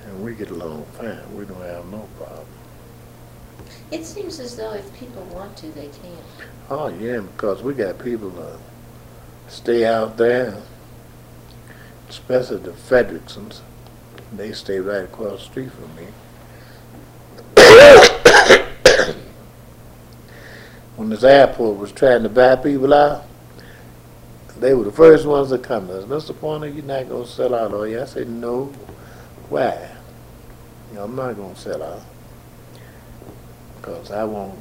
And 0.06 0.24
we 0.24 0.34
get 0.34 0.50
along 0.50 0.84
fine. 0.96 1.36
We 1.36 1.44
don't 1.44 1.60
have 1.62 1.86
no 1.86 2.08
problem. 2.16 2.46
It 3.90 4.04
seems 4.06 4.38
as 4.40 4.56
though 4.56 4.72
if 4.72 4.92
people 4.98 5.22
want 5.24 5.56
to, 5.58 5.66
they 5.72 5.88
can. 5.88 6.16
Oh, 6.68 6.88
yeah, 6.88 7.20
because 7.20 7.62
we 7.62 7.74
got 7.74 7.98
people 7.98 8.32
uh, 8.40 8.56
stay 9.48 9.84
out 9.84 10.16
there, 10.16 10.62
especially 12.08 12.58
the 12.58 12.72
Fredericksons. 12.72 13.60
They 14.32 14.52
stay 14.52 14.78
right 14.78 15.04
across 15.04 15.40
the 15.40 15.44
street 15.44 15.72
from 15.72 15.94
me. 15.96 16.06
This 21.10 21.24
airport 21.24 21.78
was 21.78 21.92
trying 21.92 22.22
to 22.22 22.28
buy 22.28 22.56
people 22.56 22.92
out, 22.94 23.24
they 24.60 24.74
were 24.74 24.84
the 24.84 24.92
first 24.92 25.26
ones 25.26 25.48
to 25.50 25.58
come 25.58 25.86
to 25.88 26.00
us. 26.00 26.04
Mr. 26.04 26.38
Pointer, 26.38 26.68
you're 26.68 26.84
not 26.84 27.08
going 27.08 27.24
to 27.24 27.30
sell 27.30 27.54
out, 27.54 27.72
are 27.72 27.86
you? 27.86 28.00
I 28.02 28.04
said, 28.04 28.28
no. 28.28 28.66
Why? 29.48 29.90
You 30.90 30.96
know, 30.96 31.04
I'm 31.04 31.16
not 31.16 31.34
going 31.34 31.54
to 31.54 31.60
sell 31.60 31.82
out. 31.82 32.02
Because 33.76 34.10
I 34.10 34.24
won't 34.24 34.58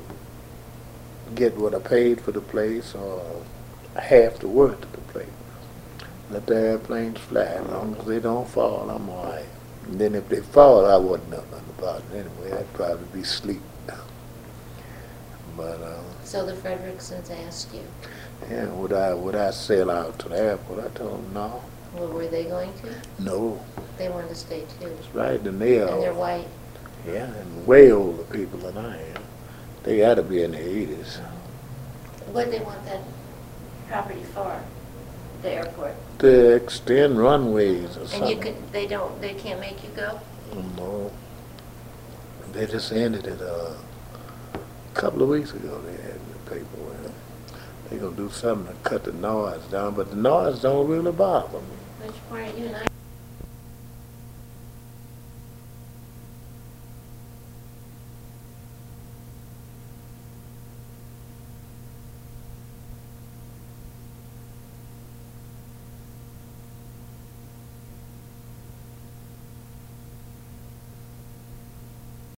get 1.36 1.56
what 1.58 1.76
I 1.76 1.80
paid 1.80 2.22
for 2.22 2.32
the 2.32 2.42
place 2.42 2.96
or 2.96 3.44
half 3.96 4.40
the 4.40 4.48
worth 4.48 4.82
of 4.82 4.92
the 4.94 4.98
place. 5.00 5.28
Let 6.32 6.46
the 6.48 6.56
airplanes 6.56 7.20
fly. 7.20 7.42
As 7.42 7.68
long 7.68 7.96
as 8.00 8.06
they 8.06 8.20
don't 8.20 8.48
fall, 8.48 8.90
I'm 8.90 9.10
all 9.10 9.26
right. 9.26 9.46
And 9.86 10.00
then 10.00 10.16
if 10.16 10.30
they 10.30 10.42
fall, 10.42 10.86
I 10.86 10.96
wouldn't 10.96 11.30
know 11.30 11.44
nothing 11.52 11.74
about 11.78 12.04
it 12.14 12.26
anyway. 12.26 12.58
I'd 12.58 12.74
probably 12.74 13.06
be 13.14 13.22
asleep. 13.22 13.62
But, 15.58 15.82
uh, 15.82 16.02
So 16.30 16.46
the 16.46 16.54
Fredericksons 16.54 17.32
asked 17.32 17.74
you, 17.74 17.82
yeah, 18.52 18.68
would 18.68 18.94
I, 18.94 19.16
would 19.16 19.34
I 19.34 19.50
sail 19.50 19.90
out 19.90 20.20
to 20.20 20.30
the 20.30 20.38
airport? 20.38 20.86
I 20.86 20.90
told 20.96 21.26
them, 21.26 21.34
no, 21.34 21.64
well, 21.96 22.08
were 22.08 22.28
they 22.28 22.44
going 22.44 22.72
to? 22.82 22.94
no. 23.18 23.60
They 23.98 24.10
wanted 24.10 24.30
to 24.30 24.36
stay 24.36 24.64
too. 24.80 24.90
It's 24.90 25.08
right, 25.16 25.42
and 25.42 25.60
they 25.60 25.80
And 25.80 26.04
they're 26.04 26.14
white. 26.14 26.46
yeah, 27.08 27.26
and 27.34 27.66
way 27.66 27.92
older 27.92 28.22
people 28.26 28.60
than 28.60 28.78
I 28.78 29.02
am. 29.16 29.24
They 29.82 29.98
gotta 29.98 30.22
be 30.22 30.44
in 30.44 30.52
their 30.52 30.62
eighties. 30.62 31.18
What 32.32 32.52
they 32.52 32.60
want 32.60 32.86
that 32.86 33.02
property 33.88 34.22
for? 34.22 34.62
The 35.42 35.52
airport? 35.52 35.96
To 36.20 36.54
extend 36.56 37.18
runways 37.18 37.98
or 37.98 38.06
something. 38.08 38.22
And 38.22 38.30
you 38.30 38.38
could, 38.38 38.72
they 38.72 38.86
don't, 38.86 39.20
they 39.20 39.34
can't 39.34 39.60
make 39.60 39.84
you 39.84 39.90
go? 39.96 40.20
No. 40.78 41.12
They 42.52 42.68
just 42.68 42.92
ended 42.92 43.26
it 43.26 43.42
uh, 43.42 43.74
a 44.54 44.94
couple 44.94 45.24
of 45.24 45.30
weeks 45.30 45.54
ago. 45.54 45.82
They 45.82 45.99
the 46.50 46.56
paperwork. 46.56 47.12
They 47.90 47.98
gonna 47.98 48.16
do 48.16 48.30
something 48.30 48.76
to 48.76 48.90
cut 48.90 49.04
the 49.04 49.14
noise 49.14 49.64
down, 49.72 49.96
but 49.96 50.10
the 50.10 50.16
noise 50.16 50.62
don't 50.62 50.88
really 50.88 51.12
bother 51.12 51.60
me. 51.60 52.08
Mr. 52.08 52.14
Pointer, 52.30 52.58
you 52.58 52.66
and 52.68 52.76
I 52.76 52.86